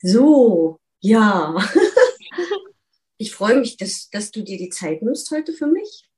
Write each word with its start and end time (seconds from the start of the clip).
So, 0.00 0.78
ja. 1.00 1.56
ich 3.18 3.34
freue 3.34 3.58
mich, 3.58 3.76
dass, 3.76 4.08
dass 4.10 4.30
du 4.30 4.42
dir 4.42 4.58
die 4.58 4.70
Zeit 4.70 5.02
nimmst 5.02 5.30
heute 5.30 5.52
für 5.52 5.66
mich. 5.66 6.08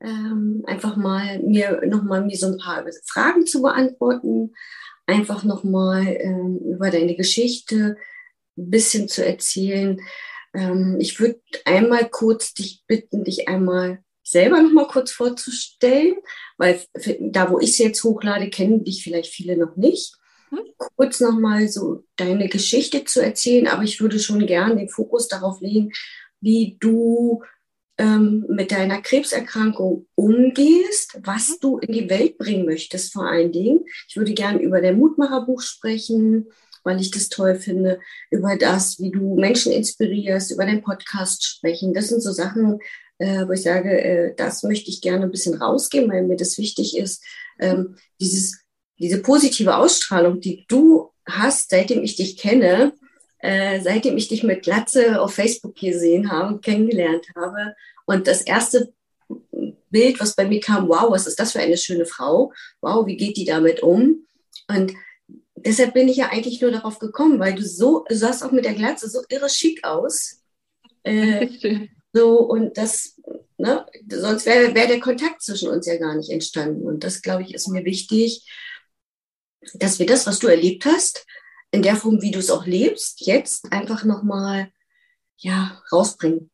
Ähm, 0.00 0.64
einfach 0.66 0.96
mal 0.96 1.38
mir 1.40 1.82
nochmal 1.86 2.24
mir 2.24 2.36
so 2.36 2.46
ein 2.46 2.58
paar 2.58 2.84
Fragen 3.06 3.46
zu 3.46 3.62
beantworten, 3.62 4.52
einfach 5.06 5.44
nochmal 5.44 6.06
ähm, 6.20 6.58
über 6.58 6.90
deine 6.90 7.14
Geschichte 7.14 7.96
ein 8.56 8.70
bisschen 8.70 9.08
zu 9.08 9.24
erzählen. 9.24 10.00
Ähm, 10.54 10.96
ich 10.98 11.20
würde 11.20 11.40
einmal 11.64 12.08
kurz 12.08 12.54
dich 12.54 12.82
bitten, 12.86 13.24
dich 13.24 13.46
einmal 13.46 14.02
selber 14.24 14.60
nochmal 14.60 14.88
kurz 14.88 15.12
vorzustellen, 15.12 16.16
weil 16.56 16.80
da, 17.20 17.50
wo 17.50 17.58
ich 17.60 17.70
es 17.70 17.78
jetzt 17.78 18.02
hochlade, 18.02 18.50
kennen 18.50 18.84
dich 18.84 19.04
vielleicht 19.04 19.32
viele 19.32 19.56
noch 19.56 19.76
nicht 19.76 20.16
kurz 20.96 21.20
nochmal 21.20 21.68
so 21.68 22.04
deine 22.16 22.48
Geschichte 22.48 23.04
zu 23.04 23.20
erzählen, 23.20 23.68
aber 23.68 23.82
ich 23.82 24.00
würde 24.00 24.18
schon 24.18 24.46
gern 24.46 24.76
den 24.76 24.88
Fokus 24.88 25.28
darauf 25.28 25.60
legen, 25.60 25.92
wie 26.40 26.76
du 26.80 27.42
ähm, 27.98 28.46
mit 28.48 28.72
deiner 28.72 29.00
Krebserkrankung 29.00 30.06
umgehst, 30.14 31.18
was 31.22 31.58
du 31.58 31.78
in 31.78 31.92
die 31.92 32.10
Welt 32.10 32.38
bringen 32.38 32.66
möchtest 32.66 33.12
vor 33.12 33.26
allen 33.26 33.52
Dingen. 33.52 33.84
Ich 34.08 34.16
würde 34.16 34.32
gern 34.32 34.60
über 34.60 34.80
dein 34.80 34.98
Mutmacherbuch 34.98 35.60
sprechen, 35.60 36.46
weil 36.84 37.00
ich 37.00 37.10
das 37.10 37.28
toll 37.28 37.54
finde, 37.56 38.00
über 38.30 38.56
das, 38.56 38.98
wie 38.98 39.10
du 39.10 39.36
Menschen 39.36 39.72
inspirierst, 39.72 40.50
über 40.50 40.66
den 40.66 40.82
Podcast 40.82 41.44
sprechen. 41.44 41.94
Das 41.94 42.08
sind 42.08 42.22
so 42.22 42.32
Sachen, 42.32 42.80
äh, 43.18 43.46
wo 43.46 43.52
ich 43.52 43.62
sage, 43.62 43.90
äh, 44.00 44.34
das 44.34 44.62
möchte 44.62 44.90
ich 44.90 45.00
gerne 45.00 45.24
ein 45.24 45.30
bisschen 45.30 45.54
rausgeben, 45.54 46.10
weil 46.10 46.26
mir 46.26 46.36
das 46.36 46.58
wichtig 46.58 46.96
ist, 46.96 47.22
ähm, 47.60 47.96
dieses 48.20 48.61
diese 49.02 49.20
positive 49.20 49.76
Ausstrahlung, 49.76 50.40
die 50.40 50.64
du 50.68 51.10
hast, 51.26 51.70
seitdem 51.70 52.04
ich 52.04 52.14
dich 52.14 52.36
kenne, 52.36 52.92
äh, 53.38 53.80
seitdem 53.80 54.16
ich 54.16 54.28
dich 54.28 54.44
mit 54.44 54.62
Glatze 54.62 55.20
auf 55.20 55.34
Facebook 55.34 55.74
gesehen 55.74 56.30
habe, 56.30 56.60
kennengelernt 56.60 57.26
habe. 57.34 57.74
Und 58.06 58.28
das 58.28 58.42
erste 58.42 58.92
Bild, 59.90 60.20
was 60.20 60.36
bei 60.36 60.46
mir 60.46 60.60
kam, 60.60 60.88
wow, 60.88 61.10
was 61.10 61.26
ist 61.26 61.40
das 61.40 61.52
für 61.52 61.58
eine 61.58 61.76
schöne 61.76 62.06
Frau? 62.06 62.52
Wow, 62.80 63.06
wie 63.06 63.16
geht 63.16 63.36
die 63.36 63.44
damit 63.44 63.82
um? 63.82 64.24
Und 64.68 64.92
deshalb 65.56 65.94
bin 65.94 66.08
ich 66.08 66.18
ja 66.18 66.28
eigentlich 66.30 66.60
nur 66.60 66.70
darauf 66.70 67.00
gekommen, 67.00 67.40
weil 67.40 67.54
du 67.54 67.62
so, 67.62 68.04
du 68.08 68.16
sahst 68.16 68.44
auch 68.44 68.52
mit 68.52 68.64
der 68.64 68.74
Glatze 68.74 69.08
so 69.10 69.22
irre 69.28 69.50
schick 69.50 69.84
aus. 69.84 70.40
Äh, 71.02 71.48
so, 72.12 72.38
und 72.38 72.78
das, 72.78 73.20
ne, 73.58 73.84
sonst 74.08 74.46
wäre 74.46 74.74
wär 74.76 74.86
der 74.86 75.00
Kontakt 75.00 75.42
zwischen 75.42 75.68
uns 75.68 75.86
ja 75.86 75.96
gar 75.96 76.14
nicht 76.14 76.30
entstanden. 76.30 76.86
Und 76.86 77.02
das, 77.02 77.20
glaube 77.20 77.42
ich, 77.42 77.52
ist 77.52 77.66
mir 77.66 77.84
wichtig, 77.84 78.46
dass 79.74 79.98
wir 79.98 80.06
das, 80.06 80.26
was 80.26 80.38
du 80.38 80.48
erlebt 80.48 80.84
hast, 80.84 81.26
in 81.70 81.82
der 81.82 81.96
Form, 81.96 82.20
wie 82.20 82.30
du 82.30 82.38
es 82.38 82.50
auch 82.50 82.66
lebst, 82.66 83.26
jetzt 83.26 83.72
einfach 83.72 84.04
nochmal 84.04 84.70
ja, 85.38 85.82
rausbringen. 85.90 86.50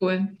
Cool. 0.00 0.28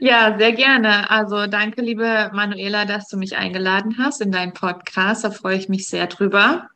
ja, 0.00 0.36
sehr 0.38 0.52
gerne. 0.52 1.10
Also 1.10 1.46
danke, 1.46 1.82
liebe 1.82 2.30
Manuela, 2.32 2.84
dass 2.84 3.08
du 3.08 3.16
mich 3.16 3.36
eingeladen 3.36 3.96
hast 3.98 4.20
in 4.20 4.32
deinen 4.32 4.52
Podcast. 4.52 5.24
Da 5.24 5.30
freue 5.30 5.56
ich 5.56 5.68
mich 5.68 5.88
sehr 5.88 6.06
drüber. 6.06 6.68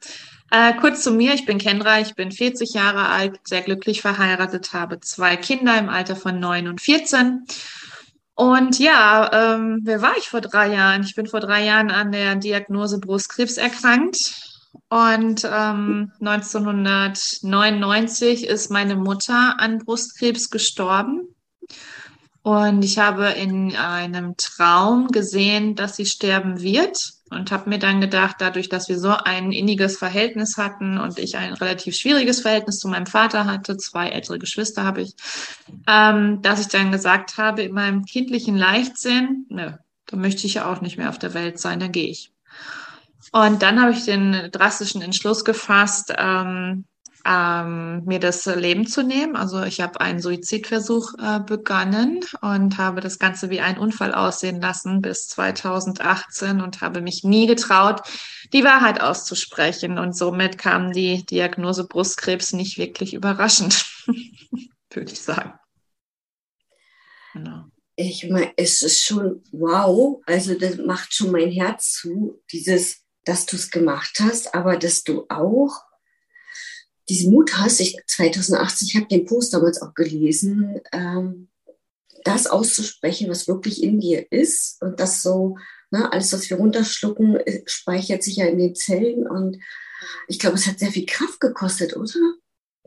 Äh, 0.50 0.74
kurz 0.74 1.02
zu 1.02 1.10
mir, 1.10 1.34
ich 1.34 1.44
bin 1.44 1.58
Kendra, 1.58 2.00
ich 2.00 2.14
bin 2.14 2.30
40 2.30 2.74
Jahre 2.74 3.08
alt, 3.08 3.40
sehr 3.44 3.62
glücklich 3.62 4.00
verheiratet, 4.00 4.72
habe 4.72 5.00
zwei 5.00 5.36
Kinder 5.36 5.76
im 5.76 5.88
Alter 5.88 6.14
von 6.14 6.38
9 6.38 6.68
und 6.68 6.80
14 6.80 7.44
und 8.36 8.78
ja, 8.78 9.54
ähm, 9.54 9.80
wer 9.82 10.00
war 10.02 10.16
ich 10.18 10.28
vor 10.28 10.42
drei 10.42 10.74
Jahren? 10.74 11.02
Ich 11.02 11.14
bin 11.14 11.26
vor 11.26 11.40
drei 11.40 11.64
Jahren 11.64 11.90
an 11.90 12.12
der 12.12 12.36
Diagnose 12.36 13.00
Brustkrebs 13.00 13.56
erkrankt. 13.56 14.34
Und 14.90 15.48
ähm, 15.50 16.12
1999 16.20 18.46
ist 18.46 18.70
meine 18.70 18.96
Mutter 18.96 19.54
an 19.58 19.78
Brustkrebs 19.78 20.50
gestorben. 20.50 21.34
Und 22.46 22.84
ich 22.84 23.00
habe 23.00 23.30
in 23.30 23.74
einem 23.74 24.36
Traum 24.36 25.08
gesehen, 25.08 25.74
dass 25.74 25.96
sie 25.96 26.06
sterben 26.06 26.62
wird 26.62 27.14
und 27.28 27.50
habe 27.50 27.68
mir 27.68 27.80
dann 27.80 28.00
gedacht, 28.00 28.36
dadurch, 28.38 28.68
dass 28.68 28.88
wir 28.88 29.00
so 29.00 29.08
ein 29.08 29.50
inniges 29.50 29.98
Verhältnis 29.98 30.56
hatten 30.56 30.96
und 30.96 31.18
ich 31.18 31.36
ein 31.36 31.54
relativ 31.54 31.96
schwieriges 31.96 32.42
Verhältnis 32.42 32.78
zu 32.78 32.86
meinem 32.86 33.06
Vater 33.06 33.46
hatte, 33.46 33.76
zwei 33.78 34.10
ältere 34.10 34.38
Geschwister 34.38 34.84
habe 34.84 35.02
ich, 35.02 35.16
ähm, 35.88 36.40
dass 36.40 36.60
ich 36.60 36.68
dann 36.68 36.92
gesagt 36.92 37.36
habe, 37.36 37.62
in 37.62 37.72
meinem 37.74 38.04
kindlichen 38.04 38.56
Leichtsinn, 38.56 39.46
nö, 39.48 39.72
da 40.06 40.16
möchte 40.16 40.46
ich 40.46 40.54
ja 40.54 40.72
auch 40.72 40.80
nicht 40.80 40.98
mehr 40.98 41.08
auf 41.08 41.18
der 41.18 41.34
Welt 41.34 41.58
sein, 41.58 41.80
dann 41.80 41.90
gehe 41.90 42.10
ich. 42.10 42.30
Und 43.32 43.60
dann 43.62 43.82
habe 43.82 43.90
ich 43.90 44.04
den 44.04 44.52
drastischen 44.52 45.02
Entschluss 45.02 45.44
gefasst, 45.44 46.14
ähm, 46.16 46.84
ähm, 47.26 48.04
mir 48.04 48.20
das 48.20 48.46
Leben 48.46 48.86
zu 48.86 49.02
nehmen. 49.02 49.36
Also 49.36 49.62
ich 49.62 49.80
habe 49.80 50.00
einen 50.00 50.20
Suizidversuch 50.20 51.14
äh, 51.18 51.40
begonnen 51.40 52.20
und 52.40 52.78
habe 52.78 53.00
das 53.00 53.18
Ganze 53.18 53.50
wie 53.50 53.60
ein 53.60 53.78
Unfall 53.78 54.14
aussehen 54.14 54.60
lassen 54.60 55.02
bis 55.02 55.28
2018 55.28 56.60
und 56.60 56.80
habe 56.80 57.00
mich 57.00 57.24
nie 57.24 57.46
getraut, 57.46 58.02
die 58.52 58.64
Wahrheit 58.64 59.00
auszusprechen. 59.00 59.98
Und 59.98 60.16
somit 60.16 60.58
kam 60.58 60.92
die 60.92 61.26
Diagnose 61.26 61.84
Brustkrebs 61.84 62.52
nicht 62.52 62.78
wirklich 62.78 63.14
überraschend, 63.14 63.86
würde 64.90 65.12
ich 65.12 65.20
sagen. 65.20 65.54
Genau. 67.32 67.64
Ich 67.96 68.28
meine, 68.28 68.52
es 68.56 68.82
ist 68.82 69.04
schon 69.04 69.42
wow, 69.52 70.22
also 70.26 70.54
das 70.54 70.76
macht 70.76 71.14
schon 71.14 71.32
mein 71.32 71.50
Herz 71.50 71.92
zu, 71.92 72.42
dieses, 72.52 73.04
dass 73.24 73.46
du 73.46 73.56
es 73.56 73.70
gemacht 73.70 74.18
hast, 74.20 74.54
aber 74.54 74.76
dass 74.76 75.02
du 75.02 75.24
auch 75.30 75.82
diesen 77.08 77.32
Mut 77.32 77.56
hast, 77.56 77.80
ich 77.80 77.98
2018, 78.06 78.88
ich 78.88 78.96
habe 78.96 79.06
den 79.06 79.24
Post 79.24 79.54
damals 79.54 79.80
auch 79.80 79.94
gelesen, 79.94 80.80
ähm, 80.92 81.48
das 82.24 82.46
auszusprechen, 82.46 83.30
was 83.30 83.46
wirklich 83.46 83.82
in 83.82 84.00
dir 84.00 84.30
ist 84.32 84.82
und 84.82 84.98
das 84.98 85.22
so, 85.22 85.58
ne, 85.90 86.12
alles, 86.12 86.32
was 86.32 86.50
wir 86.50 86.56
runterschlucken, 86.56 87.36
äh, 87.36 87.62
speichert 87.66 88.22
sich 88.22 88.36
ja 88.36 88.46
in 88.46 88.58
den 88.58 88.74
Zellen 88.74 89.26
und 89.26 89.58
ich 90.28 90.38
glaube, 90.38 90.56
es 90.56 90.66
hat 90.66 90.78
sehr 90.78 90.90
viel 90.90 91.06
Kraft 91.06 91.40
gekostet, 91.40 91.96
oder? 91.96 92.14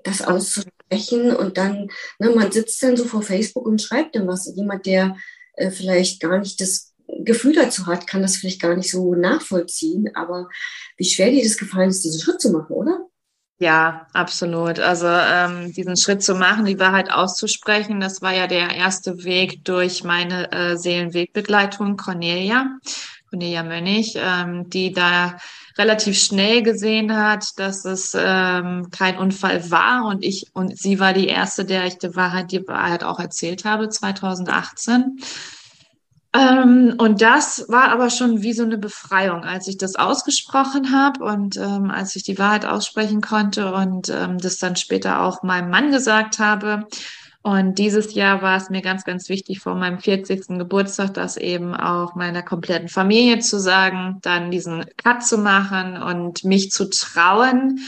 Das 0.04 0.22
auszusprechen 0.22 1.36
und 1.36 1.58
dann, 1.58 1.90
ne, 2.20 2.30
man 2.32 2.52
sitzt 2.52 2.82
dann 2.84 2.98
so 2.98 3.06
vor 3.06 3.22
Facebook 3.22 3.66
und 3.66 3.82
schreibt 3.82 4.16
dann 4.16 4.28
was. 4.28 4.52
Jemand, 4.56 4.86
der 4.86 5.16
äh, 5.54 5.72
vielleicht 5.72 6.22
gar 6.22 6.40
nicht 6.40 6.60
das 6.62 6.94
Gefühl 7.20 7.54
dazu 7.54 7.88
hat, 7.88 8.08
kann 8.08 8.22
das 8.22 8.38
vielleicht 8.38 8.62
gar 8.62 8.76
nicht 8.76 8.92
so 8.92 9.16
nachvollziehen, 9.16 10.10
aber 10.16 10.50
wie 10.98 11.06
schwer 11.06 11.32
dir 11.32 11.44
das 11.44 11.58
gefallen 11.58 11.90
ist, 11.90 12.04
diesen 12.04 12.22
Schritt 12.22 12.40
zu 12.40 12.52
machen, 12.52 12.74
oder? 12.74 13.09
Ja, 13.62 14.08
absolut. 14.14 14.80
Also 14.80 15.08
ähm, 15.08 15.74
diesen 15.74 15.98
Schritt 15.98 16.24
zu 16.24 16.34
machen, 16.34 16.64
die 16.64 16.80
Wahrheit 16.80 17.12
auszusprechen, 17.12 18.00
das 18.00 18.22
war 18.22 18.34
ja 18.34 18.48
der 18.48 18.74
erste 18.74 19.26
Weg 19.26 19.66
durch 19.66 20.06
meine 20.06 20.50
äh, 20.54 20.78
Seelenwegbegleitung 20.78 21.98
Cornelia, 21.98 22.78
Cornelia 23.30 23.64
Mönnig, 23.64 24.16
ähm, 24.16 24.70
die 24.70 24.94
da 24.94 25.36
relativ 25.78 26.18
schnell 26.18 26.64
gesehen 26.64 27.14
hat, 27.18 27.60
dass 27.60 27.84
es 27.84 28.16
ähm, 28.18 28.90
kein 28.92 29.18
Unfall 29.18 29.70
war 29.70 30.06
und 30.06 30.24
ich 30.24 30.48
und 30.54 30.78
sie 30.78 31.02
war 31.02 31.12
die 31.12 31.28
erste, 31.28 31.66
der 31.66 31.86
ich 31.86 31.98
die 31.98 32.16
Wahrheit, 32.16 32.54
die 32.54 32.66
Wahrheit 32.66 33.04
auch 33.04 33.20
erzählt 33.20 33.66
habe, 33.66 33.90
2018. 33.90 35.20
Ähm, 36.32 36.96
und 37.00 37.22
das 37.22 37.66
war 37.70 37.90
aber 37.90 38.12
schon 38.12 38.44
wie 38.44 38.54
so 38.54 38.64
eine 38.64 38.78
Befreiung, 38.78 39.44
als 39.44 39.68
ich 39.68 39.78
das 39.78 39.96
ausgesprochen 39.96 40.92
habe 40.92 41.24
und 41.24 41.58
ähm, 41.58 41.90
als 41.90 42.16
ich 42.16 42.24
die 42.24 42.38
Wahrheit 42.38 42.66
aussprechen 42.66 43.22
konnte 43.22 43.74
und 43.74 44.10
ähm, 44.10 44.38
das 44.38 44.60
dann 44.60 44.76
später 44.76 45.22
auch 45.22 45.42
meinem 45.42 45.72
Mann 45.72 45.92
gesagt 45.92 46.38
habe. 46.38 46.88
Und 47.42 47.80
dieses 47.80 48.14
Jahr 48.14 48.42
war 48.42 48.58
es 48.58 48.70
mir 48.70 48.82
ganz, 48.82 49.06
ganz 49.06 49.30
wichtig, 49.30 49.60
vor 49.60 49.74
meinem 49.74 50.00
40. 50.00 50.60
Geburtstag 50.60 51.14
das 51.14 51.38
eben 51.38 51.74
auch 51.74 52.14
meiner 52.14 52.44
kompletten 52.44 52.90
Familie 52.90 53.40
zu 53.40 53.60
sagen, 53.60 54.20
dann 54.22 54.52
diesen 54.52 54.86
Cut 54.98 55.26
zu 55.26 55.38
machen 55.38 55.98
und 56.02 56.44
mich 56.44 56.72
zu 56.72 56.90
trauen. 56.90 57.80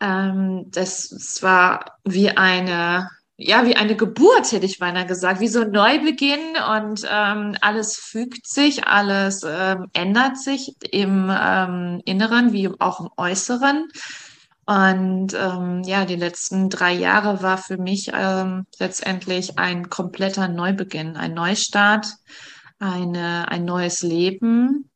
Ähm, 0.00 0.66
das, 0.72 1.08
das 1.08 1.42
war 1.42 1.98
wie 2.04 2.30
eine 2.30 3.08
ja, 3.40 3.64
wie 3.64 3.76
eine 3.76 3.94
Geburt, 3.94 4.50
hätte 4.50 4.66
ich 4.66 4.80
beinahe 4.80 5.06
gesagt, 5.06 5.38
wie 5.40 5.46
so 5.46 5.60
ein 5.60 5.70
Neubeginn 5.70 6.56
und 6.76 7.06
ähm, 7.08 7.56
alles 7.60 7.96
fügt 7.96 8.48
sich, 8.48 8.84
alles 8.84 9.44
ähm, 9.48 9.86
ändert 9.92 10.38
sich 10.38 10.74
im 10.90 11.30
ähm, 11.30 12.02
Inneren 12.04 12.52
wie 12.52 12.68
auch 12.80 13.00
im 13.00 13.08
Äußeren. 13.16 13.88
Und 14.66 15.34
ähm, 15.34 15.82
ja, 15.84 16.04
die 16.04 16.16
letzten 16.16 16.68
drei 16.68 16.92
Jahre 16.92 17.40
war 17.40 17.58
für 17.58 17.78
mich 17.78 18.10
ähm, 18.12 18.66
letztendlich 18.80 19.56
ein 19.56 19.88
kompletter 19.88 20.48
Neubeginn, 20.48 21.16
ein 21.16 21.32
Neustart, 21.32 22.08
eine, 22.80 23.48
ein 23.48 23.64
neues 23.64 24.02
Leben, 24.02 24.90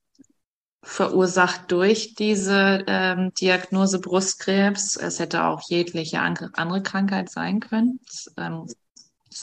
verursacht 0.83 1.71
durch 1.71 2.15
diese 2.15 2.85
ähm, 2.87 3.33
Diagnose 3.35 4.01
Brustkrebs. 4.01 4.97
Es 4.97 5.19
hätte 5.21 5.45
auch 5.45 5.63
jegliche 5.69 6.21
andere 6.21 6.83
Krankheit 6.83 7.31
sein 7.31 7.61
können. 7.61 8.01
Es, 8.09 8.33
ähm, 8.37 8.67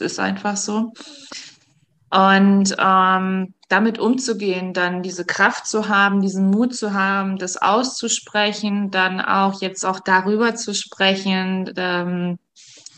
ist 0.02 0.20
einfach 0.20 0.58
so. 0.58 0.94
Und 2.12 2.76
ähm, 2.80 3.54
damit 3.68 4.00
umzugehen, 4.00 4.74
dann 4.74 5.04
diese 5.04 5.26
Kraft 5.26 5.68
zu 5.68 5.88
haben, 5.88 6.22
diesen 6.22 6.50
Mut 6.50 6.76
zu 6.76 6.94
haben, 6.94 7.38
das 7.38 7.58
auszusprechen, 7.58 8.90
dann 8.90 9.22
auch 9.22 9.62
jetzt 9.62 9.86
auch 9.86 10.00
darüber 10.00 10.56
zu 10.56 10.74
sprechen, 10.74 11.72
ähm, 11.78 12.40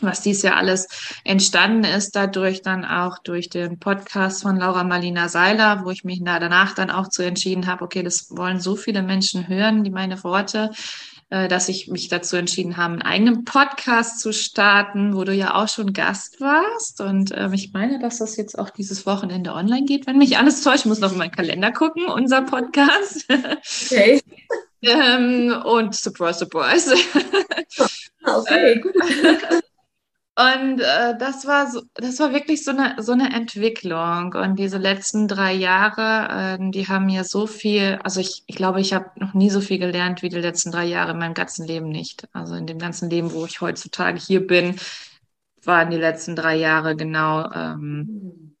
was 0.02 0.22
dies 0.22 0.42
ja 0.42 0.54
alles 0.54 0.88
entstanden 1.24 1.84
ist, 1.84 2.16
dadurch 2.16 2.62
dann 2.62 2.84
auch 2.84 3.18
durch 3.18 3.48
den 3.48 3.78
Podcast 3.78 4.42
von 4.42 4.56
Laura 4.56 4.84
Marlina 4.84 5.28
Seiler, 5.28 5.84
wo 5.84 5.90
ich 5.90 6.04
mich 6.04 6.20
danach 6.24 6.74
dann 6.74 6.90
auch 6.90 7.08
zu 7.08 7.22
entschieden 7.22 7.66
habe, 7.66 7.84
okay, 7.84 8.02
das 8.02 8.28
wollen 8.30 8.60
so 8.60 8.76
viele 8.76 9.02
Menschen 9.02 9.48
hören, 9.48 9.84
die 9.84 9.90
meine 9.90 10.22
Worte, 10.24 10.70
äh, 11.32 11.48
dass 11.48 11.70
ich 11.70 11.88
mich 11.88 12.08
dazu 12.08 12.36
entschieden 12.36 12.76
habe, 12.76 12.92
einen 12.92 13.02
eigenen 13.02 13.44
Podcast 13.46 14.20
zu 14.20 14.34
starten, 14.34 15.16
wo 15.16 15.24
du 15.24 15.32
ja 15.32 15.54
auch 15.54 15.66
schon 15.66 15.94
Gast 15.94 16.42
warst. 16.42 17.00
Und 17.00 17.32
ähm, 17.34 17.54
ich 17.54 17.72
meine, 17.72 17.98
dass 17.98 18.18
das 18.18 18.36
jetzt 18.36 18.58
auch 18.58 18.68
dieses 18.68 19.06
Wochenende 19.06 19.54
online 19.54 19.86
geht, 19.86 20.06
wenn 20.06 20.18
mich 20.18 20.36
alles 20.36 20.62
täuscht. 20.62 20.80
Ich 20.80 20.84
muss 20.84 21.00
noch 21.00 21.12
in 21.12 21.16
meinen 21.16 21.30
Kalender 21.30 21.72
gucken, 21.72 22.04
unser 22.04 22.42
Podcast. 22.42 23.24
Okay. 23.30 24.20
ähm, 24.82 25.54
und 25.64 25.94
surprise, 25.94 26.40
surprise. 26.40 26.94
okay, 28.26 28.78
gut. 28.80 28.92
Und 30.34 30.80
äh, 30.80 31.16
das 31.18 31.46
war 31.46 31.70
so, 31.70 31.82
das 31.92 32.18
war 32.18 32.32
wirklich 32.32 32.64
so 32.64 32.70
eine 32.70 32.94
so 33.02 33.12
eine 33.12 33.34
Entwicklung. 33.34 34.32
Und 34.32 34.58
diese 34.58 34.78
letzten 34.78 35.28
drei 35.28 35.52
Jahre, 35.52 36.58
äh, 36.58 36.70
die 36.70 36.88
haben 36.88 37.04
mir 37.06 37.24
so 37.24 37.46
viel, 37.46 37.98
also 38.02 38.20
ich, 38.20 38.42
ich 38.46 38.56
glaube, 38.56 38.80
ich 38.80 38.94
habe 38.94 39.10
noch 39.16 39.34
nie 39.34 39.50
so 39.50 39.60
viel 39.60 39.78
gelernt 39.78 40.22
wie 40.22 40.30
die 40.30 40.38
letzten 40.38 40.72
drei 40.72 40.86
Jahre 40.86 41.12
in 41.12 41.18
meinem 41.18 41.34
ganzen 41.34 41.66
Leben 41.66 41.90
nicht. 41.90 42.28
Also 42.32 42.54
in 42.54 42.66
dem 42.66 42.78
ganzen 42.78 43.10
Leben, 43.10 43.32
wo 43.32 43.44
ich 43.44 43.60
heutzutage 43.60 44.18
hier 44.18 44.46
bin, 44.46 44.76
waren 45.64 45.90
die 45.90 45.98
letzten 45.98 46.34
drei 46.34 46.56
Jahre 46.56 46.96
genau 46.96 47.50
ähm, 47.52 48.56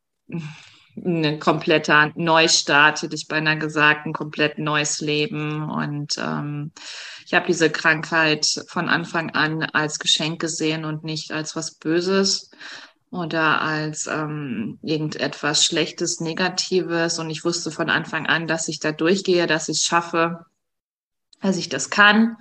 ein 0.96 1.38
kompletter 1.38 2.12
Neustart, 2.16 3.00
hätte 3.00 3.14
ich 3.14 3.28
beinahe 3.28 3.56
gesagt, 3.56 4.04
ein 4.04 4.12
komplett 4.12 4.58
neues 4.58 5.00
Leben. 5.00 5.70
Und 5.70 6.16
ähm, 6.18 6.72
ich 7.26 7.34
habe 7.34 7.46
diese 7.46 7.70
Krankheit 7.70 8.64
von 8.68 8.88
Anfang 8.88 9.30
an 9.30 9.62
als 9.62 9.98
Geschenk 9.98 10.40
gesehen 10.40 10.84
und 10.84 11.04
nicht 11.04 11.32
als 11.32 11.56
was 11.56 11.74
Böses 11.74 12.50
oder 13.10 13.60
als 13.60 14.06
ähm, 14.06 14.78
irgendetwas 14.82 15.64
Schlechtes, 15.64 16.20
Negatives. 16.20 17.18
Und 17.18 17.30
ich 17.30 17.44
wusste 17.44 17.70
von 17.70 17.90
Anfang 17.90 18.26
an, 18.26 18.46
dass 18.46 18.68
ich 18.68 18.80
da 18.80 18.90
durchgehe, 18.90 19.46
dass 19.46 19.68
ich 19.68 19.78
es 19.78 19.84
schaffe, 19.84 20.46
dass 21.40 21.56
ich 21.56 21.68
das 21.68 21.90
kann 21.90 22.36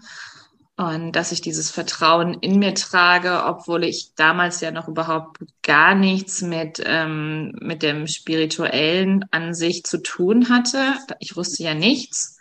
und 0.77 1.11
dass 1.11 1.31
ich 1.31 1.41
dieses 1.41 1.69
Vertrauen 1.69 2.35
in 2.35 2.57
mir 2.57 2.73
trage, 2.73 3.43
obwohl 3.45 3.83
ich 3.83 4.15
damals 4.15 4.61
ja 4.61 4.71
noch 4.71 4.87
überhaupt 4.87 5.39
gar 5.61 5.93
nichts 5.93 6.41
mit, 6.41 6.81
ähm, 6.85 7.53
mit 7.61 7.83
dem 7.83 8.07
spirituellen 8.07 9.25
an 9.31 9.53
sich 9.53 9.83
zu 9.83 10.01
tun 10.01 10.49
hatte. 10.49 10.95
Ich 11.19 11.35
wusste 11.35 11.63
ja 11.63 11.73
nichts. 11.73 12.39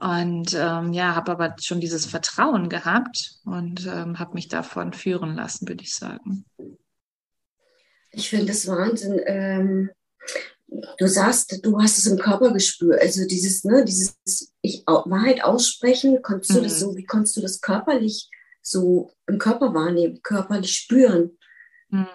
Und 0.00 0.54
ähm, 0.54 0.94
ja, 0.94 1.14
habe 1.14 1.32
aber 1.32 1.56
schon 1.60 1.80
dieses 1.80 2.06
Vertrauen 2.06 2.70
gehabt 2.70 3.38
und 3.44 3.86
ähm, 3.86 4.18
habe 4.18 4.32
mich 4.32 4.48
davon 4.48 4.94
führen 4.94 5.36
lassen, 5.36 5.68
würde 5.68 5.84
ich 5.84 5.94
sagen. 5.94 6.46
Ich 8.10 8.30
finde 8.30 8.46
das 8.46 8.66
Wahnsinn. 8.66 9.20
Ähm, 9.26 9.90
du 10.98 11.06
sagst, 11.06 11.60
du 11.62 11.78
hast 11.82 11.98
es 11.98 12.06
im 12.06 12.18
Körper 12.18 12.50
gespürt. 12.52 12.98
Also 12.98 13.26
dieses, 13.26 13.62
ne, 13.64 13.84
dieses 13.84 14.16
ich, 14.62 14.84
Wahrheit 14.86 15.44
aussprechen, 15.44 16.22
konntest 16.22 16.56
du 16.56 16.62
das 16.62 16.76
mhm. 16.76 16.78
so, 16.78 16.96
wie 16.96 17.04
konntest 17.04 17.36
du 17.36 17.42
das 17.42 17.60
körperlich 17.60 18.30
so 18.62 19.12
im 19.26 19.38
Körper 19.38 19.74
wahrnehmen, 19.74 20.22
körperlich 20.22 20.72
spüren? 20.72 21.36
Mhm. 21.90 22.06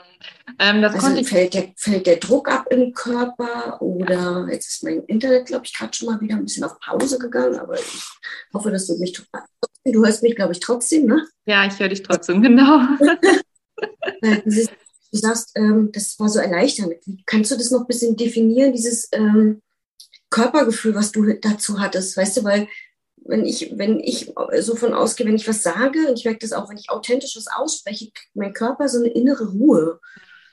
Ähm, 0.59 0.83
also 0.83 1.23
fällt 1.23 1.53
der, 1.53 1.73
fällt 1.75 2.07
der 2.07 2.17
Druck 2.17 2.49
ab 2.49 2.67
im 2.69 2.93
Körper 2.93 3.81
oder 3.81 4.47
jetzt 4.51 4.67
ist 4.67 4.83
mein 4.83 5.03
Internet, 5.03 5.47
glaube 5.47 5.65
ich, 5.65 5.73
gerade 5.73 5.95
schon 5.95 6.09
mal 6.09 6.21
wieder 6.21 6.35
ein 6.35 6.45
bisschen 6.45 6.63
auf 6.63 6.79
Pause 6.79 7.17
gegangen, 7.17 7.59
aber 7.59 7.75
ich 7.75 8.03
hoffe, 8.53 8.71
dass 8.71 8.87
du 8.87 8.97
mich, 8.97 9.13
du 9.13 10.05
hörst 10.05 10.23
mich, 10.23 10.35
glaube 10.35 10.53
ich, 10.53 10.59
trotzdem, 10.59 11.07
ne? 11.07 11.27
Ja, 11.45 11.65
ich 11.65 11.79
höre 11.79 11.89
dich 11.89 12.03
trotzdem, 12.03 12.41
genau. 12.41 12.81
du 14.21 14.67
sagst, 15.11 15.51
ähm, 15.55 15.89
das 15.91 16.17
war 16.19 16.29
so 16.29 16.39
erleichternd. 16.39 16.93
Kannst 17.25 17.51
du 17.51 17.55
das 17.55 17.71
noch 17.71 17.81
ein 17.81 17.87
bisschen 17.87 18.15
definieren, 18.15 18.73
dieses 18.73 19.09
ähm, 19.11 19.61
Körpergefühl, 20.29 20.95
was 20.95 21.11
du 21.11 21.33
dazu 21.33 21.79
hattest, 21.79 22.17
weißt 22.17 22.37
du, 22.37 22.43
weil 22.43 22.67
wenn 23.25 23.45
ich, 23.45 23.77
wenn 23.77 23.99
ich 23.99 24.33
so 24.59 24.75
von 24.75 24.93
ausgehe, 24.93 25.27
wenn 25.27 25.35
ich 25.35 25.47
was 25.47 25.63
sage, 25.63 26.07
und 26.07 26.19
ich 26.19 26.25
merke 26.25 26.39
das 26.39 26.53
auch, 26.53 26.69
wenn 26.69 26.77
ich 26.77 26.89
authentisch 26.89 27.35
was 27.35 27.47
ausspreche, 27.47 28.11
kriegt 28.11 28.35
mein 28.35 28.53
Körper 28.53 28.87
so 28.87 28.99
eine 28.99 29.09
innere 29.09 29.49
Ruhe. 29.49 29.99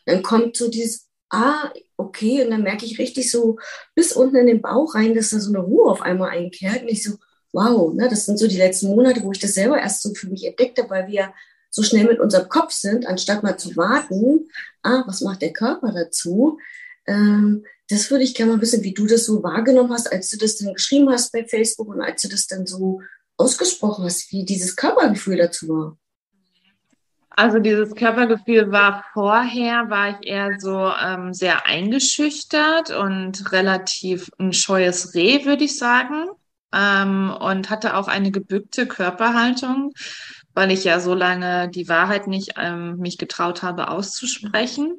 Dann 0.07 0.23
kommt 0.23 0.57
so 0.57 0.69
dieses, 0.69 1.09
ah, 1.31 1.71
okay, 1.97 2.45
und 2.45 2.51
dann 2.51 2.63
merke 2.63 2.85
ich 2.85 2.99
richtig 2.99 3.31
so 3.31 3.59
bis 3.95 4.13
unten 4.13 4.37
in 4.37 4.47
den 4.47 4.63
Bauch 4.63 4.95
rein, 4.95 5.15
dass 5.15 5.31
da 5.31 5.39
so 5.39 5.51
eine 5.51 5.61
Ruhe 5.61 5.91
auf 5.91 6.03
einmal 6.03 6.31
einkehrt. 6.31 6.83
Und 6.83 6.89
ich 6.89 7.03
so, 7.03 7.17
wow, 7.53 7.93
ne, 7.93 8.09
das 8.09 8.27
sind 8.27 8.39
so 8.39 8.49
die 8.49 8.57
letzten 8.57 8.89
Monate, 8.89 9.23
wo 9.23 9.33
ich 9.33 9.39
das 9.39 9.55
selber 9.55 9.79
erst 9.79 10.03
so 10.03 10.15
für 10.15 10.29
mich 10.29 10.45
entdeckt 10.45 10.79
habe, 10.79 10.91
weil 10.91 11.09
wir 11.09 11.33
so 11.71 11.83
schnell 11.83 12.05
mit 12.07 12.21
unserem 12.21 12.49
Kopf 12.49 12.73
sind, 12.73 13.07
anstatt 13.07 13.43
mal 13.43 13.57
zu 13.59 13.77
warten, 13.77 14.49
ah, 14.83 15.05
was 15.07 15.21
macht 15.21 15.43
der 15.43 15.53
Körper 15.53 15.93
dazu? 15.93 16.59
Ähm, 17.07 17.65
das 17.93 18.11
würde 18.11 18.25
ich 18.25 18.35
gerne 18.35 18.53
mal 18.53 18.61
wissen, 18.61 18.83
wie 18.83 18.94
du 18.94 19.06
das 19.06 19.27
so 19.27 19.43
wahrgenommen 19.43 19.93
hast, 19.93 20.11
als 20.11 20.31
du 20.31 20.39
das 20.39 20.56
dann 20.56 20.75
geschrieben 20.75 21.11
hast 21.11 21.33
bei 21.33 21.44
Facebook 21.44 21.89
und 21.89 22.00
als 22.00 22.23
du 22.23 22.29
das 22.29 22.47
dann 22.47 22.67
so 22.67 23.00
ausgesprochen 23.37 24.05
hast, 24.05 24.33
wie 24.33 24.44
dieses 24.44 24.77
Körpergefühl 24.77 25.37
dazu 25.37 25.69
war. 25.69 25.97
Also 27.31 27.59
dieses 27.59 27.94
Körpergefühl 27.94 28.71
war 28.73 29.05
vorher, 29.12 29.89
war 29.89 30.11
ich 30.11 30.29
eher 30.29 30.59
so 30.59 30.93
ähm, 31.03 31.33
sehr 31.33 31.67
eingeschüchtert 31.67 32.91
und 32.91 33.53
relativ 33.53 34.31
ein 34.39 34.53
scheues 34.53 35.15
Reh, 35.15 35.44
würde 35.44 35.65
ich 35.65 35.79
sagen. 35.79 36.29
Ähm, 36.75 37.35
und 37.39 37.69
hatte 37.69 37.97
auch 37.97 38.09
eine 38.09 38.31
gebückte 38.31 38.87
Körperhaltung, 38.87 39.93
weil 40.55 40.71
ich 40.71 40.85
ja 40.85 41.00
so 41.00 41.15
lange 41.15 41.69
die 41.69 41.89
Wahrheit 41.89 42.27
nicht 42.27 42.55
ähm, 42.56 42.97
mich 42.97 43.19
getraut 43.19 43.62
habe 43.62 43.89
auszusprechen. 43.89 44.94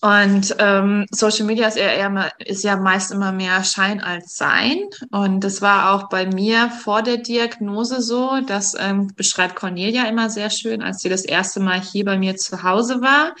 Und 0.00 0.54
ähm, 0.60 1.06
Social 1.10 1.44
Media 1.44 1.66
ist, 1.66 1.76
eher, 1.76 1.92
eher, 1.96 2.30
ist 2.38 2.62
ja 2.62 2.76
meist 2.76 3.10
immer 3.10 3.32
mehr 3.32 3.64
Schein 3.64 4.00
als 4.00 4.36
Sein. 4.36 4.84
Und 5.10 5.42
das 5.42 5.60
war 5.60 5.92
auch 5.92 6.08
bei 6.08 6.24
mir 6.26 6.70
vor 6.70 7.02
der 7.02 7.16
Diagnose 7.16 8.00
so. 8.00 8.40
Das 8.46 8.76
ähm, 8.78 9.10
beschreibt 9.16 9.56
Cornelia 9.56 10.04
immer 10.04 10.30
sehr 10.30 10.50
schön. 10.50 10.82
Als 10.82 11.00
sie 11.00 11.08
das 11.08 11.24
erste 11.24 11.58
Mal 11.58 11.80
hier 11.80 12.04
bei 12.04 12.16
mir 12.16 12.36
zu 12.36 12.62
Hause 12.62 13.00
war, 13.00 13.34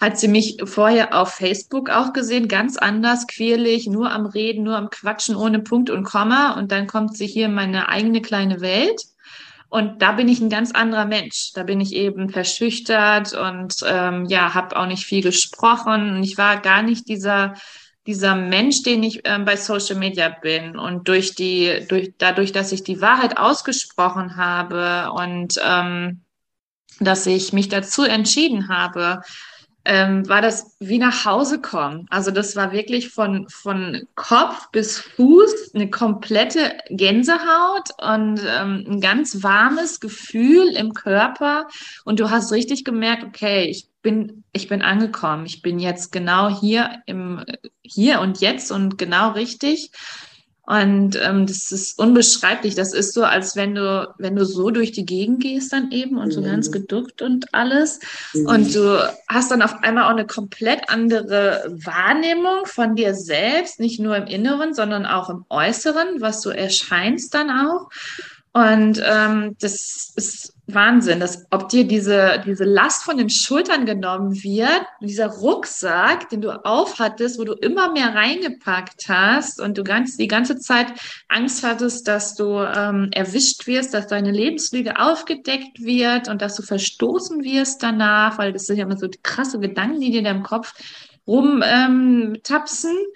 hat 0.00 0.16
sie 0.16 0.28
mich 0.28 0.58
vorher 0.64 1.12
auf 1.20 1.34
Facebook 1.34 1.90
auch 1.90 2.12
gesehen, 2.12 2.46
ganz 2.46 2.76
anders, 2.76 3.26
quirlig, 3.26 3.88
nur 3.88 4.12
am 4.12 4.26
Reden, 4.26 4.62
nur 4.62 4.76
am 4.76 4.90
Quatschen, 4.90 5.34
ohne 5.34 5.58
Punkt 5.58 5.90
und 5.90 6.04
Komma. 6.04 6.52
Und 6.52 6.70
dann 6.70 6.86
kommt 6.86 7.16
sie 7.16 7.26
hier 7.26 7.46
in 7.46 7.54
meine 7.54 7.88
eigene 7.88 8.22
kleine 8.22 8.60
Welt. 8.60 9.02
Und 9.68 10.00
da 10.00 10.12
bin 10.12 10.28
ich 10.28 10.40
ein 10.40 10.50
ganz 10.50 10.72
anderer 10.72 11.06
Mensch. 11.06 11.52
Da 11.54 11.62
bin 11.64 11.80
ich 11.80 11.92
eben 11.92 12.30
verschüchtert 12.30 13.32
und 13.32 13.76
ähm, 13.86 14.26
ja, 14.26 14.54
habe 14.54 14.76
auch 14.76 14.86
nicht 14.86 15.04
viel 15.04 15.22
gesprochen. 15.22 16.16
Und 16.16 16.22
ich 16.22 16.38
war 16.38 16.60
gar 16.60 16.82
nicht 16.82 17.08
dieser 17.08 17.54
dieser 18.06 18.36
Mensch, 18.36 18.82
den 18.82 19.02
ich 19.02 19.22
ähm, 19.24 19.44
bei 19.44 19.56
Social 19.56 19.96
Media 19.96 20.28
bin. 20.28 20.78
Und 20.78 21.08
durch 21.08 21.34
die, 21.34 21.84
durch 21.88 22.14
dadurch, 22.18 22.52
dass 22.52 22.72
ich 22.72 22.84
die 22.84 23.00
Wahrheit 23.00 23.36
ausgesprochen 23.36 24.36
habe 24.36 25.10
und 25.12 25.60
ähm, 25.64 26.22
dass 27.00 27.26
ich 27.26 27.52
mich 27.52 27.68
dazu 27.68 28.04
entschieden 28.04 28.68
habe, 28.68 29.22
ähm, 29.86 30.28
war 30.28 30.42
das 30.42 30.76
wie 30.80 30.98
nach 30.98 31.24
Hause 31.24 31.60
kommen. 31.60 32.06
Also 32.10 32.32
das 32.32 32.56
war 32.56 32.72
wirklich 32.72 33.10
von, 33.10 33.48
von 33.48 34.02
Kopf 34.16 34.70
bis 34.72 34.98
Fuß 34.98 35.74
eine 35.74 35.88
komplette 35.88 36.72
Gänsehaut 36.90 37.90
und 38.02 38.40
ähm, 38.44 38.84
ein 38.88 39.00
ganz 39.00 39.44
warmes 39.44 40.00
Gefühl 40.00 40.68
im 40.76 40.92
Körper. 40.92 41.68
Und 42.04 42.18
du 42.18 42.30
hast 42.30 42.52
richtig 42.52 42.84
gemerkt, 42.84 43.24
okay, 43.24 43.64
ich 43.64 43.88
bin, 44.02 44.44
ich 44.52 44.68
bin 44.68 44.82
angekommen. 44.82 45.46
Ich 45.46 45.62
bin 45.62 45.78
jetzt 45.78 46.10
genau 46.10 46.48
hier 46.48 47.02
im, 47.06 47.44
hier 47.82 48.20
und 48.20 48.40
jetzt 48.40 48.72
und 48.72 48.98
genau 48.98 49.30
richtig. 49.30 49.92
Und 50.66 51.16
ähm, 51.22 51.46
das 51.46 51.70
ist 51.70 51.96
unbeschreiblich. 51.96 52.74
Das 52.74 52.92
ist 52.92 53.14
so, 53.14 53.22
als 53.22 53.54
wenn 53.54 53.76
du, 53.76 54.12
wenn 54.18 54.34
du 54.34 54.44
so 54.44 54.70
durch 54.70 54.90
die 54.90 55.06
Gegend 55.06 55.40
gehst 55.40 55.72
dann 55.72 55.92
eben 55.92 56.18
und 56.18 56.32
so 56.32 56.40
mhm. 56.40 56.46
ganz 56.46 56.72
geduckt 56.72 57.22
und 57.22 57.54
alles. 57.54 58.00
Mhm. 58.34 58.46
Und 58.46 58.74
du 58.74 59.14
hast 59.28 59.52
dann 59.52 59.62
auf 59.62 59.82
einmal 59.84 60.04
auch 60.04 60.10
eine 60.10 60.26
komplett 60.26 60.88
andere 60.90 61.72
Wahrnehmung 61.84 62.66
von 62.66 62.96
dir 62.96 63.14
selbst, 63.14 63.78
nicht 63.78 64.00
nur 64.00 64.16
im 64.16 64.26
Inneren, 64.26 64.74
sondern 64.74 65.06
auch 65.06 65.30
im 65.30 65.44
Äußeren, 65.48 66.20
was 66.20 66.40
du 66.40 66.50
erscheinst 66.50 67.32
dann 67.32 67.50
auch. 67.50 67.88
Und 68.52 69.00
ähm, 69.06 69.56
das 69.60 70.12
ist 70.16 70.55
Wahnsinn, 70.68 71.20
dass 71.20 71.46
ob 71.50 71.68
dir 71.68 71.86
diese, 71.86 72.42
diese 72.44 72.64
Last 72.64 73.04
von 73.04 73.16
den 73.16 73.30
Schultern 73.30 73.86
genommen 73.86 74.42
wird, 74.42 74.82
dieser 75.00 75.28
Rucksack, 75.28 76.28
den 76.30 76.40
du 76.40 76.64
aufhattest, 76.64 77.38
wo 77.38 77.44
du 77.44 77.52
immer 77.52 77.92
mehr 77.92 78.14
reingepackt 78.14 79.08
hast 79.08 79.60
und 79.60 79.78
du 79.78 79.84
ganz, 79.84 80.16
die 80.16 80.26
ganze 80.26 80.58
Zeit 80.58 80.88
Angst 81.28 81.64
hattest, 81.64 82.08
dass 82.08 82.34
du 82.34 82.58
ähm, 82.58 83.10
erwischt 83.12 83.68
wirst, 83.68 83.94
dass 83.94 84.08
deine 84.08 84.32
Lebenslüge 84.32 84.98
aufgedeckt 84.98 85.80
wird 85.80 86.28
und 86.28 86.42
dass 86.42 86.56
du 86.56 86.62
verstoßen 86.62 87.44
wirst 87.44 87.84
danach, 87.84 88.38
weil 88.38 88.52
das 88.52 88.66
sind 88.66 88.78
ja 88.78 88.84
immer 88.84 88.98
so 88.98 89.08
krasse 89.22 89.60
Gedanken, 89.60 90.00
die 90.00 90.10
dir 90.10 90.18
in 90.18 90.24
deinem 90.24 90.42
Kopf 90.42 90.74
rumtapsen 91.28 92.90
ähm, 92.90 93.06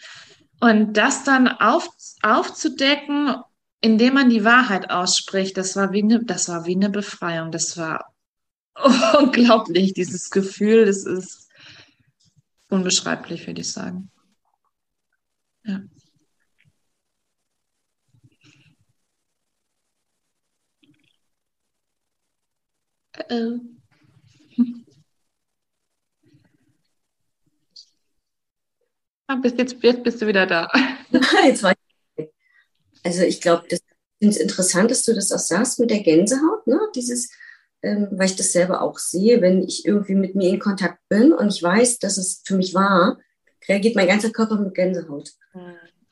und 0.60 0.96
das 0.96 1.24
dann 1.24 1.48
auf, 1.48 1.88
aufzudecken, 2.22 3.34
indem 3.80 4.14
man 4.14 4.28
die 4.30 4.44
Wahrheit 4.44 4.90
ausspricht, 4.90 5.56
das 5.56 5.76
war 5.76 5.92
wie 5.92 6.02
eine, 6.02 6.24
das 6.24 6.48
war 6.48 6.66
wie 6.66 6.74
eine 6.74 6.90
Befreiung. 6.90 7.50
Das 7.50 7.76
war 7.76 8.14
unglaublich, 9.18 9.94
dieses 9.94 10.30
Gefühl, 10.30 10.86
das 10.86 11.04
ist 11.04 11.48
unbeschreiblich, 12.68 13.46
würde 13.46 13.60
ich 13.62 13.72
sagen. 13.72 14.10
Ja. 15.64 15.80
Bis 29.42 29.52
jetzt, 29.56 29.76
jetzt 29.82 30.02
bist 30.02 30.20
du 30.20 30.26
wieder 30.26 30.46
da. 30.46 30.68
jetzt 31.44 31.62
war. 31.62 31.79
Also 33.04 33.22
ich 33.22 33.40
glaube, 33.40 33.66
das 33.68 33.80
ist 34.20 34.38
interessant, 34.38 34.90
dass 34.90 35.02
du 35.02 35.14
das 35.14 35.32
auch 35.32 35.38
sagst 35.38 35.78
mit 35.80 35.90
der 35.90 36.00
Gänsehaut, 36.00 36.66
ne? 36.66 36.78
Dieses, 36.94 37.30
ähm, 37.82 38.08
weil 38.12 38.26
ich 38.26 38.36
das 38.36 38.52
selber 38.52 38.82
auch 38.82 38.98
sehe, 38.98 39.40
wenn 39.40 39.62
ich 39.62 39.86
irgendwie 39.86 40.14
mit 40.14 40.34
mir 40.34 40.50
in 40.50 40.58
Kontakt 40.58 40.98
bin 41.08 41.32
und 41.32 41.48
ich 41.48 41.62
weiß, 41.62 41.98
dass 41.98 42.18
es 42.18 42.42
für 42.44 42.56
mich 42.56 42.74
war, 42.74 43.18
reagiert 43.68 43.96
mein 43.96 44.08
ganzer 44.08 44.30
Körper 44.30 44.56
mit 44.56 44.74
Gänsehaut. 44.74 45.32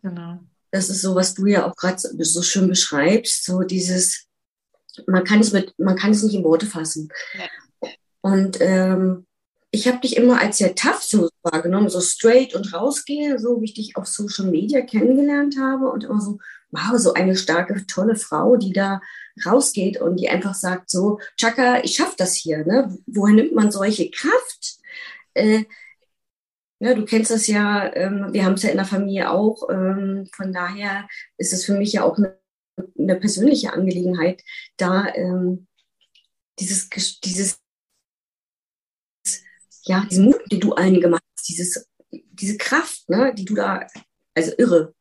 Genau. 0.02 0.40
Das 0.70 0.90
ist 0.90 1.02
so, 1.02 1.14
was 1.14 1.34
du 1.34 1.46
ja 1.46 1.66
auch 1.66 1.76
gerade 1.76 1.98
so 1.98 2.42
schön 2.42 2.68
beschreibst, 2.68 3.44
so 3.44 3.60
dieses, 3.60 4.26
man 5.06 5.24
kann 5.24 5.40
es 5.40 5.52
mit, 5.52 5.74
man 5.78 5.96
kann 5.96 6.10
es 6.10 6.22
nicht 6.22 6.34
in 6.34 6.44
Worte 6.44 6.66
fassen. 6.66 7.08
Ja. 7.34 7.90
Und 8.20 8.58
ähm, 8.60 9.26
ich 9.70 9.86
habe 9.86 10.00
dich 10.00 10.16
immer 10.16 10.40
als 10.40 10.58
sehr 10.58 10.74
tough 10.74 11.02
so 11.02 11.28
wahrgenommen, 11.42 11.88
so 11.90 12.00
straight 12.00 12.54
und 12.54 12.72
rausgehe, 12.72 13.38
so 13.38 13.60
wie 13.60 13.66
ich 13.66 13.74
dich 13.74 13.96
auf 13.96 14.06
Social 14.06 14.46
Media 14.46 14.80
kennengelernt 14.80 15.56
habe 15.60 15.90
und 15.90 16.04
immer 16.04 16.20
so, 16.20 16.38
wow, 16.70 16.98
so 16.98 17.12
eine 17.12 17.36
starke, 17.36 17.86
tolle 17.86 18.16
Frau, 18.16 18.56
die 18.56 18.72
da 18.72 19.00
rausgeht 19.44 20.00
und 20.00 20.16
die 20.16 20.30
einfach 20.30 20.54
sagt 20.54 20.90
so, 20.90 21.20
Chaka, 21.36 21.82
ich 21.84 21.96
schaffe 21.96 22.14
das 22.16 22.34
hier. 22.34 22.64
Ne? 22.64 22.96
Woher 23.06 23.34
nimmt 23.34 23.54
man 23.54 23.70
solche 23.70 24.10
Kraft? 24.10 24.78
Äh, 25.34 25.64
ja, 26.80 26.94
du 26.94 27.04
kennst 27.04 27.30
das 27.30 27.46
ja, 27.46 27.92
ähm, 27.94 28.32
wir 28.32 28.44
haben 28.44 28.54
es 28.54 28.62
ja 28.62 28.70
in 28.70 28.76
der 28.76 28.86
Familie 28.86 29.30
auch. 29.30 29.68
Ähm, 29.68 30.28
von 30.34 30.52
daher 30.52 31.08
ist 31.36 31.52
es 31.52 31.64
für 31.64 31.74
mich 31.74 31.92
ja 31.92 32.04
auch 32.04 32.16
eine, 32.16 32.38
eine 32.98 33.16
persönliche 33.16 33.72
Angelegenheit, 33.72 34.42
da 34.76 35.12
ähm, 35.14 35.66
dieses, 36.58 36.88
dieses 37.20 37.60
ja, 39.88 40.06
diesen 40.10 40.26
Mut, 40.26 40.40
den 40.52 40.60
du 40.60 40.72
allen 40.74 41.00
gemacht 41.00 41.22
hast, 41.36 41.48
dieses, 41.48 41.88
diese 42.10 42.56
Kraft, 42.58 43.08
ne, 43.08 43.34
die 43.34 43.44
du 43.44 43.54
da, 43.54 43.86
also 44.34 44.52
irre. 44.58 44.94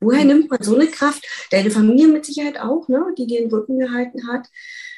Woher 0.00 0.24
nimmt 0.24 0.50
man 0.50 0.62
so 0.62 0.74
eine 0.74 0.88
Kraft? 0.88 1.24
Deine 1.50 1.70
Familie 1.70 2.08
mit 2.08 2.26
Sicherheit 2.26 2.58
auch, 2.58 2.88
ne, 2.88 3.04
die 3.16 3.26
dir 3.26 3.40
den 3.40 3.50
Rücken 3.50 3.78
gehalten 3.78 4.26
hat. 4.26 4.48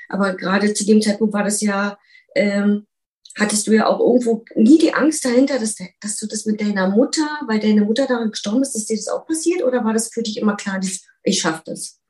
Aber 0.09 0.35
gerade 0.35 0.73
zu 0.73 0.87
dem 0.87 1.03
Zeitpunkt 1.03 1.35
war 1.35 1.45
das 1.45 1.61
ja, 1.61 1.99
ähm, 2.35 2.87
hattest 3.37 3.67
du 3.67 3.73
ja 3.73 3.87
auch 3.87 4.01
irgendwo 4.01 4.45
nie 4.55 4.79
die 4.79 4.95
Angst 4.95 5.25
dahinter, 5.25 5.59
dass, 5.59 5.77
dass 6.01 6.17
du 6.17 6.27
das 6.27 6.47
mit 6.47 6.61
deiner 6.61 6.89
Mutter, 6.89 7.27
weil 7.47 7.59
deine 7.59 7.83
Mutter 7.83 8.07
daran 8.07 8.31
gestorben 8.31 8.63
ist, 8.63 8.75
dass 8.75 8.87
dir 8.87 8.97
das 8.97 9.09
auch 9.09 9.27
passiert? 9.27 9.63
Oder 9.63 9.85
war 9.85 9.93
das 9.93 10.09
für 10.09 10.23
dich 10.23 10.39
immer 10.39 10.57
klar, 10.57 10.81
ich 11.25 11.41
schaffe 11.41 11.63
das? 11.67 12.01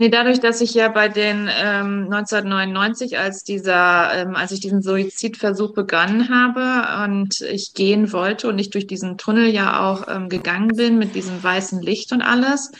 Nee, 0.00 0.08
dadurch, 0.08 0.40
dass 0.40 0.62
ich 0.62 0.72
ja 0.72 0.88
bei 0.88 1.10
den 1.10 1.40
ähm, 1.40 2.08
1999, 2.10 3.18
als 3.18 3.44
dieser, 3.44 4.14
ähm, 4.14 4.34
als 4.34 4.50
ich 4.50 4.60
diesen 4.60 4.80
Suizidversuch 4.80 5.74
begonnen 5.74 6.30
habe 6.30 7.04
und 7.04 7.42
ich 7.42 7.74
gehen 7.74 8.10
wollte 8.10 8.48
und 8.48 8.58
ich 8.58 8.70
durch 8.70 8.86
diesen 8.86 9.18
Tunnel 9.18 9.50
ja 9.50 9.86
auch 9.86 10.08
ähm, 10.08 10.30
gegangen 10.30 10.74
bin 10.74 10.96
mit 10.96 11.14
diesem 11.14 11.42
weißen 11.42 11.82
Licht 11.82 12.12
und 12.12 12.22
alles 12.22 12.72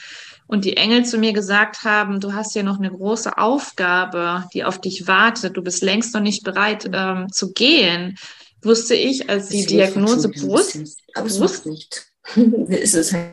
und 0.47 0.65
die 0.65 0.79
Engel 0.79 1.05
zu 1.05 1.19
mir 1.19 1.35
gesagt 1.35 1.85
haben, 1.85 2.21
du 2.21 2.33
hast 2.33 2.55
hier 2.55 2.62
noch 2.62 2.79
eine 2.79 2.91
große 2.91 3.37
Aufgabe, 3.37 4.47
die 4.55 4.65
auf 4.65 4.81
dich 4.81 5.07
wartet, 5.07 5.59
du 5.59 5.62
bist 5.62 5.83
längst 5.83 6.15
noch 6.15 6.23
nicht 6.23 6.43
bereit 6.43 6.89
ähm, 6.91 7.31
zu 7.31 7.53
gehen, 7.53 8.17
wusste 8.62 8.95
ich, 8.95 9.29
als 9.29 9.50
die 9.50 9.67
Diagnose 9.67 10.31
Brust, 10.31 10.79
Brust, 11.12 11.67
halt 12.35 13.27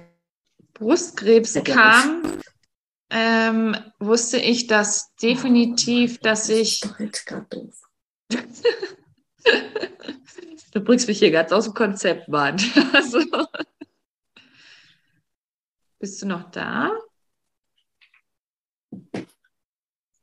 Brustkrebs 0.74 1.58
kam, 1.64 2.22
ähm, 3.10 3.76
wusste 4.00 4.38
ich, 4.38 4.68
dass 4.68 5.14
definitiv, 5.16 6.20
dass 6.20 6.50
ich. 6.50 6.82
du 10.74 10.82
bringst 10.82 11.08
mich 11.08 11.20
hier 11.20 11.32
ganz 11.32 11.52
aus 11.52 11.64
dem 11.66 11.74
Konzept, 11.74 12.28
Mann. 12.28 12.58
Also, 12.94 13.20
bist 16.00 16.22
du 16.22 16.28
noch 16.28 16.52
da? 16.52 16.92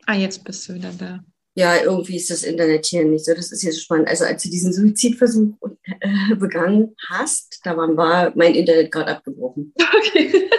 Ah, 0.06 0.14
jetzt 0.14 0.44
bist 0.44 0.68
du 0.68 0.74
wieder 0.74 0.92
da. 0.92 1.24
Ja, 1.56 1.76
irgendwie 1.82 2.16
ist 2.16 2.30
das 2.30 2.42
Internet 2.42 2.84
hier 2.86 3.04
nicht 3.04 3.24
so. 3.24 3.32
Das 3.32 3.52
ist 3.52 3.62
jetzt 3.62 3.82
spannend. 3.82 4.08
Also 4.08 4.24
als 4.24 4.42
du 4.42 4.50
diesen 4.50 4.72
Suizidversuch 4.72 5.56
äh, 6.00 6.34
begangen 6.34 6.96
hast, 7.08 7.60
da 7.64 7.76
war 7.76 8.32
mein 8.34 8.54
Internet 8.54 8.92
gerade 8.92 9.16
abgebrochen. 9.16 9.72
Okay 10.06 10.50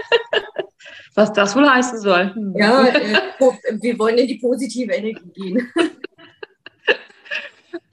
was 1.15 1.33
das 1.33 1.55
wohl 1.55 1.69
heißen 1.69 1.99
soll. 1.99 2.35
Ja, 2.55 2.85
äh, 2.87 3.21
wir 3.81 3.97
wollen 3.97 4.17
in 4.17 4.27
die 4.27 4.37
positive 4.37 4.93
Energie 4.93 5.31
gehen. 5.33 5.71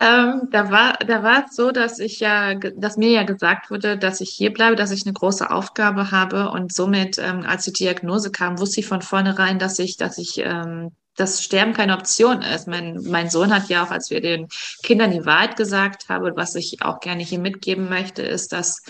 Ähm, 0.03 0.49
da 0.51 0.69
war, 0.73 0.95
da 1.07 1.23
war 1.23 1.45
es 1.47 1.55
so, 1.55 1.71
dass 1.71 2.01
ich 2.01 2.19
ja, 2.19 2.55
dass 2.55 2.97
mir 2.97 3.11
ja 3.11 3.23
gesagt 3.23 3.71
wurde, 3.71 3.97
dass 3.97 4.21
ich 4.21 4.31
hier 4.31 4.53
bleibe, 4.53 4.75
dass 4.75 4.91
ich 4.91 5.07
eine 5.07 5.13
große 5.13 5.49
Aufgabe 5.49 6.11
habe 6.11 6.51
und 6.51 6.73
somit, 6.73 7.19
ähm, 7.19 7.45
als 7.47 7.65
die 7.67 7.73
Diagnose 7.73 8.33
kam, 8.33 8.59
wusste 8.59 8.81
ich 8.81 8.87
von 8.87 9.01
vornherein, 9.01 9.61
dass 9.61 9.79
ich, 9.79 9.97
dass 9.97 10.19
ich, 10.19 10.39
ähm, 10.39 10.91
das 11.17 11.45
Sterben 11.45 11.73
keine 11.73 11.97
Option 11.97 12.43
ist. 12.43 12.67
Mein, 12.67 12.99
mein 13.05 13.31
Sohn 13.31 13.55
hat 13.55 13.69
ja 13.69 13.85
auch, 13.85 13.91
als 13.91 14.11
wir 14.11 14.21
den 14.21 14.49
Kindern 14.83 15.13
die 15.13 15.25
Wahrheit 15.25 15.57
gesagt 15.57 16.09
haben, 16.09 16.33
was 16.35 16.55
ich 16.57 16.83
auch 16.83 16.99
gerne 16.99 17.23
hier 17.23 17.39
mitgeben 17.39 17.89
möchte, 17.89 18.23
ist, 18.23 18.53
dass 18.53 18.83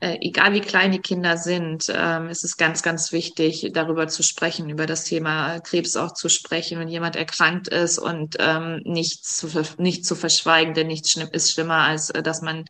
äh, 0.00 0.18
egal 0.20 0.52
wie 0.52 0.60
klein 0.60 0.92
die 0.92 1.00
Kinder 1.00 1.36
sind, 1.36 1.86
ähm, 1.92 2.28
ist 2.28 2.44
es 2.44 2.56
ganz, 2.56 2.82
ganz 2.82 3.10
wichtig, 3.10 3.70
darüber 3.72 4.06
zu 4.06 4.22
sprechen, 4.22 4.70
über 4.70 4.86
das 4.86 5.04
Thema 5.04 5.58
Krebs 5.60 5.96
auch 5.96 6.14
zu 6.14 6.28
sprechen, 6.28 6.78
wenn 6.78 6.88
jemand 6.88 7.16
erkrankt 7.16 7.68
ist 7.68 7.98
und 7.98 8.36
ähm, 8.38 8.80
nicht, 8.84 9.24
zu, 9.24 9.48
nicht 9.78 10.06
zu 10.06 10.14
verschweigen, 10.14 10.74
denn 10.74 10.86
nichts 10.86 11.16
ist 11.32 11.52
schlimmer, 11.52 11.78
als 11.78 12.10
äh, 12.10 12.22
dass 12.22 12.42
man 12.42 12.64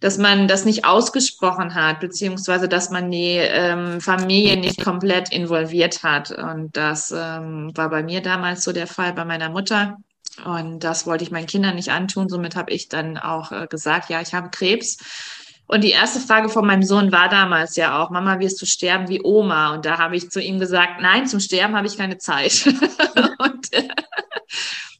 dass 0.00 0.16
man 0.16 0.48
das 0.48 0.64
nicht 0.64 0.86
ausgesprochen 0.86 1.74
hat, 1.74 2.00
beziehungsweise 2.00 2.68
dass 2.68 2.90
man 2.90 3.10
die 3.10 3.36
ähm, 3.36 4.00
Familie 4.00 4.56
nicht 4.56 4.82
komplett 4.82 5.30
involviert 5.30 6.02
hat. 6.02 6.30
Und 6.30 6.74
das 6.74 7.10
ähm, 7.10 7.70
war 7.74 7.90
bei 7.90 8.02
mir 8.02 8.22
damals 8.22 8.64
so 8.64 8.72
der 8.72 8.86
Fall, 8.86 9.12
bei 9.12 9.26
meiner 9.26 9.50
Mutter. 9.50 9.98
Und 10.44 10.80
das 10.80 11.06
wollte 11.06 11.24
ich 11.24 11.30
meinen 11.30 11.46
Kindern 11.46 11.74
nicht 11.74 11.90
antun. 11.90 12.30
Somit 12.30 12.56
habe 12.56 12.72
ich 12.72 12.88
dann 12.88 13.18
auch 13.18 13.52
äh, 13.52 13.66
gesagt, 13.66 14.08
ja, 14.08 14.22
ich 14.22 14.32
habe 14.32 14.48
Krebs. 14.48 14.96
Und 15.70 15.84
die 15.84 15.92
erste 15.92 16.18
Frage 16.18 16.48
von 16.48 16.66
meinem 16.66 16.82
Sohn 16.82 17.12
war 17.12 17.28
damals 17.28 17.76
ja 17.76 18.02
auch, 18.02 18.10
Mama, 18.10 18.40
wirst 18.40 18.60
du 18.60 18.66
sterben 18.66 19.08
wie 19.08 19.22
Oma? 19.22 19.72
Und 19.72 19.86
da 19.86 19.98
habe 19.98 20.16
ich 20.16 20.28
zu 20.28 20.42
ihm 20.42 20.58
gesagt, 20.58 21.00
nein, 21.00 21.28
zum 21.28 21.38
Sterben 21.38 21.76
habe 21.76 21.86
ich 21.86 21.96
keine 21.96 22.18
Zeit. 22.18 22.66
und 23.38 23.72
äh, 23.72 23.88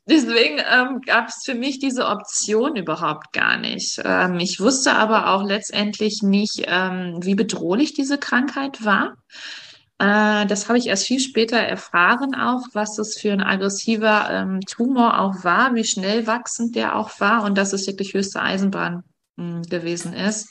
deswegen 0.07 0.61
ähm, 0.73 1.01
gab 1.05 1.27
es 1.27 1.43
für 1.45 1.57
mich 1.57 1.81
diese 1.81 2.07
Option 2.07 2.77
überhaupt 2.77 3.33
gar 3.33 3.57
nicht. 3.57 4.01
Ähm, 4.05 4.39
ich 4.39 4.61
wusste 4.61 4.93
aber 4.93 5.35
auch 5.35 5.43
letztendlich 5.43 6.23
nicht, 6.23 6.67
ähm, 6.69 7.19
wie 7.21 7.35
bedrohlich 7.35 7.93
diese 7.93 8.17
Krankheit 8.17 8.85
war. 8.85 9.17
Äh, 9.99 10.47
das 10.47 10.69
habe 10.69 10.79
ich 10.79 10.87
erst 10.87 11.09
viel 11.09 11.19
später 11.19 11.59
erfahren 11.59 12.37
auch, 12.37 12.63
was 12.75 12.95
das 12.95 13.19
für 13.19 13.33
ein 13.33 13.43
aggressiver 13.43 14.31
ähm, 14.31 14.61
Tumor 14.61 15.19
auch 15.19 15.43
war, 15.43 15.75
wie 15.75 15.83
schnell 15.83 16.29
wachsend 16.29 16.77
der 16.77 16.95
auch 16.95 17.19
war 17.19 17.43
und 17.43 17.59
dass 17.59 17.73
es 17.73 17.89
wirklich 17.89 18.15
höchste 18.15 18.41
Eisenbahn 18.41 19.03
gewesen 19.37 20.13
ist. 20.13 20.49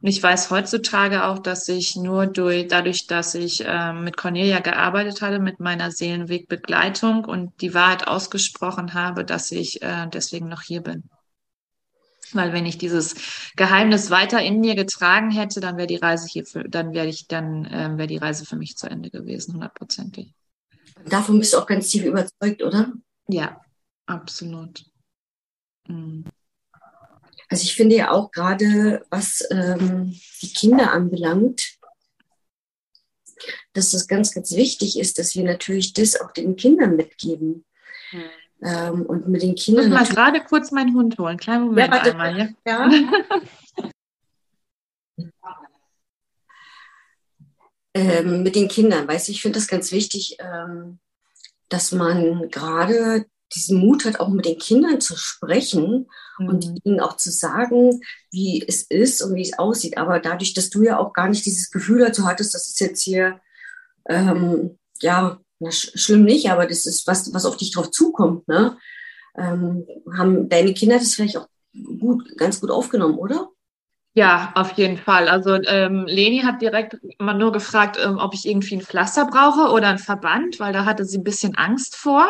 Und 0.00 0.08
ich 0.08 0.22
weiß 0.22 0.50
heutzutage 0.50 1.24
auch, 1.24 1.40
dass 1.40 1.68
ich 1.68 1.96
nur 1.96 2.26
durch, 2.26 2.68
dadurch, 2.68 3.08
dass 3.08 3.34
ich 3.34 3.64
äh, 3.64 3.92
mit 3.92 4.16
Cornelia 4.16 4.60
gearbeitet 4.60 5.22
hatte, 5.22 5.40
mit 5.40 5.58
meiner 5.58 5.90
Seelenwegbegleitung 5.90 7.24
und 7.24 7.60
die 7.60 7.74
Wahrheit 7.74 8.06
ausgesprochen 8.06 8.94
habe, 8.94 9.24
dass 9.24 9.50
ich 9.50 9.82
äh, 9.82 10.06
deswegen 10.12 10.48
noch 10.48 10.62
hier 10.62 10.82
bin. 10.82 11.04
Weil 12.32 12.52
wenn 12.52 12.66
ich 12.66 12.78
dieses 12.78 13.16
Geheimnis 13.56 14.10
weiter 14.10 14.40
in 14.40 14.60
mir 14.60 14.76
getragen 14.76 15.30
hätte, 15.30 15.60
dann 15.60 15.76
wäre 15.76 15.86
die 15.86 15.96
Reise 15.96 16.28
hier, 16.30 16.44
für, 16.44 16.62
dann 16.62 16.92
wäre 16.92 17.06
ich, 17.06 17.26
dann 17.26 17.64
äh, 17.64 17.96
wäre 17.96 18.06
die 18.06 18.18
Reise 18.18 18.44
für 18.44 18.56
mich 18.56 18.76
zu 18.76 18.88
Ende 18.88 19.10
gewesen, 19.10 19.54
hundertprozentig. 19.54 20.32
Davon 21.06 21.38
bist 21.38 21.54
du 21.54 21.58
auch 21.58 21.66
ganz 21.66 21.88
tief 21.88 22.04
überzeugt, 22.04 22.62
oder? 22.62 22.92
Ja, 23.28 23.60
absolut. 24.06 24.84
Mhm. 25.86 26.24
Also 27.48 27.62
ich 27.62 27.74
finde 27.74 27.96
ja 27.96 28.10
auch 28.10 28.30
gerade, 28.30 29.04
was 29.10 29.46
ähm, 29.50 30.14
die 30.42 30.52
Kinder 30.52 30.92
anbelangt, 30.92 31.78
dass 33.72 33.92
das 33.92 34.06
ganz, 34.06 34.32
ganz 34.34 34.52
wichtig 34.54 34.98
ist, 34.98 35.18
dass 35.18 35.34
wir 35.34 35.44
natürlich 35.44 35.94
das 35.94 36.20
auch 36.20 36.32
den 36.32 36.56
Kindern 36.56 36.96
mitgeben. 36.96 37.64
Mhm. 38.12 38.24
Ähm, 38.60 39.06
und 39.06 39.28
mit 39.28 39.42
den 39.42 39.54
Kindern. 39.54 39.84
Ich 39.84 39.90
muss 39.90 40.08
mal 40.08 40.14
gerade 40.14 40.40
kurz 40.44 40.72
meinen 40.72 40.92
Hund 40.94 41.16
holen. 41.18 41.36
Kleinen 41.38 41.66
Moment 41.66 41.94
ja, 41.94 42.02
einmal. 42.02 42.56
Ja. 42.66 42.90
ähm, 47.94 48.42
mit 48.42 48.56
den 48.56 48.66
Kindern, 48.66 49.06
weißt 49.06 49.28
du, 49.28 49.32
ich 49.32 49.42
finde 49.42 49.60
das 49.60 49.68
ganz 49.68 49.92
wichtig, 49.92 50.38
ähm, 50.40 50.98
dass 51.68 51.92
man 51.92 52.50
gerade 52.50 53.26
diesen 53.54 53.78
Mut 53.78 54.04
hat, 54.04 54.20
auch 54.20 54.28
mit 54.28 54.44
den 54.44 54.58
Kindern 54.58 55.00
zu 55.00 55.16
sprechen 55.16 56.08
mhm. 56.38 56.48
und 56.48 56.80
ihnen 56.84 57.00
auch 57.00 57.16
zu 57.16 57.30
sagen, 57.30 58.00
wie 58.30 58.64
es 58.66 58.82
ist 58.82 59.22
und 59.22 59.34
wie 59.34 59.42
es 59.42 59.58
aussieht. 59.58 59.98
Aber 59.98 60.20
dadurch, 60.20 60.54
dass 60.54 60.70
du 60.70 60.82
ja 60.82 60.98
auch 60.98 61.12
gar 61.12 61.28
nicht 61.28 61.46
dieses 61.46 61.70
Gefühl 61.70 62.00
dazu 62.00 62.26
hattest, 62.26 62.54
das 62.54 62.66
ist 62.66 62.80
jetzt 62.80 63.02
hier, 63.02 63.40
ähm, 64.08 64.78
ja, 65.00 65.40
na, 65.60 65.70
sch 65.70 65.90
schlimm 65.94 66.24
nicht, 66.24 66.50
aber 66.50 66.66
das 66.66 66.86
ist 66.86 67.06
was, 67.06 67.32
was 67.32 67.44
auf 67.44 67.56
dich 67.56 67.72
drauf 67.72 67.90
zukommt, 67.90 68.46
ne? 68.48 68.76
Ähm, 69.36 69.86
haben 70.16 70.48
deine 70.48 70.74
Kinder 70.74 70.98
das 70.98 71.14
vielleicht 71.14 71.36
auch 71.36 71.48
gut, 72.00 72.36
ganz 72.36 72.60
gut 72.60 72.70
aufgenommen, 72.70 73.18
oder? 73.18 73.50
Ja, 74.14 74.50
auf 74.56 74.72
jeden 74.72 74.96
Fall. 74.96 75.28
Also 75.28 75.54
ähm, 75.54 76.04
Leni 76.06 76.40
hat 76.40 76.60
direkt 76.60 76.96
immer 77.18 77.34
nur 77.34 77.52
gefragt, 77.52 77.98
ähm, 78.02 78.18
ob 78.18 78.34
ich 78.34 78.46
irgendwie 78.46 78.76
ein 78.76 78.82
Pflaster 78.82 79.26
brauche 79.26 79.70
oder 79.72 79.88
ein 79.88 79.98
Verband, 79.98 80.58
weil 80.58 80.72
da 80.72 80.84
hatte 80.84 81.04
sie 81.04 81.18
ein 81.18 81.24
bisschen 81.24 81.54
Angst 81.54 81.94
vor. 81.94 82.26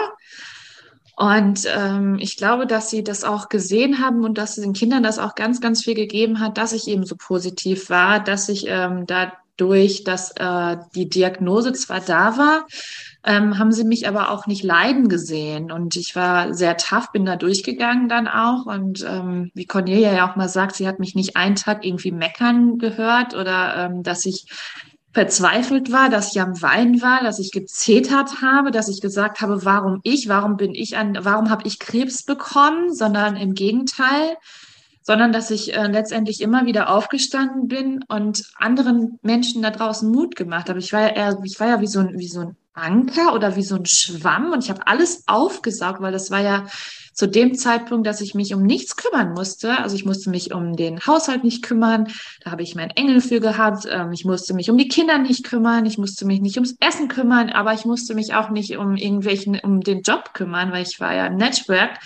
Und 1.18 1.66
ähm, 1.76 2.16
ich 2.20 2.36
glaube, 2.36 2.64
dass 2.64 2.90
sie 2.90 3.02
das 3.02 3.24
auch 3.24 3.48
gesehen 3.48 4.00
haben 4.00 4.22
und 4.22 4.38
dass 4.38 4.54
den 4.54 4.72
Kindern 4.72 5.02
das 5.02 5.18
auch 5.18 5.34
ganz, 5.34 5.60
ganz 5.60 5.82
viel 5.82 5.94
gegeben 5.94 6.38
hat, 6.38 6.56
dass 6.56 6.72
ich 6.72 6.86
eben 6.86 7.04
so 7.04 7.16
positiv 7.18 7.90
war, 7.90 8.20
dass 8.20 8.48
ich 8.48 8.66
ähm, 8.68 9.04
dadurch, 9.04 10.04
dass 10.04 10.30
äh, 10.36 10.76
die 10.94 11.08
Diagnose 11.08 11.72
zwar 11.72 11.98
da 11.98 12.38
war, 12.38 12.66
ähm, 13.24 13.58
haben 13.58 13.72
sie 13.72 13.82
mich 13.82 14.06
aber 14.06 14.30
auch 14.30 14.46
nicht 14.46 14.62
leiden 14.62 15.08
gesehen. 15.08 15.72
Und 15.72 15.96
ich 15.96 16.14
war 16.14 16.54
sehr 16.54 16.76
tough, 16.76 17.10
bin 17.10 17.24
da 17.24 17.34
durchgegangen 17.34 18.08
dann 18.08 18.28
auch. 18.28 18.66
Und 18.66 19.04
ähm, 19.04 19.50
wie 19.54 19.66
Cornelia 19.66 20.12
ja 20.12 20.30
auch 20.30 20.36
mal 20.36 20.48
sagt, 20.48 20.76
sie 20.76 20.86
hat 20.86 21.00
mich 21.00 21.16
nicht 21.16 21.36
einen 21.36 21.56
Tag 21.56 21.84
irgendwie 21.84 22.12
meckern 22.12 22.78
gehört 22.78 23.34
oder 23.34 23.74
ähm, 23.76 24.04
dass 24.04 24.24
ich 24.24 24.46
verzweifelt 25.12 25.90
war, 25.90 26.10
dass 26.10 26.34
ich 26.34 26.40
am 26.40 26.60
Weinen 26.60 27.00
war, 27.00 27.22
dass 27.22 27.38
ich 27.38 27.50
gezetert 27.50 28.42
habe, 28.42 28.70
dass 28.70 28.88
ich 28.88 29.00
gesagt 29.00 29.40
habe, 29.40 29.64
warum 29.64 30.00
ich, 30.02 30.28
warum 30.28 30.56
bin 30.56 30.74
ich 30.74 30.96
an, 30.96 31.18
warum 31.22 31.50
habe 31.50 31.66
ich 31.66 31.78
Krebs 31.78 32.22
bekommen, 32.22 32.94
sondern 32.94 33.36
im 33.36 33.54
Gegenteil, 33.54 34.36
sondern 35.02 35.32
dass 35.32 35.50
ich 35.50 35.74
äh, 35.74 35.86
letztendlich 35.86 36.42
immer 36.42 36.66
wieder 36.66 36.90
aufgestanden 36.90 37.66
bin 37.66 38.04
und 38.08 38.44
anderen 38.56 39.18
Menschen 39.22 39.62
da 39.62 39.70
draußen 39.70 40.10
Mut 40.10 40.36
gemacht 40.36 40.68
habe. 40.68 40.78
Ich 40.78 40.92
war 40.92 41.00
ja 41.00 41.08
eher, 41.08 41.38
ich 41.42 41.58
war 41.58 41.68
ja 41.68 41.80
wie 41.80 41.86
so 41.86 42.00
ein, 42.00 42.18
wie 42.18 42.28
so 42.28 42.40
ein 42.40 42.56
Anker 42.74 43.34
oder 43.34 43.56
wie 43.56 43.62
so 43.62 43.76
ein 43.76 43.86
Schwamm 43.86 44.52
und 44.52 44.62
ich 44.62 44.70
habe 44.70 44.86
alles 44.86 45.24
aufgesaugt, 45.26 46.00
weil 46.00 46.12
das 46.12 46.30
war 46.30 46.40
ja 46.40 46.66
zu 47.18 47.26
dem 47.26 47.56
Zeitpunkt, 47.56 48.06
dass 48.06 48.20
ich 48.20 48.36
mich 48.36 48.54
um 48.54 48.62
nichts 48.62 48.96
kümmern 48.96 49.32
musste. 49.32 49.76
Also 49.78 49.96
ich 49.96 50.04
musste 50.04 50.30
mich 50.30 50.54
um 50.54 50.76
den 50.76 51.04
Haushalt 51.04 51.42
nicht 51.42 51.64
kümmern, 51.64 52.06
da 52.44 52.52
habe 52.52 52.62
ich 52.62 52.76
meinen 52.76 52.90
Engel 52.90 53.20
für 53.20 53.40
gehabt. 53.40 53.88
Ähm, 53.90 54.12
ich 54.12 54.24
musste 54.24 54.54
mich 54.54 54.70
um 54.70 54.78
die 54.78 54.86
Kinder 54.86 55.18
nicht 55.18 55.44
kümmern, 55.44 55.84
ich 55.84 55.98
musste 55.98 56.24
mich 56.26 56.40
nicht 56.40 56.58
ums 56.58 56.76
Essen 56.78 57.08
kümmern, 57.08 57.50
aber 57.50 57.74
ich 57.74 57.84
musste 57.84 58.14
mich 58.14 58.34
auch 58.34 58.50
nicht 58.50 58.76
um 58.76 58.94
irgendwelchen, 58.94 59.58
um 59.60 59.80
den 59.80 60.02
Job 60.02 60.32
kümmern, 60.32 60.70
weil 60.70 60.84
ich 60.84 61.00
war 61.00 61.12
ja 61.12 61.26
im 61.26 61.36
Network 61.36 61.98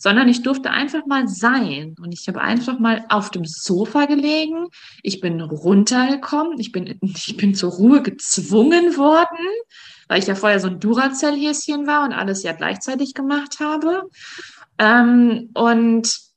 sondern 0.00 0.28
ich 0.28 0.44
durfte 0.44 0.70
einfach 0.70 1.06
mal 1.06 1.26
sein. 1.26 1.96
Und 2.00 2.12
ich 2.12 2.28
habe 2.28 2.40
einfach 2.40 2.78
mal 2.78 3.04
auf 3.08 3.30
dem 3.32 3.44
Sofa 3.44 4.04
gelegen. 4.04 4.68
Ich 5.02 5.20
bin 5.20 5.40
runtergekommen. 5.40 6.60
Ich 6.60 6.70
bin, 6.70 6.96
ich 7.02 7.36
bin 7.36 7.56
zur 7.56 7.72
Ruhe 7.72 8.00
gezwungen 8.00 8.96
worden 8.96 9.48
weil 10.08 10.18
ich 10.18 10.26
ja 10.26 10.34
vorher 10.34 10.58
so 10.58 10.68
ein 10.68 10.80
Duracell-Häschen 10.80 11.86
war 11.86 12.04
und 12.04 12.12
alles 12.12 12.42
ja 12.42 12.52
gleichzeitig 12.52 13.14
gemacht 13.14 13.60
habe. 13.60 14.02
Ähm, 14.78 15.50
und 15.54 16.28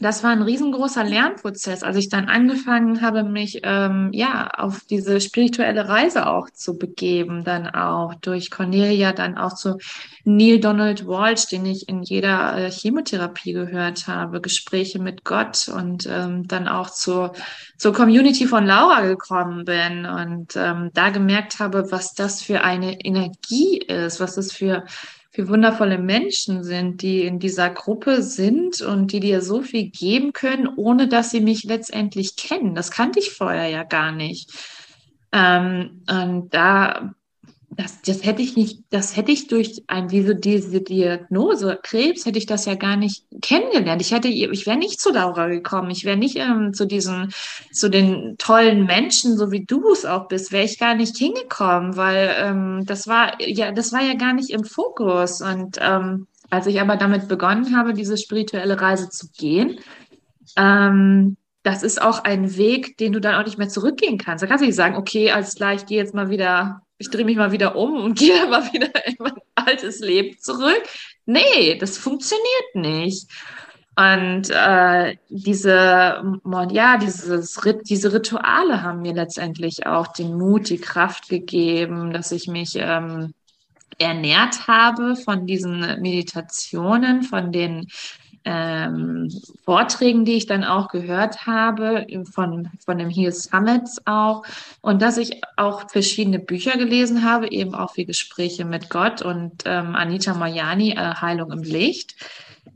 das 0.00 0.24
war 0.24 0.30
ein 0.30 0.40
riesengroßer 0.40 1.04
Lernprozess, 1.04 1.82
als 1.82 1.98
ich 1.98 2.08
dann 2.08 2.30
angefangen 2.30 3.02
habe, 3.02 3.22
mich 3.22 3.60
ähm, 3.64 4.08
ja 4.14 4.48
auf 4.56 4.80
diese 4.88 5.20
spirituelle 5.20 5.88
Reise 5.88 6.26
auch 6.26 6.48
zu 6.48 6.78
begeben, 6.78 7.44
dann 7.44 7.66
auch 7.68 8.14
durch 8.14 8.50
Cornelia, 8.50 9.12
dann 9.12 9.36
auch 9.36 9.54
zu 9.54 9.76
Neil 10.24 10.58
Donald 10.58 11.06
Walsh, 11.06 11.48
den 11.48 11.66
ich 11.66 11.86
in 11.86 12.02
jeder 12.02 12.56
äh, 12.56 12.70
Chemotherapie 12.70 13.52
gehört 13.52 14.06
habe, 14.06 14.40
Gespräche 14.40 14.98
mit 14.98 15.22
Gott 15.22 15.68
und 15.68 16.08
ähm, 16.10 16.48
dann 16.48 16.66
auch 16.66 16.88
zur 16.88 17.34
zur 17.76 17.92
Community 17.92 18.46
von 18.46 18.64
Laura 18.66 19.02
gekommen 19.02 19.66
bin 19.66 20.06
und 20.06 20.56
ähm, 20.56 20.90
da 20.94 21.10
gemerkt 21.10 21.58
habe, 21.60 21.90
was 21.90 22.14
das 22.14 22.42
für 22.42 22.62
eine 22.62 23.04
Energie 23.04 23.78
ist, 23.78 24.18
was 24.18 24.34
das 24.34 24.50
für 24.52 24.84
für 25.30 25.48
wundervolle 25.48 25.98
Menschen 25.98 26.64
sind, 26.64 27.02
die 27.02 27.22
in 27.22 27.38
dieser 27.38 27.70
Gruppe 27.70 28.22
sind 28.22 28.80
und 28.80 29.12
die 29.12 29.20
dir 29.20 29.42
so 29.42 29.62
viel 29.62 29.90
geben 29.90 30.32
können, 30.32 30.68
ohne 30.76 31.06
dass 31.06 31.30
sie 31.30 31.40
mich 31.40 31.64
letztendlich 31.64 32.36
kennen. 32.36 32.74
Das 32.74 32.90
kannte 32.90 33.20
ich 33.20 33.30
vorher 33.30 33.68
ja 33.68 33.84
gar 33.84 34.10
nicht. 34.10 34.50
Ähm, 35.32 36.02
und 36.08 36.52
da 36.52 37.14
das, 37.80 38.02
das 38.02 38.24
hätte 38.24 38.42
ich 38.42 38.56
nicht, 38.56 38.82
das 38.90 39.16
hätte 39.16 39.32
ich 39.32 39.46
durch 39.46 39.84
ein, 39.86 40.08
diese, 40.08 40.36
diese 40.36 40.82
Diagnose 40.82 41.78
Krebs 41.82 42.26
hätte 42.26 42.38
ich 42.38 42.44
das 42.44 42.66
ja 42.66 42.74
gar 42.74 42.96
nicht 42.96 43.24
kennengelernt. 43.40 44.02
Ich 44.02 44.12
hätte, 44.12 44.28
ich 44.28 44.66
wäre 44.66 44.76
nicht 44.76 45.00
zu 45.00 45.12
Laura 45.12 45.46
gekommen. 45.46 45.90
Ich 45.90 46.04
wäre 46.04 46.18
nicht 46.18 46.36
ähm, 46.36 46.74
zu 46.74 46.86
diesen, 46.86 47.32
zu 47.72 47.88
den 47.88 48.36
tollen 48.36 48.84
Menschen, 48.84 49.38
so 49.38 49.50
wie 49.50 49.64
du 49.64 49.92
es 49.92 50.04
auch 50.04 50.28
bist, 50.28 50.52
wäre 50.52 50.64
ich 50.64 50.78
gar 50.78 50.94
nicht 50.94 51.16
hingekommen, 51.16 51.96
weil 51.96 52.34
ähm, 52.38 52.84
das 52.84 53.08
war 53.08 53.40
ja, 53.40 53.72
das 53.72 53.92
war 53.92 54.02
ja 54.02 54.14
gar 54.14 54.34
nicht 54.34 54.50
im 54.50 54.64
Fokus. 54.64 55.40
Und 55.40 55.78
ähm, 55.80 56.26
als 56.50 56.66
ich 56.66 56.80
aber 56.82 56.96
damit 56.96 57.28
begonnen 57.28 57.74
habe, 57.76 57.94
diese 57.94 58.18
spirituelle 58.18 58.78
Reise 58.78 59.08
zu 59.08 59.28
gehen, 59.30 59.78
ähm, 60.56 61.38
das 61.62 61.82
ist 61.82 62.02
auch 62.02 62.24
ein 62.24 62.56
Weg, 62.56 62.98
den 62.98 63.12
du 63.12 63.20
dann 63.20 63.36
auch 63.36 63.44
nicht 63.44 63.58
mehr 63.58 63.68
zurückgehen 63.68 64.18
kannst. 64.18 64.42
Da 64.42 64.46
kannst 64.46 64.62
du 64.62 64.66
nicht 64.66 64.76
sagen, 64.76 64.96
okay, 64.96 65.30
alles 65.30 65.54
klar, 65.54 65.72
ich 65.74 65.86
gehe 65.86 65.98
jetzt 65.98 66.14
mal 66.14 66.28
wieder 66.28 66.82
ich 67.00 67.10
drehe 67.10 67.24
mich 67.24 67.36
mal 67.36 67.50
wieder 67.50 67.74
um 67.76 67.96
und 68.04 68.18
gehe 68.18 68.46
mal 68.46 68.72
wieder 68.72 68.90
in 69.06 69.16
mein 69.18 69.32
altes 69.54 69.98
Leben 70.00 70.38
zurück. 70.38 70.82
Nee, 71.26 71.76
das 71.78 71.98
funktioniert 71.98 72.74
nicht. 72.74 73.26
Und 73.96 74.50
äh, 74.50 75.16
diese, 75.28 76.22
ja, 76.70 76.96
dieses, 76.96 77.60
diese 77.84 78.12
Rituale 78.12 78.82
haben 78.82 79.02
mir 79.02 79.14
letztendlich 79.14 79.86
auch 79.86 80.06
den 80.08 80.38
Mut, 80.38 80.70
die 80.70 80.78
Kraft 80.78 81.28
gegeben, 81.28 82.12
dass 82.12 82.32
ich 82.32 82.46
mich 82.46 82.76
ähm, 82.76 83.34
ernährt 83.98 84.68
habe 84.68 85.16
von 85.16 85.46
diesen 85.46 86.00
Meditationen, 86.00 87.22
von 87.22 87.52
den 87.52 87.88
ähm, 88.44 89.30
Vorträgen, 89.64 90.24
die 90.24 90.34
ich 90.34 90.46
dann 90.46 90.64
auch 90.64 90.88
gehört 90.88 91.46
habe, 91.46 92.06
von, 92.32 92.70
von 92.84 92.98
dem 92.98 93.10
Heal 93.10 93.32
Summits 93.32 94.00
auch. 94.06 94.44
Und 94.80 95.02
dass 95.02 95.18
ich 95.18 95.40
auch 95.56 95.90
verschiedene 95.90 96.38
Bücher 96.38 96.78
gelesen 96.78 97.24
habe, 97.24 97.50
eben 97.50 97.74
auch 97.74 97.96
wie 97.96 98.06
Gespräche 98.06 98.64
mit 98.64 98.90
Gott 98.90 99.22
und 99.22 99.64
ähm, 99.66 99.94
Anita 99.94 100.34
Moyani, 100.34 100.92
äh, 100.92 101.14
Heilung 101.14 101.52
im 101.52 101.62
Licht 101.62 102.14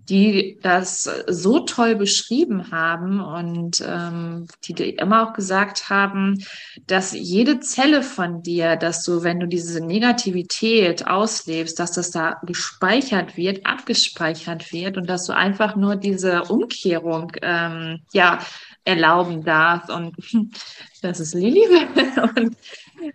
die 0.08 0.58
das 0.62 1.08
so 1.26 1.60
toll 1.60 1.96
beschrieben 1.96 2.70
haben 2.70 3.20
und 3.20 3.82
ähm, 3.86 4.46
die, 4.64 4.74
die 4.74 4.90
immer 4.90 5.28
auch 5.28 5.32
gesagt 5.32 5.88
haben, 5.88 6.44
dass 6.86 7.12
jede 7.12 7.60
Zelle 7.60 8.02
von 8.02 8.42
dir, 8.42 8.76
dass 8.76 9.02
du, 9.04 9.22
wenn 9.22 9.40
du 9.40 9.46
diese 9.48 9.84
Negativität 9.84 11.06
auslebst, 11.06 11.78
dass 11.78 11.92
das 11.92 12.10
da 12.10 12.40
gespeichert 12.44 13.36
wird, 13.36 13.64
abgespeichert 13.64 14.72
wird 14.72 14.96
und 14.96 15.08
dass 15.08 15.26
du 15.26 15.34
einfach 15.34 15.76
nur 15.76 15.96
diese 15.96 16.42
Umkehrung 16.44 17.32
ähm, 17.42 18.00
ja 18.12 18.40
erlauben 18.84 19.42
darfst. 19.42 19.90
Und 19.90 20.14
das 21.02 21.20
ist 21.20 21.34
Lili 21.34 21.64
und 22.36 22.56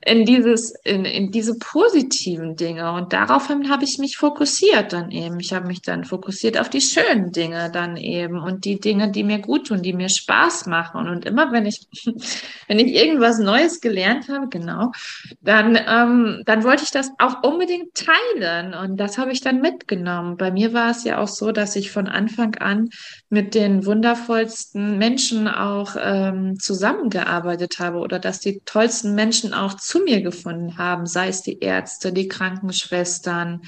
in 0.06 0.25
dieses, 0.25 0.73
in, 0.84 1.06
in 1.06 1.32
diese 1.32 1.58
positiven 1.58 2.56
Dinge. 2.56 2.91
Und 2.93 3.13
daraufhin 3.13 3.69
habe 3.69 3.84
ich 3.84 3.97
mich 3.97 4.17
fokussiert 4.17 4.93
dann 4.93 5.12
eben. 5.12 5.39
Ich 5.39 5.54
habe 5.54 5.67
mich 5.67 5.82
dann 5.82 6.06
fokussiert 6.06 6.60
auf 6.60 6.69
die 6.69 6.82
schönen 6.82 7.32
Dinge 7.32 7.69
dann 7.71 7.97
eben 7.97 8.39
und 8.39 8.65
die 8.65 8.80
Dinge, 8.80 9.12
die 9.12 9.23
mir 9.23 9.39
gut 9.39 9.67
tun, 9.67 9.82
die 9.82 9.93
mir 9.93 10.10
Spaß 10.10 10.65
machen. 10.67 11.08
Und 11.08 11.25
immer 11.25 11.52
wenn 11.52 11.65
ich, 11.65 11.88
wenn 12.67 12.80
ich 12.80 12.93
irgendwas 12.93 13.39
Neues 13.39 13.82
gelernt 13.82 14.30
habe, 14.30 14.47
genau, 14.49 14.91
dann, 15.41 15.75
ähm, 15.75 16.43
dann 16.45 16.63
wollte 16.63 16.84
ich 16.84 16.91
das 16.91 17.12
auch 17.17 17.43
unbedingt 17.43 17.93
teilen. 17.95 18.73
Und 18.73 18.97
das 18.97 19.17
habe 19.17 19.32
ich 19.32 19.41
dann 19.41 19.62
mitgenommen. 19.62 20.38
Bei 20.38 20.52
mir 20.52 20.73
war 20.73 20.91
es 20.91 21.04
ja 21.04 21.19
auch 21.19 21.28
so, 21.28 21.52
dass 21.52 21.75
ich 21.75 21.91
von 21.91 22.08
Anfang 22.08 22.56
an 22.56 22.89
mit 23.30 23.56
den 23.56 23.86
wundervollsten 23.86 24.97
Menschen 24.97 25.47
auch 25.47 25.95
ähm, 25.99 26.60
zusammengearbeitet 26.60 27.80
habe 27.80 27.97
oder 27.99 28.19
dass 28.19 28.39
die 28.39 28.62
tollsten 28.65 29.15
Menschen 29.15 29.54
auch 29.54 29.79
zu 29.80 30.00
mir 30.00 30.22
gefunden 30.22 30.78
haben, 30.78 31.06
sei 31.06 31.30
es 31.30 31.42
die 31.42 31.60
Ärzte, 31.60 32.13
die 32.13 32.28
Krankenschwestern 32.28 33.62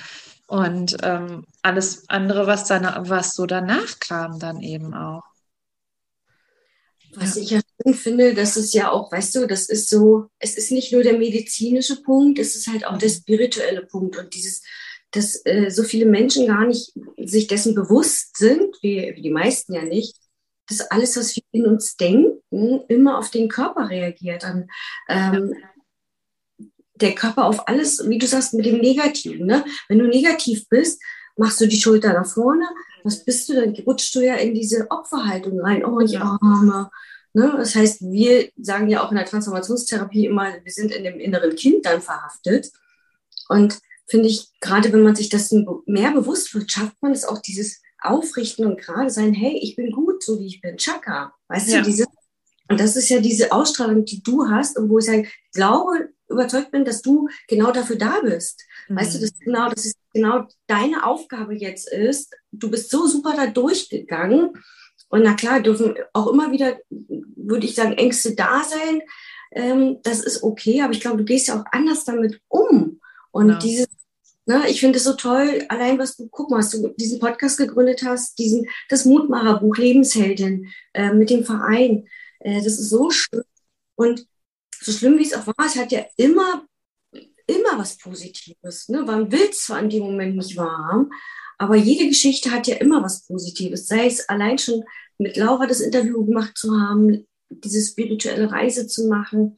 und 0.47 0.97
ähm, 1.04 1.45
alles 1.62 2.10
andere, 2.10 2.45
was, 2.47 2.65
dann, 2.65 3.10
was 3.10 3.36
so 3.36 3.45
danach 3.45 4.00
kam, 4.00 4.39
dann 4.39 4.62
eben 4.62 4.93
auch. 4.93 5.24
Was 7.15 7.36
ich 7.36 7.52
ja 7.52 7.60
schön 7.84 7.93
finde, 7.93 8.34
das 8.34 8.56
ist 8.56 8.74
ja 8.74 8.89
auch, 8.89 9.12
weißt 9.12 9.36
du, 9.36 9.47
das 9.47 9.67
ist 9.67 9.89
so, 9.89 10.28
es 10.39 10.58
ist 10.58 10.71
nicht 10.71 10.93
nur 10.93 11.04
der 11.04 11.17
medizinische 11.17 12.02
Punkt, 12.02 12.39
es 12.39 12.56
ist 12.56 12.67
halt 12.67 12.86
auch 12.86 12.97
der 12.97 13.10
spirituelle 13.10 13.86
Punkt 13.86 14.17
und 14.17 14.34
dieses, 14.34 14.62
dass 15.12 15.41
äh, 15.45 15.69
so 15.69 15.84
viele 15.84 16.06
Menschen 16.06 16.47
gar 16.47 16.65
nicht 16.65 16.93
sich 17.17 17.47
dessen 17.47 17.76
bewusst 17.76 18.38
sind, 18.38 18.76
wie, 18.82 19.13
wie 19.15 19.21
die 19.21 19.30
meisten 19.30 19.74
ja 19.74 19.84
nicht, 19.84 20.15
dass 20.67 20.82
alles, 20.89 21.17
was 21.17 21.36
wir 21.36 21.43
in 21.52 21.65
uns 21.65 21.97
denken, 21.97 22.39
immer 22.88 23.17
auf 23.17 23.30
den 23.30 23.50
Körper 23.50 23.89
reagiert. 23.89 24.43
Und, 24.45 24.69
ähm, 25.10 25.54
der 27.02 27.16
Körper 27.16 27.46
auf 27.46 27.68
alles, 27.68 28.08
wie 28.08 28.18
du 28.18 28.28
sagst, 28.28 28.54
mit 28.54 28.66
dem 28.66 28.80
Negativen. 28.80 29.46
Ne? 29.46 29.66
Wenn 29.88 30.00
du 30.00 30.08
negativ 30.08 30.68
bist, 30.70 31.02
machst 31.38 31.60
du 31.62 31.68
die 31.68 31.80
Schulter 31.80 32.14
nach 32.14 32.28
vorne. 32.28 32.66
Was 33.04 33.24
bist 33.24 33.50
du? 33.50 33.56
Dann 33.56 33.76
rutschst 33.86 34.14
du 34.16 34.22
ja 34.22 34.36
in 34.36 34.54
diese 34.54 34.90
Opferhaltung 34.90 35.60
rein. 35.60 35.86
Oh, 35.86 36.00
ich 36.00 36.20
arme. 36.20 36.90
Ne? 37.34 37.54
Das 37.58 37.76
heißt, 37.76 38.02
wir 38.02 38.50
sagen 38.58 38.90
ja 38.90 39.04
auch 39.04 39.12
in 39.12 39.18
der 39.18 39.26
Transformationstherapie 39.26 40.26
immer, 40.26 40.54
wir 40.64 40.72
sind 40.72 40.92
in 40.92 41.04
dem 41.04 41.20
inneren 41.20 41.56
Kind 41.56 41.86
dann 41.86 42.02
verhaftet. 42.02 42.72
Und 43.50 43.80
finde 44.08 44.28
ich, 44.28 44.50
gerade 44.60 44.92
wenn 44.92 45.04
man 45.04 45.16
sich 45.16 45.30
das 45.30 45.52
mehr 45.86 46.12
bewusst 46.12 46.54
wird, 46.54 46.72
schafft 46.72 47.02
man 47.02 47.14
es 47.14 47.26
auch 47.26 47.40
dieses 47.40 47.82
Aufrichten 48.02 48.66
und 48.66 48.80
gerade 48.80 49.10
sein, 49.10 49.34
hey, 49.34 49.58
ich 49.62 49.76
bin 49.76 49.92
gut, 49.92 50.24
so 50.24 50.40
wie 50.40 50.48
ich 50.48 50.62
bin, 50.62 50.78
Chaka. 50.78 51.34
Weißt 51.48 51.70
ja. 51.70 51.80
du, 51.80 51.86
diese, 51.86 52.06
und 52.70 52.80
das 52.80 52.96
ist 52.96 53.10
ja 53.10 53.20
diese 53.20 53.52
Ausstrahlung, 53.52 54.06
die 54.06 54.22
du 54.22 54.50
hast 54.50 54.78
und 54.78 54.90
wo 54.90 55.00
ich 55.00 55.06
ja 55.06 55.24
glaube, 55.54 56.10
überzeugt 56.32 56.72
bin, 56.72 56.86
dass 56.86 57.02
du 57.02 57.28
genau 57.48 57.72
dafür 57.72 57.98
da 57.98 58.22
bist. 58.22 58.63
Mhm. 58.88 58.96
Weißt 58.98 59.15
du, 59.15 59.20
dass 59.20 59.38
genau, 59.39 59.70
das 59.70 59.86
ist 59.86 59.98
genau 60.13 60.48
deine 60.67 61.06
Aufgabe 61.06 61.56
jetzt 61.56 61.91
ist. 61.91 62.34
Du 62.52 62.70
bist 62.70 62.89
so 62.89 63.08
super 63.08 63.34
da 63.36 63.48
durchgegangen. 63.48 64.54
Und 65.10 65.24
na 65.24 65.34
klar, 65.34 65.60
dürfen 65.60 65.96
auch 66.13 66.28
immer 66.28 66.52
wieder, 66.52 66.80
würde 66.89 67.65
ich 67.65 67.76
sagen, 67.76 67.94
Ängste 67.94 68.34
da 68.34 68.63
sein. 68.63 69.02
Ähm, 69.52 70.00
das 70.04 70.22
ist 70.22 70.44
okay, 70.44 70.82
aber 70.82 70.94
ich 70.94 71.02
glaube, 71.02 71.17
du 71.17 71.26
gehst 71.26 71.48
ja 71.48 71.60
auch 71.60 71.65
anders 71.72 72.06
damit 72.06 72.39
um. 72.48 73.02
Und 73.32 73.48
genau. 73.48 73.60
dieses, 73.60 73.88
ne, 74.46 74.63
ich 74.70 74.80
finde 74.80 74.98
es 74.98 75.04
so 75.04 75.13
toll, 75.13 75.65
allein 75.67 76.00
was 76.00 76.15
du, 76.15 76.28
guck 76.30 76.50
mal, 76.50 76.60
was 76.60 76.70
du 76.70 76.94
diesen 76.98 77.20
Podcast 77.20 77.58
gegründet 77.58 78.04
hast, 78.06 78.39
diesen, 78.39 78.67
das 78.89 79.06
Mutmacherbuch 79.06 79.76
Lebensheldin 79.78 80.67
äh, 80.94 81.13
mit 81.13 81.30
dem 81.30 81.44
Verein. 81.44 82.08
Äh, 82.39 82.62
das 82.63 82.80
ist 82.80 82.89
so 82.89 83.10
schön. 83.10 83.44
Und 83.96 84.26
so 84.82 84.91
schlimm 84.91 85.17
wie 85.17 85.24
es 85.24 85.34
auch 85.34 85.46
war, 85.48 85.65
es 85.65 85.76
hat 85.76 85.91
ja 85.91 86.06
immer, 86.17 86.65
immer 87.48 87.78
was 87.78 87.98
Positives. 87.98 88.89
Ne? 88.89 89.04
Man 89.04 89.32
will 89.32 89.52
zwar 89.52 89.80
in 89.80 89.89
dem 89.89 90.04
Moment 90.04 90.36
nicht 90.36 90.58
wahrhaben, 90.58 91.10
aber 91.58 91.76
jede 91.76 92.08
Geschichte 92.08 92.52
hat 92.52 92.67
ja 92.67 92.78
immer 92.78 93.04
was 93.04 93.28
Positives. 93.28 93.88
Sei 93.88 94.08
es 94.08 94.28
allein 94.28 94.58
schon 94.58 94.84
mit 95.20 95.38
Laura 95.38 95.67
das 95.67 95.80
Interview 95.80 96.26
gemacht 96.26 96.58
zu 96.58 96.72
haben, 96.72 97.28
diese 97.50 97.82
spirituelle 97.82 98.52
Reise 98.52 98.88
zu 98.88 99.08
machen. 99.08 99.58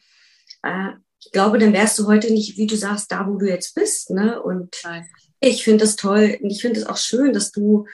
Äh, 0.64 0.90
ich 1.20 1.32
glaube, 1.32 1.58
dann 1.58 1.72
wärst 1.72 1.98
du 1.98 2.08
heute 2.08 2.34
nicht, 2.34 2.58
wie 2.58 2.68
du 2.68 2.76
sagst, 2.76 3.12
da, 3.12 3.26
wo 3.28 3.38
du 3.38 3.48
jetzt 3.48 3.74
bist. 3.76 4.10
Ne? 4.10 4.42
Und 4.42 4.76
Nein. 4.84 5.08
ich 5.40 5.64
finde 5.64 5.86
das 5.86 5.96
toll. 5.96 6.38
Und 6.42 6.50
ich 6.50 6.62
finde 6.62 6.82
es 6.82 6.86
auch 6.86 6.98
schön, 6.98 7.32
dass 7.32 7.52
du 7.52 7.86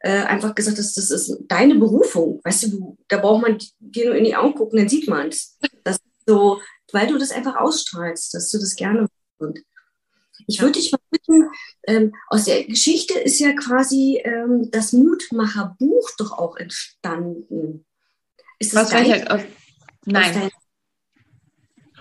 äh, 0.00 0.22
einfach 0.22 0.54
gesagt 0.54 0.78
hast, 0.78 0.96
das 0.96 1.10
ist 1.10 1.36
deine 1.46 1.74
Berufung. 1.74 2.40
Weißt 2.42 2.62
du, 2.64 2.96
da 3.08 3.18
braucht 3.18 3.42
man 3.42 3.58
dir 3.78 4.06
nur 4.06 4.14
in 4.14 4.24
die 4.24 4.36
Augen 4.36 4.54
gucken, 4.54 4.78
dann 4.78 4.88
sieht 4.88 5.08
man 5.08 5.28
es. 5.28 5.58
Das 5.84 5.98
so, 6.30 6.60
weil 6.92 7.08
du 7.08 7.18
das 7.18 7.32
einfach 7.32 7.56
ausstrahlst, 7.56 8.34
dass 8.34 8.50
du 8.50 8.58
das 8.58 8.76
gerne 8.76 9.08
machst. 9.40 9.64
Ich 10.46 10.60
würde 10.60 10.72
dich 10.72 10.92
mal 10.92 11.00
bitten, 11.10 11.48
ähm, 11.86 12.12
aus 12.28 12.44
der 12.44 12.64
Geschichte 12.64 13.18
ist 13.18 13.40
ja 13.40 13.52
quasi 13.52 14.20
ähm, 14.24 14.70
das 14.70 14.92
Mutmacherbuch 14.92 16.10
doch 16.18 16.32
auch 16.32 16.56
entstanden. 16.56 17.84
Ist 18.58 18.74
das 18.74 18.84
Was 18.84 18.90
dein, 18.90 19.28
aus, 19.28 19.40
Nein. 20.06 20.50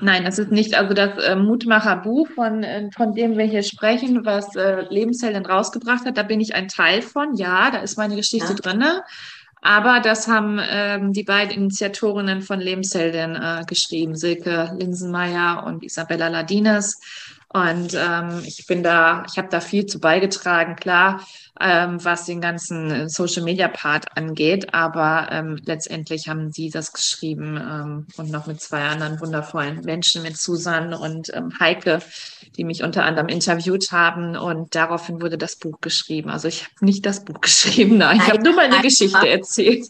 Nein, 0.02 0.24
das 0.24 0.40
ist 0.40 0.52
nicht, 0.52 0.76
also 0.76 0.94
das 0.94 1.22
äh, 1.24 1.36
Mutmacherbuch, 1.36 2.30
von, 2.30 2.64
äh, 2.64 2.90
von 2.96 3.14
dem 3.14 3.38
wir 3.38 3.46
hier 3.46 3.64
sprechen, 3.64 4.26
was 4.26 4.56
äh, 4.56 4.86
Lebenshelden 4.90 5.46
rausgebracht 5.46 6.06
hat, 6.06 6.18
da 6.18 6.24
bin 6.24 6.40
ich 6.40 6.56
ein 6.56 6.70
Teil 6.70 7.02
von, 7.02 7.36
ja, 7.36 7.70
da 7.72 7.80
ist 7.80 7.98
meine 7.98 8.16
Geschichte 8.16 8.54
ja. 8.54 8.56
drinne. 8.56 9.04
Aber 9.62 10.00
das 10.00 10.28
haben 10.28 10.60
ähm, 10.62 11.12
die 11.12 11.24
beiden 11.24 11.54
Initiatorinnen 11.54 12.42
von 12.42 12.60
Lebenshelden 12.60 13.36
äh, 13.36 13.64
geschrieben, 13.68 14.16
Silke 14.16 14.72
Linsenmeier 14.78 15.64
und 15.66 15.84
Isabella 15.84 16.30
Ladines. 16.30 17.00
Und 17.52 17.96
ähm, 17.96 18.44
ich 18.46 18.68
bin 18.68 18.84
da, 18.84 19.24
ich 19.28 19.40
habe 19.40 19.48
da 19.50 19.60
viel 19.60 19.88
zu 19.88 20.00
beigetragen, 20.00 20.76
klar, 20.76 21.26
ähm, 21.60 22.04
was 22.06 22.26
den 22.26 22.42
ganzen 22.42 23.10
Social 23.10 23.42
Media 23.42 23.68
Part 23.68 24.16
angeht. 24.16 24.74
Aber 24.76 25.30
ähm, 25.32 25.60
letztendlich 25.66 26.28
haben 26.28 26.52
sie 26.52 26.70
das 26.70 26.94
geschrieben 26.94 27.58
ähm, 27.58 28.08
und 28.18 28.30
noch 28.30 28.46
mit 28.46 28.62
zwei 28.62 28.84
anderen 28.84 29.20
wundervollen 29.20 29.82
Menschen, 29.82 30.22
mit 30.22 30.38
Susan 30.38 30.94
und 30.94 31.34
ähm, 31.34 31.52
Heike, 31.60 32.04
die 32.56 32.64
mich 32.64 32.84
unter 32.84 33.04
anderem 33.04 33.30
interviewt 33.30 33.92
haben. 33.92 34.38
Und 34.38 34.76
daraufhin 34.76 35.20
wurde 35.20 35.40
das 35.40 35.56
Buch 35.56 35.82
geschrieben. 35.82 36.30
Also 36.30 36.48
ich 36.48 36.66
habe 36.66 36.86
nicht 36.86 37.04
das 37.08 37.26
Buch 37.26 37.42
geschrieben, 37.42 37.98
nein, 37.98 38.18
ich 38.18 38.30
habe 38.30 38.44
nur 38.44 38.54
meine 38.54 38.76
nein, 38.76 38.84
Geschichte 38.84 39.28
erzählt. 39.28 39.88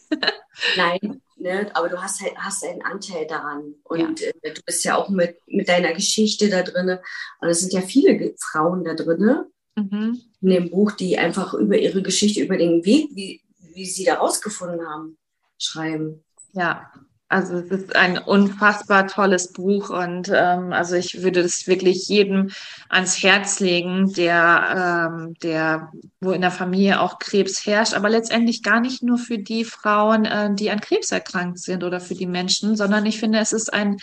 Nein, 0.77 1.21
ne? 1.39 1.69
aber 1.73 1.89
du 1.89 2.01
hast 2.01 2.21
halt 2.21 2.35
hast 2.37 2.63
einen 2.63 2.81
Anteil 2.81 3.27
daran. 3.27 3.75
Und 3.83 4.19
ja. 4.19 4.29
äh, 4.41 4.53
du 4.53 4.61
bist 4.65 4.83
ja 4.83 4.95
auch 4.95 5.09
mit, 5.09 5.37
mit 5.47 5.69
deiner 5.69 5.93
Geschichte 5.93 6.49
da 6.49 6.63
drin. 6.63 6.97
Und 7.41 7.47
es 7.47 7.61
sind 7.61 7.73
ja 7.73 7.81
viele 7.81 8.33
Frauen 8.39 8.83
da 8.83 8.93
drin 8.93 9.45
mhm. 9.75 10.21
in 10.41 10.49
dem 10.49 10.69
Buch, 10.69 10.91
die 10.91 11.17
einfach 11.17 11.53
über 11.53 11.77
ihre 11.77 12.01
Geschichte, 12.01 12.41
über 12.41 12.57
den 12.57 12.85
Weg, 12.85 13.09
wie, 13.13 13.41
wie 13.73 13.85
sie 13.85 14.03
da 14.03 14.15
rausgefunden 14.15 14.87
haben, 14.87 15.17
schreiben. 15.57 16.23
Ja, 16.53 16.91
also 17.29 17.57
es 17.57 17.69
ist 17.69 17.95
ein 17.95 18.17
unfassbar 18.17 19.07
tolles 19.07 19.53
Buch 19.53 19.91
und 19.91 20.31
ähm, 20.33 20.73
also 20.73 20.95
ich 20.95 21.21
würde 21.21 21.43
das 21.43 21.67
wirklich 21.67 22.07
jedem 22.07 22.49
ans 22.89 23.21
Herz 23.21 23.59
legen, 23.59 24.11
der, 24.13 25.11
ähm, 25.13 25.35
der, 25.43 25.91
wo 26.19 26.31
in 26.31 26.41
der 26.41 26.49
Familie 26.49 26.99
auch 26.99 27.19
Krebs 27.19 27.67
herrscht, 27.67 27.93
aber 27.93 28.09
letztendlich 28.09 28.63
gar 28.63 28.81
nicht 28.81 29.03
nur 29.03 29.19
für 29.19 29.37
die 29.37 29.63
Frauen, 29.63 30.25
äh, 30.25 30.53
die 30.55 30.71
an 30.71 30.81
Krebs 30.81 31.11
erkrankt 31.11 31.59
sind 31.59 31.83
oder 31.83 31.99
für 31.99 32.15
die 32.15 32.25
Menschen, 32.25 32.75
sondern 32.75 33.05
ich 33.05 33.19
finde, 33.19 33.37
es 33.37 33.53
ist 33.53 33.71
ein 33.71 33.97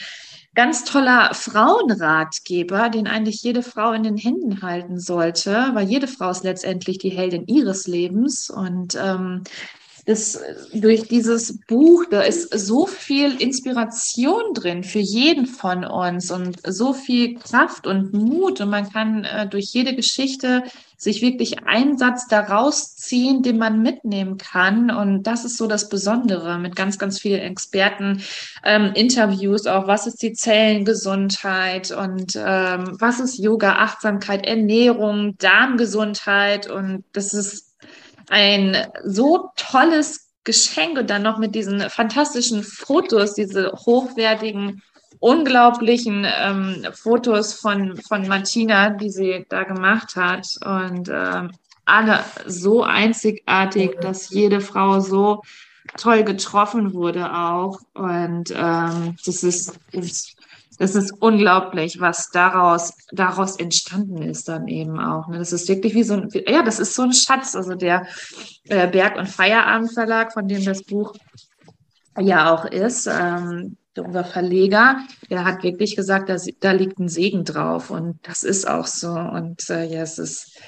ganz 0.54 0.84
toller 0.84 1.34
Frauenratgeber, 1.34 2.90
den 2.90 3.08
eigentlich 3.08 3.42
jede 3.42 3.64
Frau 3.64 3.92
in 3.92 4.04
den 4.04 4.16
Händen 4.16 4.62
halten 4.62 5.00
sollte, 5.00 5.70
weil 5.74 5.88
jede 5.88 6.06
Frau 6.06 6.30
ist 6.30 6.44
letztendlich 6.44 6.98
die 6.98 7.10
Heldin 7.10 7.46
ihres 7.46 7.88
Lebens 7.88 8.50
und 8.50 8.94
ähm, 8.94 9.42
das, 10.06 10.40
durch 10.72 11.08
dieses 11.08 11.58
Buch, 11.66 12.04
da 12.08 12.20
ist 12.22 12.56
so 12.56 12.86
viel 12.86 13.40
Inspiration 13.40 14.54
drin 14.54 14.84
für 14.84 15.00
jeden 15.00 15.46
von 15.46 15.84
uns 15.84 16.30
und 16.30 16.58
so 16.64 16.92
viel 16.92 17.38
Kraft 17.38 17.88
und 17.88 18.12
Mut 18.12 18.60
und 18.60 18.70
man 18.70 18.88
kann 18.88 19.24
äh, 19.24 19.48
durch 19.48 19.66
jede 19.66 19.96
Geschichte 19.96 20.62
sich 20.96 21.22
wirklich 21.22 21.66
einen 21.66 21.98
Satz 21.98 22.26
daraus 22.28 22.96
ziehen, 22.96 23.42
den 23.42 23.58
man 23.58 23.82
mitnehmen 23.82 24.38
kann. 24.38 24.90
Und 24.90 25.24
das 25.24 25.44
ist 25.44 25.58
so 25.58 25.66
das 25.66 25.88
Besondere 25.88 26.58
mit 26.58 26.74
ganz, 26.74 26.98
ganz 26.98 27.20
vielen 27.20 27.40
Experten, 27.40 28.22
ähm, 28.64 28.92
Interviews 28.94 29.66
auch, 29.66 29.86
was 29.86 30.06
ist 30.06 30.22
die 30.22 30.32
Zellengesundheit 30.32 31.90
und 31.90 32.34
ähm, 32.36 32.96
was 32.98 33.20
ist 33.20 33.38
Yoga, 33.38 33.72
Achtsamkeit, 33.72 34.46
Ernährung, 34.46 35.36
Darmgesundheit. 35.38 36.70
Und 36.70 37.04
das 37.12 37.34
ist 37.34 37.65
ein 38.28 38.76
so 39.04 39.50
tolles 39.56 40.28
Geschenk 40.44 40.98
und 40.98 41.10
dann 41.10 41.22
noch 41.22 41.38
mit 41.38 41.54
diesen 41.54 41.90
fantastischen 41.90 42.62
Fotos, 42.62 43.34
diese 43.34 43.72
hochwertigen, 43.72 44.82
unglaublichen 45.18 46.26
ähm, 46.26 46.86
Fotos 46.92 47.54
von, 47.54 47.96
von 47.96 48.28
Martina, 48.28 48.90
die 48.90 49.10
sie 49.10 49.46
da 49.48 49.64
gemacht 49.64 50.14
hat. 50.16 50.46
Und 50.64 51.10
ähm, 51.12 51.50
alle 51.84 52.24
so 52.46 52.82
einzigartig, 52.82 53.98
dass 54.00 54.30
jede 54.30 54.60
Frau 54.60 55.00
so 55.00 55.42
toll 55.96 56.24
getroffen 56.24 56.92
wurde 56.92 57.32
auch. 57.32 57.80
Und 57.94 58.52
ähm, 58.54 59.16
das 59.24 59.42
ist, 59.42 59.78
ist 59.92 60.35
das 60.78 60.94
ist 60.94 61.12
unglaublich, 61.20 62.00
was 62.00 62.28
daraus, 62.30 62.92
daraus 63.12 63.56
entstanden 63.56 64.22
ist 64.22 64.48
dann 64.48 64.68
eben 64.68 64.98
auch. 65.00 65.28
Ne? 65.28 65.38
Das 65.38 65.52
ist 65.52 65.68
wirklich 65.68 65.94
wie 65.94 66.02
so 66.02 66.14
ein, 66.14 66.28
ja, 66.46 66.62
das 66.62 66.78
ist 66.78 66.94
so 66.94 67.02
ein 67.02 67.12
Schatz. 67.12 67.56
Also 67.56 67.74
der 67.74 68.06
äh, 68.64 68.86
Berg- 68.86 69.16
und 69.16 69.28
Feierabend 69.28 69.92
Verlag, 69.92 70.32
von 70.32 70.48
dem 70.48 70.64
das 70.64 70.82
Buch 70.82 71.14
ja 72.18 72.52
auch 72.52 72.64
ist, 72.66 73.06
ähm, 73.06 73.76
unser 73.96 74.24
Verleger, 74.24 74.98
der 75.30 75.44
hat 75.44 75.62
wirklich 75.62 75.96
gesagt, 75.96 76.28
da, 76.28 76.36
da 76.60 76.72
liegt 76.72 76.98
ein 76.98 77.08
Segen 77.08 77.44
drauf. 77.44 77.90
Und 77.90 78.18
das 78.22 78.42
ist 78.42 78.68
auch 78.68 78.86
so. 78.86 79.08
Und 79.08 79.70
äh, 79.70 79.84
ja, 79.84 80.02
es 80.02 80.18
ist 80.18 80.58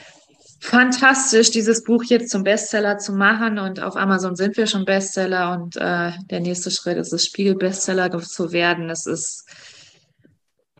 fantastisch, 0.60 1.50
dieses 1.50 1.84
Buch 1.84 2.04
jetzt 2.04 2.30
zum 2.30 2.42
Bestseller 2.42 2.96
zu 2.96 3.12
machen. 3.12 3.58
Und 3.58 3.80
auf 3.80 3.96
Amazon 3.96 4.36
sind 4.36 4.56
wir 4.56 4.66
schon 4.66 4.86
Bestseller. 4.86 5.52
Und 5.52 5.76
äh, 5.76 6.12
der 6.30 6.40
nächste 6.40 6.70
Schritt 6.70 6.96
ist 6.96 7.12
es, 7.12 7.26
Spiegel-Bestseller 7.26 8.18
zu 8.20 8.52
werden. 8.52 8.88
Es 8.88 9.04
ist 9.04 9.44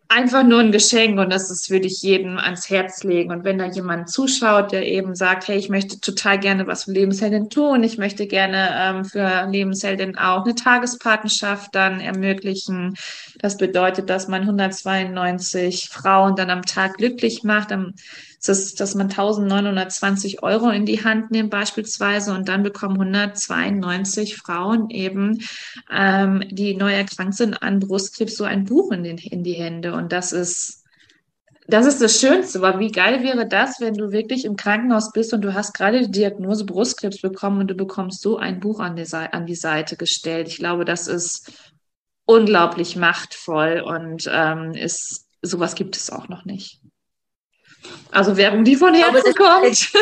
einfach 0.09 0.43
nur 0.43 0.61
ein 0.61 0.73
Geschenk 0.73 1.19
und 1.19 1.31
das 1.31 1.51
ist, 1.51 1.71
würde 1.71 1.87
ich 1.87 2.01
jedem 2.01 2.39
ans 2.39 2.71
Herz 2.71 3.05
legen. 3.05 3.31
Und 3.31 3.45
wenn 3.45 3.59
da 3.59 3.67
jemand 3.67 4.11
zuschaut, 4.11 4.73
der 4.73 4.87
eben 4.87 5.15
sagt, 5.15 5.49
hey, 5.49 5.59
ich 5.59 5.69
möchte 5.69 6.01
total 6.01 6.39
gerne 6.39 6.67
was 6.67 6.85
für 6.85 6.93
Lebensheldin 6.93 7.51
tun, 7.51 7.83
ich 7.83 7.99
möchte 7.99 8.27
gerne 8.27 8.71
ähm, 8.75 9.05
für 9.05 9.47
Lebensheldin 9.51 10.17
auch 10.17 10.45
eine 10.45 10.55
Tagespartnerschaft 10.55 11.75
dann 11.75 12.01
ermöglichen. 12.01 12.95
Das 13.39 13.59
bedeutet, 13.59 14.09
dass 14.09 14.29
man 14.29 14.43
192 14.43 15.91
Frauen 15.91 16.37
dann 16.37 16.51
am 16.51 16.63
Tag 16.63 16.97
glücklich 16.97 17.45
macht. 17.45 17.71
Am 17.71 17.93
dass, 18.47 18.75
dass 18.75 18.95
man 18.95 19.09
1920 19.09 20.43
Euro 20.43 20.71
in 20.71 20.87
die 20.87 21.05
Hand 21.05 21.31
nimmt 21.31 21.51
beispielsweise 21.51 22.33
und 22.33 22.49
dann 22.49 22.63
bekommen 22.63 23.01
192 23.01 24.37
Frauen 24.37 24.91
eben, 24.91 25.43
ähm, 25.91 26.43
die 26.51 26.75
neu 26.75 26.93
erkrankt 26.93 27.35
sind 27.35 27.63
an 27.63 27.81
Brustkrebs, 27.81 28.37
so 28.37 28.45
ein 28.45 28.65
Buch 28.65 28.93
in, 28.93 29.03
den, 29.03 29.19
in 29.19 29.43
die 29.43 29.55
Hände. 29.55 29.95
Und 29.95 30.13
das 30.13 30.33
ist 30.33 30.85
das 31.71 31.85
ist 31.85 32.01
das 32.01 32.19
Schönste, 32.19 32.59
aber 32.61 32.81
wie 32.81 32.91
geil 32.91 33.23
wäre 33.23 33.47
das, 33.47 33.79
wenn 33.79 33.93
du 33.93 34.11
wirklich 34.11 34.47
im 34.47 34.57
Krankenhaus 34.57 35.13
bist 35.13 35.35
und 35.35 35.43
du 35.43 35.53
hast 35.53 35.75
gerade 35.75 36.01
die 36.01 36.11
Diagnose 36.11 36.65
Brustkrebs 36.65 37.21
bekommen 37.21 37.61
und 37.61 37.69
du 37.69 37.75
bekommst 37.75 38.23
so 38.23 38.39
ein 38.39 38.59
Buch 38.59 38.81
an 38.81 38.97
die, 38.97 39.05
an 39.13 39.45
die 39.45 39.55
Seite 39.55 39.97
gestellt. 39.97 40.49
Ich 40.49 40.57
glaube, 40.57 40.87
das 40.87 41.09
ist 41.09 41.53
unglaublich 42.25 42.97
machtvoll 42.97 43.83
und 43.85 44.31
ähm, 44.33 44.73
ist, 44.73 45.27
sowas 45.43 45.75
gibt 45.75 45.95
es 45.97 46.09
auch 46.09 46.29
noch 46.29 46.47
nicht. 46.47 46.81
Also 48.11 48.37
Werbung, 48.37 48.65
die 48.65 48.77
von 48.77 48.95
Herzen 48.95 49.35
kommt. 49.35 49.93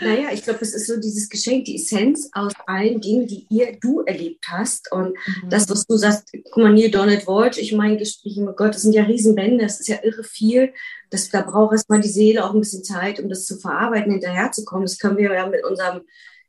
Naja, 0.00 0.28
ich 0.32 0.44
glaube, 0.44 0.60
es 0.62 0.74
ist 0.74 0.86
so 0.86 0.96
dieses 1.00 1.28
Geschenk, 1.28 1.64
die 1.64 1.74
Essenz 1.74 2.30
aus 2.32 2.52
allen 2.66 3.00
Dingen, 3.00 3.26
die 3.26 3.46
ihr, 3.50 3.76
du 3.80 4.02
erlebt 4.02 4.44
hast. 4.48 4.92
Und 4.92 5.08
mhm. 5.10 5.50
das, 5.50 5.68
was 5.68 5.86
du 5.86 5.96
sagst, 5.96 6.30
guck 6.52 6.62
mal, 6.62 6.74
hier 6.76 6.90
Donald 6.90 7.26
Walsh, 7.26 7.58
ich 7.58 7.72
meine 7.72 7.96
Gespräche 7.96 8.42
mit 8.42 8.56
Gott, 8.56 8.74
das 8.74 8.82
sind 8.82 8.92
ja 8.92 9.02
Riesenbände, 9.02 9.64
das 9.64 9.80
ist 9.80 9.88
ja 9.88 9.96
irre 10.02 10.22
viel. 10.22 10.72
Das, 11.10 11.30
da 11.30 11.42
braucht 11.42 11.72
erstmal 11.72 12.00
die 12.00 12.08
Seele 12.08 12.44
auch 12.44 12.54
ein 12.54 12.60
bisschen 12.60 12.84
Zeit, 12.84 13.18
um 13.18 13.28
das 13.28 13.44
zu 13.44 13.58
verarbeiten, 13.58 14.12
hinterherzukommen. 14.12 14.84
Das 14.84 14.98
können 14.98 15.16
wir 15.16 15.32
ja 15.32 15.48
mit 15.48 15.64
unserem 15.64 16.02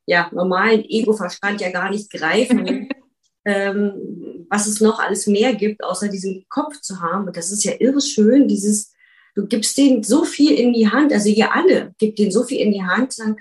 ja, 0.05 0.29
normalen 0.31 0.83
Ego-Verstand 0.83 1.59
ja 1.61 1.71
gar 1.71 1.89
nicht 1.89 2.11
greifen. 2.11 2.89
ähm, 3.45 4.45
was 4.49 4.67
es 4.67 4.79
noch 4.79 4.99
alles 4.99 5.27
mehr 5.27 5.55
gibt, 5.55 5.83
außer 5.83 6.07
diesen 6.07 6.45
Kopf 6.49 6.81
zu 6.81 7.01
haben. 7.01 7.27
Und 7.27 7.37
das 7.37 7.51
ist 7.51 7.63
ja 7.63 7.73
irre 7.79 8.01
schön, 8.01 8.47
dieses 8.47 8.91
du 9.39 9.47
gibst 9.47 9.77
denen 9.77 10.03
so 10.03 10.23
viel 10.23 10.51
in 10.51 10.73
die 10.73 10.89
Hand, 10.89 11.13
also 11.13 11.29
ihr 11.29 11.53
alle 11.53 11.93
gibt 11.97 12.19
denen 12.19 12.31
so 12.31 12.43
viel 12.43 12.59
in 12.59 12.71
die 12.71 12.83
Hand, 12.83 13.13
sagen, 13.13 13.37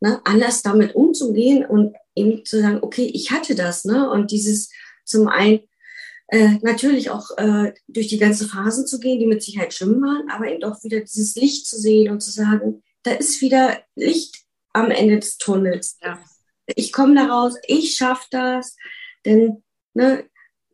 ne, 0.00 0.20
anders 0.24 0.62
damit 0.62 0.94
umzugehen 0.94 1.64
und 1.64 1.96
eben 2.14 2.44
zu 2.44 2.60
sagen, 2.60 2.78
okay, 2.82 3.10
ich 3.12 3.30
hatte 3.30 3.54
das, 3.54 3.84
ne? 3.84 4.10
Und 4.10 4.30
dieses 4.30 4.70
zum 5.04 5.28
einen 5.28 5.60
äh, 6.28 6.58
natürlich 6.62 7.10
auch 7.10 7.36
äh, 7.38 7.72
durch 7.88 8.08
die 8.08 8.18
ganzen 8.18 8.48
Phasen 8.48 8.86
zu 8.86 9.00
gehen, 9.00 9.18
die 9.18 9.26
mit 9.26 9.42
Sicherheit 9.42 9.74
schlimm 9.74 10.00
waren, 10.00 10.30
aber 10.30 10.48
eben 10.48 10.62
auch 10.64 10.82
wieder 10.84 11.00
dieses 11.00 11.34
Licht 11.34 11.66
zu 11.66 11.76
sehen 11.76 12.12
und 12.12 12.20
zu 12.20 12.30
sagen, 12.30 12.82
da 13.02 13.12
ist 13.12 13.40
wieder 13.40 13.82
Licht 13.96 14.44
am 14.72 14.90
Ende 14.90 15.18
des 15.18 15.38
Tunnels. 15.38 15.98
Ja. 16.02 16.22
Ich 16.66 16.92
komme 16.92 17.16
da 17.16 17.26
raus, 17.26 17.54
ich 17.66 17.96
schaffe 17.96 18.26
das, 18.30 18.76
denn 19.24 19.64
ne, 19.94 20.24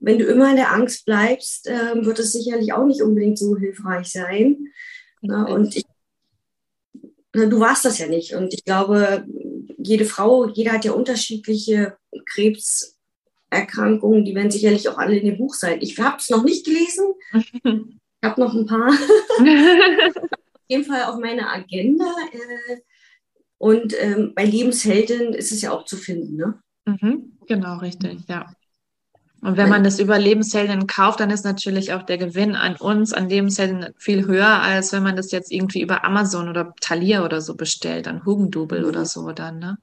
wenn 0.00 0.18
du 0.18 0.26
immer 0.26 0.50
in 0.50 0.56
der 0.56 0.72
Angst 0.72 1.06
bleibst, 1.06 1.66
äh, 1.66 2.04
wird 2.04 2.18
es 2.18 2.32
sicherlich 2.32 2.72
auch 2.72 2.86
nicht 2.86 3.02
unbedingt 3.02 3.38
so 3.38 3.56
hilfreich 3.56 4.08
sein. 4.08 4.68
Na, 5.22 5.46
und 5.46 5.76
ich, 5.76 5.84
na, 7.34 7.46
du 7.46 7.60
warst 7.60 7.84
das 7.84 7.98
ja 7.98 8.06
nicht. 8.06 8.34
Und 8.34 8.52
ich 8.54 8.64
glaube, 8.64 9.26
jede 9.78 10.04
Frau, 10.04 10.48
jeder 10.48 10.72
hat 10.72 10.84
ja 10.84 10.92
unterschiedliche 10.92 11.96
Krebserkrankungen, 12.26 14.24
die 14.24 14.34
werden 14.34 14.50
sicherlich 14.50 14.88
auch 14.88 14.98
alle 14.98 15.16
in 15.16 15.26
dem 15.26 15.38
Buch 15.38 15.54
sein. 15.54 15.78
Ich 15.80 15.98
habe 15.98 16.18
es 16.18 16.30
noch 16.30 16.44
nicht 16.44 16.64
gelesen. 16.64 17.14
Ich 18.22 18.30
habe 18.30 18.40
noch 18.40 18.54
ein 18.54 18.64
paar. 18.66 18.88
auf 18.88 18.96
jeden 20.68 20.84
Fall 20.84 21.04
auf 21.04 21.20
meiner 21.20 21.52
Agenda. 21.52 22.06
Äh, 22.32 22.78
und 23.58 23.94
ähm, 24.00 24.32
bei 24.34 24.44
Lebenshelden 24.44 25.34
ist 25.34 25.52
es 25.52 25.60
ja 25.60 25.70
auch 25.70 25.84
zu 25.84 25.96
finden. 25.96 26.36
Ne? 26.36 26.58
Mhm, 26.86 27.38
genau, 27.46 27.76
richtig, 27.78 28.20
ja. 28.26 28.52
Und 29.42 29.56
wenn 29.56 29.68
man 29.68 29.84
das 29.84 29.98
über 29.98 30.18
Lebenshelden 30.18 30.86
kauft, 30.86 31.20
dann 31.20 31.30
ist 31.30 31.44
natürlich 31.44 31.92
auch 31.92 32.02
der 32.02 32.18
Gewinn 32.18 32.56
an 32.56 32.76
uns, 32.76 33.12
an 33.12 33.28
Lebenshelden 33.28 33.94
viel 33.96 34.26
höher, 34.26 34.62
als 34.62 34.92
wenn 34.92 35.02
man 35.02 35.14
das 35.14 35.30
jetzt 35.30 35.52
irgendwie 35.52 35.82
über 35.82 36.04
Amazon 36.04 36.48
oder 36.48 36.74
Thalia 36.80 37.24
oder 37.24 37.40
so 37.40 37.54
bestellt, 37.54 38.08
an 38.08 38.24
Hugendubel 38.24 38.80
mhm. 38.80 38.88
oder 38.88 39.04
so 39.04 39.30
dann, 39.32 39.58
ne? 39.58 39.78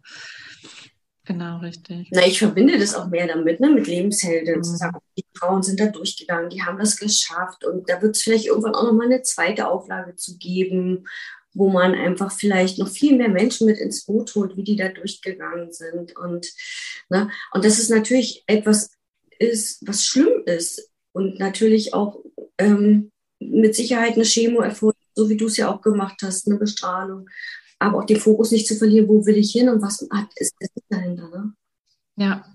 Genau, 1.25 1.59
richtig. 1.59 2.09
Na, 2.11 2.25
ich 2.25 2.39
verbinde 2.39 2.77
das 2.77 2.95
auch 2.95 3.07
mehr 3.07 3.27
damit, 3.27 3.61
ne, 3.61 3.69
mit 3.69 3.87
Lebenshelden. 3.87 4.57
Mhm. 4.57 4.63
Sagen, 4.63 4.97
die 5.17 5.25
Frauen 5.33 5.63
sind 5.63 5.79
da 5.79 5.85
durchgegangen, 5.85 6.49
die 6.49 6.63
haben 6.63 6.77
das 6.77 6.97
geschafft 6.97 7.63
und 7.63 7.89
da 7.89 8.01
wird 8.01 8.17
es 8.17 8.23
vielleicht 8.23 8.47
irgendwann 8.47 8.75
auch 8.75 8.83
nochmal 8.83 9.05
eine 9.05 9.21
zweite 9.21 9.69
Auflage 9.69 10.15
zu 10.15 10.37
geben, 10.37 11.05
wo 11.53 11.69
man 11.69 11.93
einfach 11.93 12.31
vielleicht 12.31 12.79
noch 12.79 12.89
viel 12.89 13.15
mehr 13.15 13.29
Menschen 13.29 13.67
mit 13.67 13.77
ins 13.77 14.05
Boot 14.05 14.35
holt, 14.35 14.57
wie 14.57 14.63
die 14.63 14.75
da 14.75 14.89
durchgegangen 14.89 15.71
sind. 15.71 16.17
Und, 16.17 16.47
ne, 17.09 17.29
und 17.53 17.63
das 17.63 17.79
ist 17.79 17.89
natürlich 17.89 18.43
etwas 18.47 18.91
ist, 19.39 19.85
was 19.87 20.05
schlimm 20.05 20.43
ist 20.45 20.89
und 21.13 21.39
natürlich 21.39 21.93
auch 21.93 22.23
ähm, 22.57 23.11
mit 23.39 23.75
Sicherheit 23.75 24.13
eine 24.13 24.25
Chemo 24.25 24.61
erfolgt, 24.61 24.99
so 25.15 25.29
wie 25.29 25.37
du 25.37 25.47
es 25.47 25.57
ja 25.57 25.73
auch 25.73 25.81
gemacht 25.81 26.21
hast, 26.23 26.47
eine 26.47 26.57
Bestrahlung. 26.57 27.29
Aber 27.79 27.99
auch 27.99 28.05
den 28.05 28.19
Fokus 28.19 28.51
nicht 28.51 28.67
zu 28.67 28.75
verlieren, 28.75 29.07
wo 29.07 29.25
will 29.25 29.37
ich 29.37 29.51
hin 29.51 29.69
und 29.69 29.81
was 29.81 30.07
ist 30.35 30.55
dahinter. 30.89 31.29
Ne? 31.29 31.53
Ja, 32.15 32.45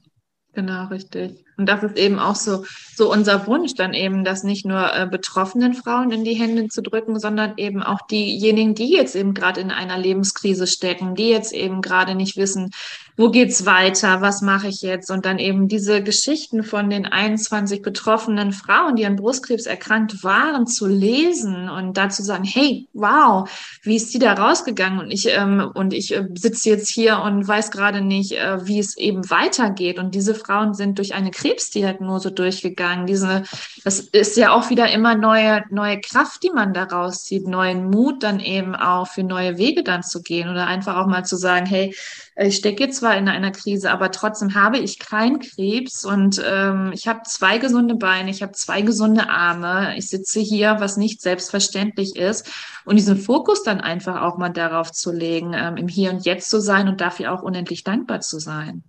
genau, 0.53 0.87
richtig. 0.89 1.45
Und 1.59 1.69
das 1.69 1.83
ist 1.83 1.99
eben 1.99 2.21
auch 2.21 2.37
so, 2.37 2.65
so 2.95 3.13
unser 3.13 3.49
Wunsch, 3.49 3.75
dann 3.75 3.93
eben, 3.93 4.25
das 4.25 4.45
nicht 4.45 4.65
nur 4.65 4.95
äh, 4.95 5.09
betroffenen 5.11 5.75
Frauen 5.75 6.13
in 6.13 6.23
die 6.23 6.35
Hände 6.35 6.69
zu 6.69 6.83
drücken, 6.83 7.19
sondern 7.19 7.55
eben 7.57 7.83
auch 7.83 8.07
diejenigen, 8.07 8.77
die 8.77 8.93
jetzt 8.93 9.17
eben 9.17 9.35
gerade 9.35 9.61
in 9.61 9.73
einer 9.73 9.99
Lebenskrise 9.99 10.69
stecken, 10.69 11.17
die 11.17 11.29
jetzt 11.29 11.53
eben 11.53 11.83
gerade 11.83 12.15
nicht 12.15 12.37
wissen, 12.37 12.71
wo 13.17 13.31
geht's 13.31 13.67
weiter, 13.67 14.21
was 14.21 14.41
mache 14.43 14.69
ich 14.69 14.83
jetzt? 14.83 15.11
Und 15.11 15.27
dann 15.27 15.41
eben 15.41 15.67
diese 15.67 16.01
Geschichten 16.01 16.63
von 16.63 16.89
den 16.89 17.05
21 17.05 17.83
betroffenen 17.83 18.53
Frauen, 18.53 18.95
die 18.95 19.05
an 19.05 19.17
Brustkrebs 19.17 19.67
erkrankt 19.67 20.23
waren, 20.23 20.69
zu 20.69 20.87
lesen 20.87 21.69
und 21.69 21.97
dazu 21.97 22.23
sagen, 22.23 22.45
hey, 22.45 22.87
wow, 22.93 23.51
wie 23.83 23.97
ist 23.97 24.15
die 24.15 24.21
da 24.21 24.35
rausgegangen? 24.35 25.01
Und 25.01 25.11
ich, 25.11 25.27
ähm, 25.27 25.69
und 25.75 25.93
ich 25.93 26.15
äh, 26.15 26.29
sitze 26.35 26.71
jetzt 26.71 26.89
hier 26.89 27.19
und 27.19 27.47
weiß 27.49 27.73
gerade 27.73 28.01
nicht, 28.01 28.33
äh, 28.33 28.65
wie 28.65 28.79
es 28.79 28.97
eben 28.97 29.29
weitergeht. 29.29 29.99
Und 29.99 30.15
diese 30.15 30.37
Frauen 30.37 30.75
sind 30.75 30.99
durch 30.99 31.15
eine 31.15 31.33
Krise 31.33 31.48
Krebsdiagnose 31.49 32.33
durchgegangen. 32.33 33.07
Diese, 33.07 33.45
das 33.85 34.01
ist 34.01 34.37
ja 34.37 34.53
auch 34.53 34.71
wieder 34.71 34.91
immer 34.91 35.15
neue, 35.15 35.65
neue 35.71 36.01
Kraft, 36.01 36.43
die 36.43 36.51
man 36.51 36.75
daraus 36.75 37.25
zieht, 37.25 37.47
neuen 37.47 37.91
Mut 37.91 38.23
dann 38.23 38.41
eben 38.41 38.75
auch 38.75 39.09
für 39.09 39.23
neue 39.23 39.59
Wege 39.59 39.83
dann 39.83 40.03
zu 40.03 40.23
gehen 40.23 40.49
oder 40.49 40.67
einfach 40.67 40.97
auch 40.97 41.07
mal 41.07 41.25
zu 41.25 41.37
sagen, 41.37 41.67
hey, 41.67 41.95
ich 42.37 42.57
stecke 42.57 42.89
zwar 42.91 43.17
in 43.17 43.29
einer 43.29 43.51
Krise, 43.51 43.91
aber 43.91 44.11
trotzdem 44.11 44.55
habe 44.55 44.79
ich 44.79 44.99
keinen 44.99 45.41
Krebs 45.41 46.05
und 46.05 46.41
ähm, 46.45 46.93
ich 46.93 47.09
habe 47.09 47.23
zwei 47.25 47.59
gesunde 47.59 47.97
Beine, 47.97 48.31
ich 48.31 48.43
habe 48.43 48.53
zwei 48.53 48.83
gesunde 48.83 49.29
Arme, 49.29 49.97
ich 49.97 50.09
sitze 50.09 50.41
hier, 50.41 50.77
was 50.79 50.97
nicht 50.97 51.21
selbstverständlich 51.21 52.17
ist. 52.17 52.49
Und 52.85 52.97
diesen 52.97 53.19
Fokus 53.19 53.65
dann 53.65 53.81
einfach 53.81 54.23
auch 54.23 54.39
mal 54.39 54.51
darauf 54.51 54.93
zu 54.93 55.13
legen, 55.13 55.53
ähm, 55.55 55.77
im 55.77 55.89
Hier 55.89 56.11
und 56.11 56.25
Jetzt 56.25 56.49
zu 56.49 56.61
sein 56.61 56.89
und 56.89 57.01
dafür 57.01 57.33
auch 57.33 57.43
unendlich 57.43 57.85
dankbar 57.85 58.21
zu 58.21 58.39
sein. 58.39 58.85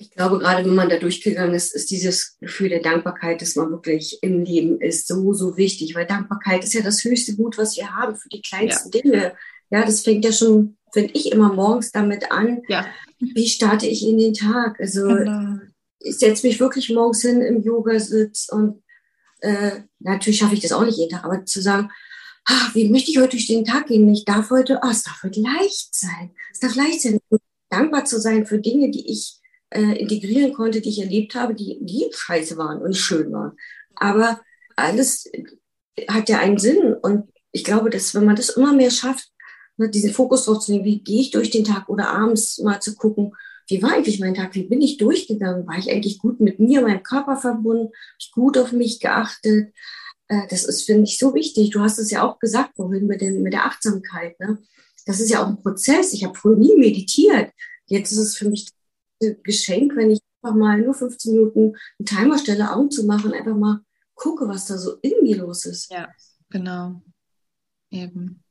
Ich 0.00 0.12
glaube, 0.12 0.38
gerade 0.38 0.64
wenn 0.64 0.76
man 0.76 0.88
da 0.88 0.96
durchgegangen 0.96 1.54
ist, 1.54 1.74
ist 1.74 1.90
dieses 1.90 2.36
Gefühl 2.38 2.68
der 2.68 2.80
Dankbarkeit, 2.80 3.42
dass 3.42 3.56
man 3.56 3.70
wirklich 3.70 4.22
im 4.22 4.44
Leben 4.44 4.80
ist, 4.80 5.08
so, 5.08 5.32
so 5.32 5.56
wichtig, 5.56 5.96
weil 5.96 6.06
Dankbarkeit 6.06 6.62
ist 6.62 6.72
ja 6.72 6.82
das 6.82 7.02
höchste 7.02 7.34
Gut, 7.34 7.58
was 7.58 7.76
wir 7.76 7.94
haben 7.94 8.14
für 8.14 8.28
die 8.28 8.40
kleinsten 8.40 8.90
ja. 8.94 9.02
Dinge. 9.02 9.32
Ja, 9.70 9.84
das 9.84 10.02
fängt 10.02 10.24
ja 10.24 10.30
schon, 10.30 10.76
finde 10.92 11.12
ich, 11.14 11.32
immer 11.32 11.52
morgens 11.52 11.90
damit 11.90 12.30
an. 12.30 12.62
Ja. 12.68 12.86
Wie 13.18 13.48
starte 13.48 13.88
ich 13.88 14.06
in 14.06 14.18
den 14.18 14.34
Tag? 14.34 14.78
Also, 14.78 15.02
genau. 15.08 15.58
ich 15.98 16.16
setze 16.16 16.46
mich 16.46 16.60
wirklich 16.60 16.90
morgens 16.90 17.22
hin 17.22 17.42
im 17.42 17.62
Yoga-Sitz 17.64 18.48
und 18.50 18.84
äh, 19.40 19.80
natürlich 19.98 20.38
schaffe 20.38 20.54
ich 20.54 20.60
das 20.60 20.72
auch 20.72 20.84
nicht 20.84 20.98
jeden 20.98 21.10
Tag, 21.10 21.24
aber 21.24 21.44
zu 21.44 21.60
sagen, 21.60 21.90
ach, 22.44 22.74
wie 22.76 22.88
möchte 22.88 23.10
ich 23.10 23.18
heute 23.18 23.30
durch 23.30 23.48
den 23.48 23.64
Tag 23.64 23.88
gehen? 23.88 24.08
Ich 24.12 24.24
darf 24.24 24.50
heute, 24.50 24.78
oh, 24.82 24.88
es 24.90 25.02
darf 25.02 25.24
heute 25.24 25.40
leicht 25.40 25.94
sein. 25.94 26.30
Es 26.52 26.60
darf 26.60 26.76
leicht 26.76 27.02
sein, 27.02 27.18
dankbar 27.68 28.04
zu 28.04 28.20
sein 28.20 28.46
für 28.46 28.58
Dinge, 28.58 28.92
die 28.92 29.10
ich 29.10 29.37
äh, 29.70 29.98
integrieren 29.98 30.52
konnte, 30.52 30.80
die 30.80 30.90
ich 30.90 31.00
erlebt 31.00 31.34
habe, 31.34 31.54
die, 31.54 31.78
die 31.80 32.06
scheiße 32.10 32.56
waren 32.56 32.80
und 32.80 32.96
schön 32.96 33.32
waren. 33.32 33.52
Aber 33.94 34.40
alles 34.76 35.30
hat 36.08 36.28
ja 36.28 36.38
einen 36.38 36.58
Sinn. 36.58 36.94
Und 36.94 37.30
ich 37.52 37.64
glaube, 37.64 37.90
dass 37.90 38.14
wenn 38.14 38.24
man 38.24 38.36
das 38.36 38.50
immer 38.50 38.72
mehr 38.72 38.90
schafft, 38.90 39.30
ne, 39.76 39.88
diesen 39.88 40.12
Fokus 40.12 40.44
drauf 40.44 40.60
zu 40.60 40.72
nehmen, 40.72 40.84
wie 40.84 41.02
gehe 41.02 41.20
ich 41.20 41.30
durch 41.30 41.50
den 41.50 41.64
Tag 41.64 41.88
oder 41.88 42.08
abends 42.10 42.58
mal 42.58 42.80
zu 42.80 42.94
gucken, 42.94 43.32
wie 43.68 43.82
war 43.82 43.92
eigentlich 43.92 44.20
mein 44.20 44.34
Tag, 44.34 44.54
wie 44.54 44.64
bin 44.64 44.80
ich 44.80 44.96
durchgegangen, 44.96 45.66
war 45.66 45.78
ich 45.78 45.90
eigentlich 45.90 46.18
gut 46.18 46.40
mit 46.40 46.58
mir, 46.58 46.80
meinem 46.80 47.02
Körper 47.02 47.36
verbunden, 47.36 47.92
gut 48.32 48.56
auf 48.56 48.72
mich 48.72 48.98
geachtet. 49.00 49.74
Äh, 50.28 50.46
das 50.48 50.64
ist, 50.64 50.84
finde 50.84 51.04
ich, 51.04 51.18
so 51.18 51.34
wichtig. 51.34 51.70
Du 51.70 51.80
hast 51.80 51.98
es 51.98 52.10
ja 52.10 52.22
auch 52.22 52.38
gesagt 52.38 52.76
vorhin 52.76 53.06
mit, 53.06 53.20
den, 53.20 53.42
mit 53.42 53.52
der 53.52 53.66
Achtsamkeit. 53.66 54.38
Ne? 54.40 54.58
Das 55.04 55.20
ist 55.20 55.30
ja 55.30 55.42
auch 55.42 55.48
ein 55.48 55.60
Prozess. 55.62 56.12
Ich 56.12 56.24
habe 56.24 56.38
früher 56.38 56.56
nie 56.56 56.76
meditiert. 56.76 57.50
Jetzt 57.86 58.12
ist 58.12 58.18
es 58.18 58.36
für 58.36 58.48
mich 58.48 58.68
Geschenk, 59.42 59.96
wenn 59.96 60.10
ich 60.10 60.20
einfach 60.42 60.56
mal 60.56 60.80
nur 60.80 60.94
15 60.94 61.32
Minuten 61.32 61.76
einen 61.98 62.06
Timer 62.06 62.38
stelle, 62.38 62.72
Augen 62.72 62.90
zu 62.90 63.04
machen, 63.04 63.32
einfach 63.32 63.56
mal 63.56 63.80
gucke, 64.14 64.48
was 64.48 64.66
da 64.66 64.78
so 64.78 64.96
in 65.02 65.14
mir 65.22 65.38
los 65.38 65.64
ist. 65.64 65.90
Ja, 65.90 66.08
genau. 66.50 67.02
Eben. 67.90 68.42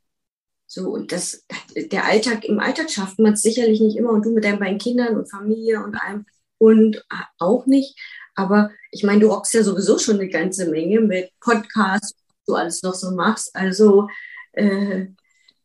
So, 0.65 0.89
und 0.89 1.12
das, 1.12 1.45
der 1.75 2.06
Alltag, 2.06 2.43
im 2.43 2.60
Alltag 2.60 2.89
schafft 2.89 3.19
man 3.19 3.34
es 3.34 3.41
sicherlich 3.41 3.80
nicht 3.80 3.95
immer 3.95 4.12
und 4.12 4.25
du 4.25 4.32
mit 4.32 4.43
deinen 4.43 4.60
beiden 4.60 4.80
Kindern 4.80 5.15
und 5.15 5.30
Familie 5.30 5.84
und 5.84 5.95
einem 5.95 6.25
und 6.58 7.06
auch 7.39 7.65
nicht. 7.65 7.97
Aber 8.36 8.71
ich 8.91 9.03
meine, 9.03 9.21
du 9.21 9.27
rockst 9.27 9.53
ja 9.53 9.63
sowieso 9.63 9.97
schon 9.97 10.15
eine 10.15 10.30
ganze 10.30 10.69
Menge 10.69 10.99
mit 10.99 11.32
Podcasts, 11.39 12.13
was 12.27 12.45
du 12.45 12.56
alles 12.56 12.84
noch 12.84 12.93
so 12.93 13.12
machst. 13.12 13.56
Also 13.56 14.10
äh, 14.53 15.08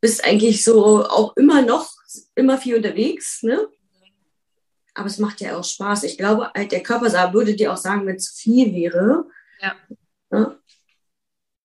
bist 0.00 0.24
eigentlich 0.24 0.62
so 0.64 1.04
auch 1.04 1.36
immer 1.36 1.62
noch 1.62 1.90
immer 2.34 2.58
viel 2.58 2.76
unterwegs, 2.76 3.42
ne? 3.42 3.68
Aber 4.94 5.06
es 5.06 5.18
macht 5.18 5.40
ja 5.40 5.56
auch 5.56 5.64
Spaß. 5.64 6.04
Ich 6.04 6.18
glaube, 6.18 6.50
halt 6.54 6.72
der 6.72 6.82
Körper 6.82 7.12
würde 7.32 7.54
dir 7.54 7.72
auch 7.72 7.76
sagen, 7.76 8.06
wenn 8.06 8.16
es 8.16 8.34
zu 8.34 8.42
viel 8.42 8.74
wäre. 8.74 9.26
Ja. 9.60 9.74
Ne? 10.30 10.58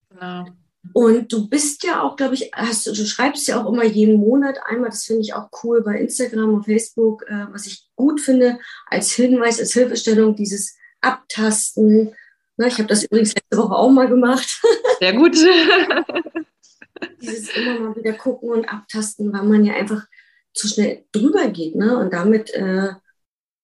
Genau. 0.10 0.46
Und 0.94 1.32
du 1.32 1.50
bist 1.50 1.84
ja 1.84 2.02
auch, 2.02 2.16
glaube 2.16 2.36
ich, 2.36 2.52
hast, 2.54 2.88
du 2.88 2.96
schreibst 2.96 3.48
ja 3.48 3.62
auch 3.62 3.72
immer 3.72 3.84
jeden 3.84 4.18
Monat 4.18 4.58
einmal, 4.66 4.90
das 4.90 5.04
finde 5.04 5.22
ich 5.22 5.34
auch 5.34 5.50
cool 5.64 5.84
bei 5.84 6.00
Instagram 6.00 6.54
und 6.54 6.64
Facebook, 6.64 7.24
äh, 7.28 7.48
was 7.52 7.66
ich 7.66 7.90
gut 7.96 8.22
finde, 8.22 8.60
als 8.86 9.12
Hinweis, 9.12 9.60
als 9.60 9.74
Hilfestellung, 9.74 10.36
dieses 10.36 10.78
Abtasten. 11.02 12.16
Ne, 12.58 12.68
ich 12.68 12.78
habe 12.78 12.88
das 12.88 13.04
übrigens 13.04 13.36
letzte 13.36 13.58
Woche 13.58 13.76
auch 13.76 13.90
mal 13.90 14.08
gemacht. 14.08 14.62
Sehr 15.00 15.14
gut. 15.14 15.36
dieses 17.22 17.56
immer 17.56 17.80
mal 17.80 17.96
wieder 17.96 18.14
gucken 18.14 18.50
und 18.50 18.66
abtasten, 18.66 19.32
weil 19.34 19.44
man 19.44 19.66
ja 19.66 19.74
einfach 19.74 20.06
zu 20.54 20.68
schnell 20.68 21.06
drüber 21.12 21.48
geht. 21.50 21.76
Ne? 21.76 21.98
Und 21.98 22.14
damit 22.14 22.50
äh, 22.52 22.94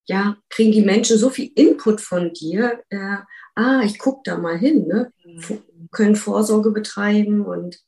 ja, 0.05 0.37
kriegen 0.49 0.71
die 0.71 0.83
Menschen 0.83 1.17
so 1.17 1.29
viel 1.29 1.51
Input 1.55 2.01
von 2.01 2.33
dir. 2.33 2.81
Äh, 2.89 3.17
ah, 3.55 3.81
ich 3.83 3.99
gucke 3.99 4.21
da 4.25 4.37
mal 4.37 4.57
hin. 4.57 4.87
Ne? 4.87 5.11
Mhm 5.25 5.63
können 5.93 6.15
Vorsorge 6.15 6.71
betreiben 6.71 7.45
und 7.45 7.79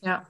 ja. 0.00 0.28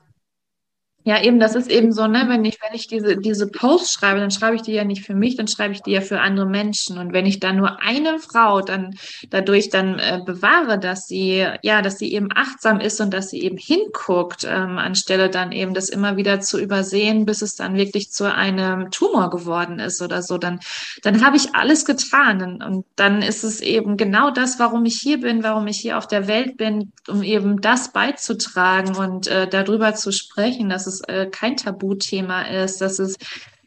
Ja, 1.04 1.20
eben, 1.20 1.40
das 1.40 1.56
ist 1.56 1.68
eben 1.68 1.92
so, 1.92 2.06
ne, 2.06 2.26
wenn 2.28 2.44
ich, 2.44 2.58
wenn 2.62 2.74
ich 2.74 2.86
diese, 2.86 3.16
diese 3.16 3.48
Posts 3.48 3.92
schreibe, 3.92 4.20
dann 4.20 4.30
schreibe 4.30 4.54
ich 4.54 4.62
die 4.62 4.72
ja 4.72 4.84
nicht 4.84 5.04
für 5.04 5.16
mich, 5.16 5.34
dann 5.34 5.48
schreibe 5.48 5.74
ich 5.74 5.82
die 5.82 5.90
ja 5.90 6.00
für 6.00 6.20
andere 6.20 6.46
Menschen. 6.46 6.96
Und 6.96 7.12
wenn 7.12 7.26
ich 7.26 7.40
dann 7.40 7.56
nur 7.56 7.82
eine 7.82 8.20
Frau 8.20 8.60
dann 8.60 8.94
dadurch 9.30 9.68
dann 9.68 9.98
äh, 9.98 10.20
bewahre, 10.24 10.78
dass 10.78 11.08
sie, 11.08 11.44
ja, 11.62 11.82
dass 11.82 11.98
sie 11.98 12.12
eben 12.12 12.28
achtsam 12.32 12.78
ist 12.78 13.00
und 13.00 13.12
dass 13.12 13.30
sie 13.30 13.40
eben 13.42 13.56
hinguckt, 13.56 14.44
ähm, 14.48 14.78
anstelle 14.78 15.28
dann 15.28 15.50
eben 15.50 15.74
das 15.74 15.88
immer 15.88 16.16
wieder 16.16 16.38
zu 16.40 16.60
übersehen, 16.60 17.26
bis 17.26 17.42
es 17.42 17.56
dann 17.56 17.74
wirklich 17.74 18.12
zu 18.12 18.32
einem 18.32 18.92
Tumor 18.92 19.30
geworden 19.30 19.80
ist 19.80 20.02
oder 20.02 20.22
so, 20.22 20.38
dann, 20.38 20.60
dann 21.02 21.26
habe 21.26 21.36
ich 21.36 21.52
alles 21.56 21.84
getan. 21.84 22.62
Und 22.62 22.86
dann 22.94 23.22
ist 23.22 23.42
es 23.42 23.60
eben 23.60 23.96
genau 23.96 24.30
das, 24.30 24.60
warum 24.60 24.84
ich 24.84 25.00
hier 25.00 25.20
bin, 25.20 25.42
warum 25.42 25.66
ich 25.66 25.78
hier 25.78 25.98
auf 25.98 26.06
der 26.06 26.28
Welt 26.28 26.56
bin, 26.56 26.92
um 27.08 27.24
eben 27.24 27.60
das 27.60 27.92
beizutragen 27.92 28.94
und 28.94 29.26
äh, 29.26 29.48
darüber 29.48 29.94
zu 29.94 30.12
sprechen, 30.12 30.68
dass 30.68 30.86
es 30.86 30.91
es 30.92 31.00
äh, 31.08 31.26
kein 31.30 31.56
Tabuthema 31.56 32.42
ist, 32.42 32.80
dass 32.80 32.98
es 32.98 33.16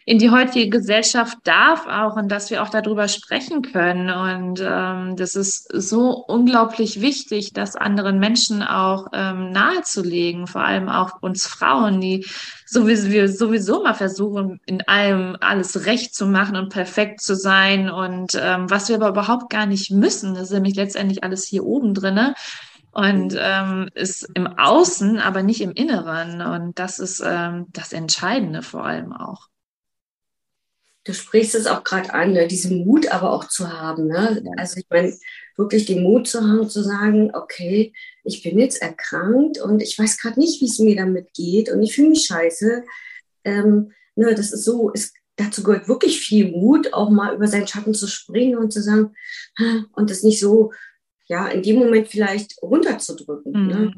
in 0.08 0.20
die 0.20 0.30
heutige 0.30 0.70
Gesellschaft 0.70 1.36
darf 1.46 1.88
auch 1.88 2.16
und 2.16 2.30
dass 2.32 2.52
wir 2.52 2.62
auch 2.62 2.70
darüber 2.70 3.08
sprechen 3.08 3.64
können. 3.64 4.12
Und 4.12 4.64
ähm, 4.64 5.16
das 5.16 5.36
ist 5.36 5.68
so 5.74 6.12
unglaublich 6.28 7.02
wichtig, 7.02 7.54
das 7.54 7.76
anderen 7.76 8.20
Menschen 8.20 8.62
auch 8.62 9.08
ähm, 9.14 9.52
nahezulegen, 9.52 10.46
vor 10.46 10.62
allem 10.62 10.90
auch 10.90 11.24
uns 11.24 11.48
Frauen, 11.48 12.02
die 12.02 12.24
sowieso, 12.68 13.10
wir 13.10 13.30
sowieso 13.30 13.82
mal 13.82 13.96
versuchen, 13.96 14.60
in 14.68 14.88
allem 14.88 15.38
alles 15.42 15.88
recht 15.88 16.14
zu 16.14 16.28
machen 16.28 16.56
und 16.56 16.70
perfekt 16.70 17.22
zu 17.22 17.36
sein. 17.36 17.90
Und 17.90 18.40
ähm, 18.40 18.70
was 18.70 18.90
wir 18.90 18.98
aber 18.98 19.10
überhaupt 19.10 19.50
gar 19.50 19.66
nicht 19.66 19.90
müssen, 19.90 20.36
das 20.36 20.44
ist 20.44 20.52
nämlich 20.52 20.76
letztendlich 20.76 21.24
alles 21.24 21.46
hier 21.46 21.66
oben 21.66 21.96
drinne 21.96 22.36
und 22.96 23.36
ähm, 23.38 23.90
ist 23.94 24.26
im 24.36 24.48
Außen, 24.48 25.20
aber 25.20 25.44
nicht 25.44 25.60
im 25.60 25.74
Inneren. 25.74 26.42
Und 26.42 26.80
das 26.80 26.98
ist 26.98 27.22
ähm, 27.24 27.66
das 27.74 27.92
Entscheidende 27.92 28.62
vor 28.62 28.86
allem 28.86 29.12
auch. 29.12 29.50
Du 31.04 31.14
sprichst 31.14 31.56
es 31.56 31.68
auch 31.68 31.84
gerade 31.84 32.14
an, 32.14 32.32
ne? 32.32 32.48
diesen 32.48 32.86
Mut 32.86 33.12
aber 33.12 33.32
auch 33.32 33.50
zu 33.50 33.70
haben. 33.70 34.08
Ne? 34.08 34.42
Also 34.56 34.78
ich 34.78 34.86
meine, 34.90 35.14
wirklich 35.58 35.86
den 35.86 36.04
Mut 36.04 36.30
zu 36.30 36.40
haben, 36.40 36.70
zu 36.70 36.84
sagen, 36.84 37.32
okay, 37.36 37.92
ich 38.24 38.42
bin 38.42 38.58
jetzt 38.58 38.82
erkrankt 38.82 39.60
und 39.60 39.82
ich 39.82 40.00
weiß 40.00 40.18
gerade 40.18 40.40
nicht, 40.40 40.62
wie 40.62 40.66
es 40.66 40.80
mir 40.80 40.96
damit 40.96 41.34
geht 41.34 41.70
und 41.70 41.84
ich 41.84 41.94
fühle 41.94 42.10
mich 42.10 42.26
scheiße. 42.26 42.86
Ähm, 43.44 43.92
ne, 44.16 44.34
das 44.36 44.54
ist 44.54 44.64
so, 44.64 44.90
es, 44.94 45.14
dazu 45.36 45.64
gehört 45.64 45.90
wirklich 45.90 46.22
viel 46.22 46.50
Mut, 46.50 46.94
auch 46.94 47.10
mal 47.10 47.36
über 47.36 47.48
seinen 47.48 47.68
Schatten 47.68 47.94
zu 47.94 48.08
springen 48.08 48.58
und 48.58 48.72
zu 48.72 48.82
sagen, 48.82 49.14
und 49.92 50.10
das 50.10 50.24
nicht 50.24 50.40
so 50.40 50.72
ja, 51.28 51.48
in 51.48 51.62
dem 51.64 51.80
Moment 51.80 52.08
vielleicht 52.08 52.62
runterzudrücken. 52.62 53.52
Ne? 53.52 53.60
Mhm. 53.60 53.68
Ne? 53.68 53.94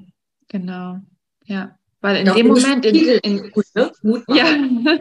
Genau, 0.49 0.99
ja. 1.45 1.77
Weil 2.01 2.17
in 2.17 2.25
Doch 2.27 2.35
dem 2.35 2.47
Moment, 2.47 2.85
in, 2.85 2.95
in, 2.95 3.51
gut, 3.51 3.65
ne? 3.73 3.91
Mut 4.03 4.23
ja. 4.29 4.45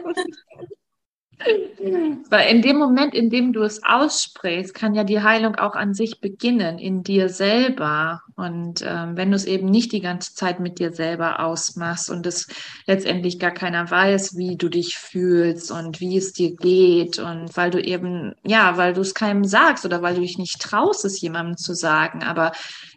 Weil 2.29 2.49
in 2.49 2.61
dem 2.63 2.77
Moment, 2.77 3.13
in 3.13 3.29
dem 3.29 3.53
du 3.53 3.61
es 3.61 3.83
aussprichst, 3.83 4.73
kann 4.73 4.95
ja 4.95 5.03
die 5.03 5.21
Heilung 5.21 5.55
auch 5.55 5.75
an 5.75 5.93
sich 5.93 6.19
beginnen, 6.19 6.79
in 6.79 7.03
dir 7.03 7.29
selber. 7.29 8.23
Und 8.35 8.83
ähm, 8.85 9.15
wenn 9.15 9.29
du 9.29 9.35
es 9.35 9.45
eben 9.45 9.69
nicht 9.69 9.91
die 9.91 10.01
ganze 10.01 10.33
Zeit 10.33 10.59
mit 10.59 10.79
dir 10.79 10.91
selber 10.91 11.39
ausmachst 11.39 12.09
und 12.09 12.25
es 12.25 12.47
letztendlich 12.87 13.37
gar 13.37 13.51
keiner 13.51 13.89
weiß, 13.89 14.35
wie 14.35 14.57
du 14.57 14.67
dich 14.67 14.97
fühlst 14.97 15.71
und 15.71 15.99
wie 15.99 16.17
es 16.17 16.33
dir 16.33 16.55
geht 16.55 17.19
und 17.19 17.55
weil 17.55 17.69
du 17.69 17.79
eben, 17.81 18.33
ja, 18.43 18.77
weil 18.77 18.93
du 18.93 19.01
es 19.01 19.13
keinem 19.13 19.45
sagst 19.45 19.85
oder 19.85 20.01
weil 20.01 20.15
du 20.15 20.21
dich 20.21 20.39
nicht 20.39 20.59
traust, 20.59 21.05
es 21.05 21.21
jemandem 21.21 21.57
zu 21.57 21.75
sagen. 21.75 22.23
Aber 22.23 22.51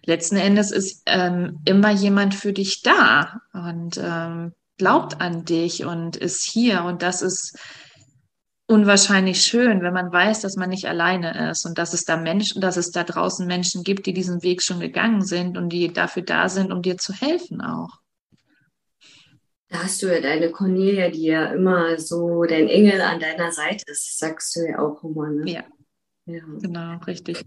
letzten 0.07 0.37
Endes 0.37 0.71
ist 0.71 1.03
ähm, 1.05 1.61
immer 1.67 1.91
jemand 1.91 2.35
für 2.35 2.55
dich 2.55 2.83
da 2.83 3.41
und 3.53 4.01
ähm, 4.03 4.53
glaubt 4.79 5.21
an 5.21 5.45
dich 5.45 5.85
und 5.85 6.17
ist 6.17 6.43
hier. 6.43 6.85
Und 6.85 7.03
das 7.03 7.21
ist 7.21 7.59
unwahrscheinlich 8.71 9.43
schön, 9.43 9.83
wenn 9.83 9.93
man 9.93 10.13
weiß, 10.13 10.41
dass 10.41 10.57
man 10.57 10.71
nicht 10.71 10.87
alleine 10.87 11.51
ist 11.51 11.67
und 11.67 11.77
dass 11.77 11.93
es 11.93 12.05
da 12.05 12.17
Menschen, 12.17 12.61
dass 12.61 12.77
es 12.77 12.93
da 12.93 13.03
draußen 13.03 13.47
Menschen 13.47 13.83
gibt, 13.83 14.07
die 14.07 14.15
diesen 14.15 14.43
Weg 14.45 14.63
schon 14.63 14.79
gegangen 14.79 15.23
sind 15.23 15.59
und 15.59 15.71
die 15.71 15.93
dafür 15.93 16.23
da 16.23 16.49
sind, 16.49 16.73
um 16.73 16.81
dir 16.81 16.97
zu 16.97 17.13
helfen 17.13 17.61
auch. 17.61 17.99
Da 19.69 19.85
hast 19.85 20.03
du 20.03 20.07
ja 20.07 20.21
deine 20.21 20.51
Cornelia, 20.51 21.11
die 21.11 21.25
ja 21.25 21.47
immer 21.53 21.99
so 21.99 22.45
dein 22.45 22.69
Engel 22.69 23.01
an 23.01 23.21
deiner 23.21 23.51
Seite 23.53 23.85
ist, 23.89 24.19
sagst 24.19 24.57
du 24.57 24.69
ja 24.69 24.79
auch 24.79 25.03
immer. 25.03 25.29
Ne? 25.31 25.51
Ja. 25.51 25.65
ja. 26.27 26.43
Genau, 26.61 26.99
richtig. 27.07 27.45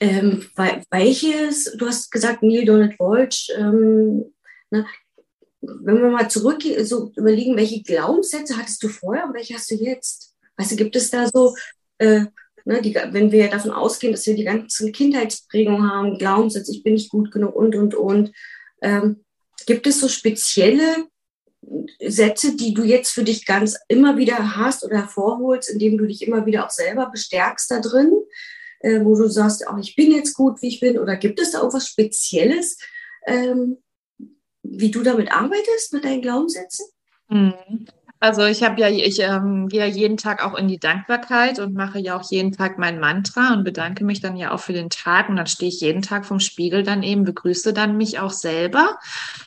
Ähm, 0.00 0.44
welches, 0.90 1.76
du 1.76 1.86
hast 1.86 2.10
gesagt, 2.10 2.42
Neil 2.42 2.64
Donald 2.64 2.98
Walsh, 2.98 3.48
ähm, 3.56 4.24
ne, 4.70 4.86
wenn 5.60 6.02
wir 6.02 6.10
mal 6.10 6.28
zurück 6.28 6.62
so 6.82 7.12
überlegen, 7.16 7.56
welche 7.56 7.82
Glaubenssätze 7.82 8.56
hattest 8.56 8.82
du 8.82 8.88
vorher 8.88 9.26
und 9.26 9.34
welche 9.34 9.54
hast 9.54 9.70
du 9.70 9.76
jetzt? 9.76 10.31
Also 10.56 10.76
gibt 10.76 10.96
es 10.96 11.10
da 11.10 11.26
so, 11.26 11.54
äh, 11.98 12.26
ne, 12.64 12.82
die, 12.82 12.94
wenn 12.94 13.32
wir 13.32 13.48
davon 13.48 13.70
ausgehen, 13.70 14.12
dass 14.12 14.26
wir 14.26 14.34
die 14.34 14.44
ganzen 14.44 14.92
Kindheitsprägungen 14.92 15.90
haben, 15.90 16.18
Glaubenssätze, 16.18 16.72
ich 16.72 16.82
bin 16.82 16.94
nicht 16.94 17.10
gut 17.10 17.30
genug 17.30 17.54
und, 17.54 17.74
und, 17.74 17.94
und, 17.94 18.32
ähm, 18.82 19.24
gibt 19.66 19.86
es 19.86 20.00
so 20.00 20.08
spezielle 20.08 21.06
Sätze, 22.00 22.56
die 22.56 22.74
du 22.74 22.82
jetzt 22.82 23.10
für 23.10 23.24
dich 23.24 23.46
ganz 23.46 23.78
immer 23.88 24.16
wieder 24.16 24.56
hast 24.56 24.84
oder 24.84 24.98
hervorholst, 24.98 25.70
indem 25.70 25.98
du 25.98 26.06
dich 26.06 26.26
immer 26.26 26.44
wieder 26.46 26.66
auch 26.66 26.70
selber 26.70 27.08
bestärkst 27.10 27.70
da 27.70 27.80
drin, 27.80 28.12
äh, 28.80 29.00
wo 29.04 29.14
du 29.14 29.28
sagst, 29.28 29.66
auch 29.66 29.78
ich 29.78 29.94
bin 29.94 30.10
jetzt 30.10 30.34
gut, 30.34 30.60
wie 30.60 30.68
ich 30.68 30.80
bin, 30.80 30.98
oder 30.98 31.16
gibt 31.16 31.40
es 31.40 31.52
da 31.52 31.58
irgendwas 31.58 31.88
Spezielles, 31.88 32.78
ähm, 33.26 33.78
wie 34.64 34.90
du 34.90 35.02
damit 35.02 35.32
arbeitest, 35.32 35.92
mit 35.92 36.04
deinen 36.04 36.22
Glaubenssätzen? 36.22 36.86
Mhm. 37.28 37.86
Also 38.22 38.44
ich 38.44 38.62
habe 38.62 38.80
ja, 38.80 38.88
ich 38.88 39.18
ähm, 39.18 39.66
gehe 39.66 39.80
ja 39.80 39.86
jeden 39.86 40.16
Tag 40.16 40.44
auch 40.44 40.54
in 40.54 40.68
die 40.68 40.78
Dankbarkeit 40.78 41.58
und 41.58 41.74
mache 41.74 41.98
ja 41.98 42.16
auch 42.16 42.30
jeden 42.30 42.52
Tag 42.52 42.78
mein 42.78 43.00
Mantra 43.00 43.52
und 43.52 43.64
bedanke 43.64 44.04
mich 44.04 44.20
dann 44.20 44.36
ja 44.36 44.52
auch 44.52 44.60
für 44.60 44.72
den 44.72 44.90
Tag. 44.90 45.28
Und 45.28 45.34
dann 45.34 45.48
stehe 45.48 45.68
ich 45.68 45.80
jeden 45.80 46.02
Tag 46.02 46.24
vom 46.24 46.38
Spiegel 46.38 46.84
dann 46.84 47.02
eben, 47.02 47.24
begrüße 47.24 47.72
dann 47.72 47.96
mich 47.96 48.20
auch 48.20 48.30
selber 48.30 48.96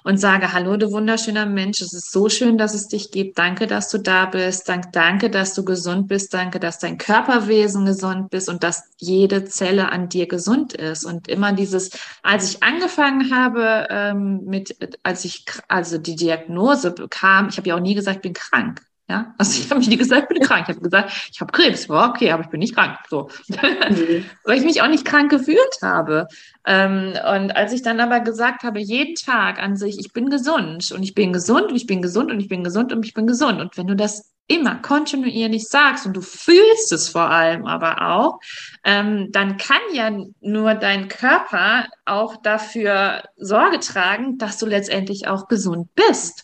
und 0.03 0.19
sage, 0.19 0.51
hallo, 0.51 0.75
du 0.75 0.91
wunderschöner 0.91 1.45
Mensch, 1.45 1.79
es 1.79 1.93
ist 1.93 2.11
so 2.11 2.27
schön, 2.27 2.57
dass 2.57 2.73
es 2.73 2.89
dich 2.89 3.11
gibt. 3.11 3.37
Danke, 3.37 3.65
dass 3.65 3.87
du 3.87 3.97
da 3.97 4.25
bist. 4.25 4.67
Dank, 4.67 4.91
danke, 4.91 5.29
dass 5.29 5.53
du 5.53 5.63
gesund 5.63 6.09
bist. 6.09 6.33
Danke, 6.33 6.59
dass 6.59 6.77
dein 6.77 6.97
Körperwesen 6.97 7.85
gesund 7.85 8.29
bist 8.29 8.49
und 8.49 8.61
dass 8.61 8.89
jede 8.97 9.45
Zelle 9.45 9.89
an 9.89 10.09
dir 10.09 10.27
gesund 10.27 10.73
ist. 10.73 11.05
Und 11.05 11.29
immer 11.29 11.53
dieses, 11.53 11.91
als 12.23 12.49
ich 12.49 12.61
angefangen 12.61 13.33
habe 13.33 13.87
ähm, 13.89 14.41
mit, 14.43 14.77
als 15.03 15.23
ich 15.23 15.45
also 15.69 15.97
die 15.97 16.17
Diagnose 16.17 16.91
bekam, 16.91 17.47
ich 17.47 17.55
habe 17.55 17.69
ja 17.69 17.75
auch 17.75 17.79
nie 17.79 17.95
gesagt, 17.95 18.17
ich 18.17 18.21
bin 18.21 18.33
krank. 18.33 18.64
Ja, 19.07 19.35
also 19.37 19.59
ich 19.59 19.69
habe 19.69 19.79
mich 19.79 19.87
nie 19.87 19.97
gesagt, 19.97 20.23
ich 20.23 20.39
bin 20.39 20.47
krank. 20.47 20.65
Ich 20.67 20.75
habe 20.75 20.81
gesagt, 20.81 21.11
ich 21.31 21.39
habe 21.39 21.51
Krebs. 21.51 21.87
Ja, 21.87 22.09
okay, 22.09 22.31
aber 22.31 22.43
ich 22.43 22.49
bin 22.49 22.59
nicht 22.59 22.73
krank. 22.73 22.97
So, 23.07 23.29
mhm. 23.47 24.25
weil 24.43 24.57
ich 24.57 24.65
mich 24.65 24.81
auch 24.81 24.87
nicht 24.87 25.05
krank 25.05 25.29
gefühlt 25.29 25.77
habe. 25.83 26.27
Ähm, 26.65 27.13
und 27.31 27.55
als 27.55 27.71
ich 27.71 27.83
dann 27.83 27.99
aber 27.99 28.21
gesagt 28.21 28.63
habe, 28.63 28.79
jeden 28.79 29.13
Tag 29.13 29.61
an 29.61 29.75
sich, 29.75 29.99
ich 29.99 30.11
bin 30.11 30.31
gesund 30.31 30.91
und 30.91 31.03
ich 31.03 31.13
bin 31.13 31.33
gesund 31.33 31.69
und 31.69 31.75
ich 31.75 31.85
bin 31.85 32.01
gesund 32.01 32.31
und 32.31 32.39
ich 32.39 32.47
bin 32.47 32.63
gesund 32.63 32.91
und 32.91 33.05
ich 33.05 33.13
bin 33.13 33.27
gesund. 33.27 33.61
Und 33.61 33.77
wenn 33.77 33.87
du 33.87 33.95
das 33.95 34.33
immer 34.47 34.75
kontinuierlich 34.75 35.67
sagst 35.67 36.05
und 36.05 36.15
du 36.15 36.21
fühlst 36.21 36.91
es 36.91 37.09
vor 37.09 37.29
allem 37.29 37.65
aber 37.65 38.01
auch, 38.09 38.39
ähm, 38.83 39.29
dann 39.31 39.57
kann 39.57 39.81
ja 39.93 40.11
nur 40.41 40.75
dein 40.75 41.07
Körper 41.07 41.87
auch 42.05 42.37
dafür 42.37 43.23
Sorge 43.37 43.79
tragen, 43.79 44.37
dass 44.37 44.57
du 44.57 44.65
letztendlich 44.65 45.27
auch 45.27 45.47
gesund 45.47 45.89
bist. 45.95 46.43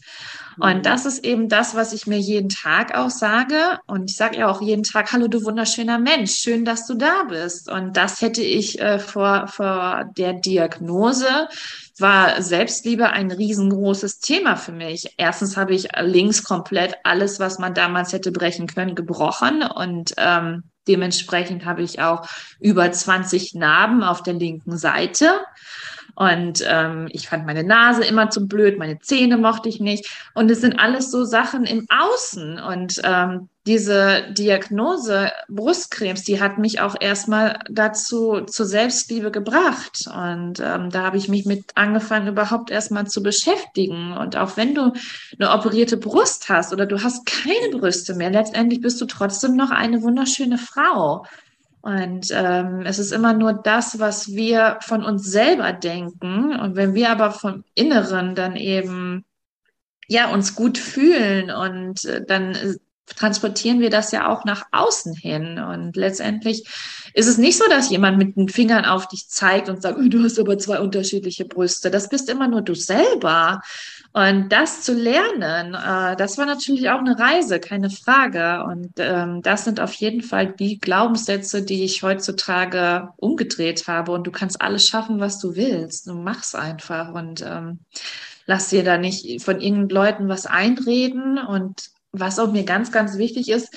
Und 0.59 0.77
mhm. 0.77 0.83
das 0.83 1.05
ist 1.05 1.23
eben 1.23 1.49
das, 1.49 1.75
was 1.75 1.93
ich 1.93 2.07
mir 2.07 2.19
jeden 2.19 2.49
Tag 2.49 2.95
auch 2.95 3.09
sage. 3.09 3.79
Und 3.87 4.09
ich 4.09 4.17
sage 4.17 4.39
ja 4.39 4.47
auch 4.49 4.61
jeden 4.61 4.83
Tag, 4.83 5.11
hallo 5.11 5.27
du 5.27 5.43
wunderschöner 5.43 5.99
Mensch, 5.99 6.33
schön, 6.35 6.65
dass 6.65 6.85
du 6.87 6.95
da 6.95 7.23
bist. 7.23 7.69
Und 7.69 7.97
das 7.97 8.21
hätte 8.21 8.41
ich 8.41 8.79
äh, 8.79 8.99
vor, 8.99 9.47
vor 9.47 10.05
der 10.17 10.33
Diagnose, 10.33 11.47
war 11.99 12.41
Selbstliebe 12.41 13.09
ein 13.11 13.31
riesengroßes 13.31 14.19
Thema 14.19 14.55
für 14.55 14.71
mich. 14.71 15.13
Erstens 15.17 15.55
habe 15.55 15.73
ich 15.73 15.87
links 16.01 16.43
komplett 16.43 16.95
alles, 17.03 17.39
was 17.39 17.59
man 17.59 17.73
damals 17.73 18.11
hätte 18.13 18.31
brechen 18.31 18.67
können, 18.67 18.95
gebrochen. 18.95 19.63
Und 19.63 20.13
ähm, 20.17 20.63
dementsprechend 20.87 21.65
habe 21.65 21.83
ich 21.83 22.01
auch 22.01 22.27
über 22.59 22.91
20 22.91 23.53
Narben 23.55 24.03
auf 24.03 24.23
der 24.23 24.33
linken 24.33 24.77
Seite. 24.77 25.39
Und 26.15 26.63
ähm, 26.67 27.07
ich 27.11 27.27
fand 27.27 27.45
meine 27.45 27.63
Nase 27.63 28.03
immer 28.03 28.29
zu 28.29 28.47
blöd, 28.47 28.77
meine 28.77 28.99
Zähne 28.99 29.37
mochte 29.37 29.69
ich 29.69 29.79
nicht. 29.79 30.09
Und 30.33 30.49
es 30.51 30.61
sind 30.61 30.79
alles 30.79 31.11
so 31.11 31.23
Sachen 31.23 31.65
im 31.65 31.87
Außen. 31.89 32.59
Und 32.59 33.01
ähm, 33.03 33.49
diese 33.67 34.23
Diagnose 34.31 35.31
Brustkrebs, 35.47 36.23
die 36.23 36.41
hat 36.41 36.57
mich 36.57 36.81
auch 36.81 36.95
erstmal 36.99 37.59
dazu 37.69 38.41
zur 38.41 38.65
Selbstliebe 38.65 39.29
gebracht. 39.29 40.05
Und 40.07 40.59
ähm, 40.59 40.89
da 40.89 41.03
habe 41.03 41.17
ich 41.17 41.29
mich 41.29 41.45
mit 41.45 41.65
angefangen, 41.75 42.27
überhaupt 42.27 42.71
erstmal 42.71 43.05
zu 43.07 43.21
beschäftigen. 43.21 44.17
Und 44.17 44.35
auch 44.35 44.57
wenn 44.57 44.73
du 44.73 44.93
eine 45.39 45.51
operierte 45.51 45.97
Brust 45.97 46.49
hast 46.49 46.73
oder 46.73 46.87
du 46.87 47.03
hast 47.03 47.25
keine 47.25 47.77
Brüste 47.77 48.15
mehr, 48.15 48.31
letztendlich 48.31 48.81
bist 48.81 48.99
du 48.99 49.05
trotzdem 49.05 49.55
noch 49.55 49.69
eine 49.69 50.01
wunderschöne 50.01 50.57
Frau. 50.57 51.25
Und 51.81 52.27
ähm, 52.31 52.83
es 52.85 52.99
ist 52.99 53.11
immer 53.11 53.33
nur 53.33 53.53
das, 53.53 53.99
was 53.99 54.29
wir 54.29 54.77
von 54.81 55.03
uns 55.03 55.23
selber 55.23 55.73
denken. 55.73 56.59
Und 56.59 56.75
wenn 56.75 56.93
wir 56.93 57.09
aber 57.09 57.31
vom 57.31 57.63
Inneren 57.73 58.35
dann 58.35 58.55
eben 58.55 59.25
ja 60.07 60.31
uns 60.31 60.55
gut 60.55 60.77
fühlen 60.77 61.49
und 61.49 62.05
äh, 62.05 62.23
dann 62.25 62.53
äh, 62.53 62.75
transportieren 63.15 63.79
wir 63.79 63.89
das 63.89 64.11
ja 64.11 64.29
auch 64.29 64.45
nach 64.45 64.65
außen 64.71 65.15
hin. 65.15 65.59
Und 65.59 65.95
letztendlich 65.95 66.67
ist 67.13 67.27
es 67.27 67.37
nicht 67.37 67.57
so, 67.57 67.67
dass 67.69 67.89
jemand 67.89 68.17
mit 68.17 68.35
den 68.35 68.49
Fingern 68.49 68.85
auf 68.85 69.07
dich 69.07 69.27
zeigt 69.27 69.69
und 69.69 69.81
sagt, 69.81 69.97
du 69.99 70.23
hast 70.23 70.39
aber 70.39 70.57
zwei 70.57 70.79
unterschiedliche 70.79 71.45
Brüste. 71.45 71.91
Das 71.91 72.09
bist 72.09 72.29
immer 72.29 72.47
nur 72.47 72.61
du 72.61 72.75
selber. 72.75 73.61
Und 74.13 74.49
das 74.49 74.81
zu 74.81 74.93
lernen, 74.93 75.73
äh, 75.73 76.17
das 76.17 76.37
war 76.37 76.45
natürlich 76.45 76.89
auch 76.89 76.99
eine 76.99 77.17
Reise, 77.17 77.59
keine 77.61 77.89
Frage. 77.89 78.63
Und 78.65 78.93
ähm, 78.97 79.41
das 79.41 79.63
sind 79.63 79.79
auf 79.79 79.93
jeden 79.93 80.21
Fall 80.21 80.51
die 80.51 80.79
Glaubenssätze, 80.79 81.63
die 81.63 81.85
ich 81.85 82.03
heutzutage 82.03 83.09
umgedreht 83.15 83.87
habe. 83.87 84.11
Und 84.11 84.27
du 84.27 84.31
kannst 84.31 84.61
alles 84.61 84.85
schaffen, 84.85 85.21
was 85.21 85.39
du 85.39 85.55
willst. 85.55 86.07
Du 86.07 86.13
machst 86.13 86.55
einfach 86.55 87.13
und 87.13 87.41
ähm, 87.41 87.79
lass 88.45 88.69
dir 88.69 88.83
da 88.83 88.97
nicht 88.97 89.41
von 89.41 89.61
irgendeinen 89.61 89.89
Leuten 89.89 90.27
was 90.27 90.45
einreden. 90.45 91.37
Und 91.37 91.91
was 92.11 92.39
auch 92.39 92.51
mir 92.51 92.65
ganz, 92.65 92.91
ganz 92.91 93.17
wichtig 93.17 93.49
ist, 93.49 93.73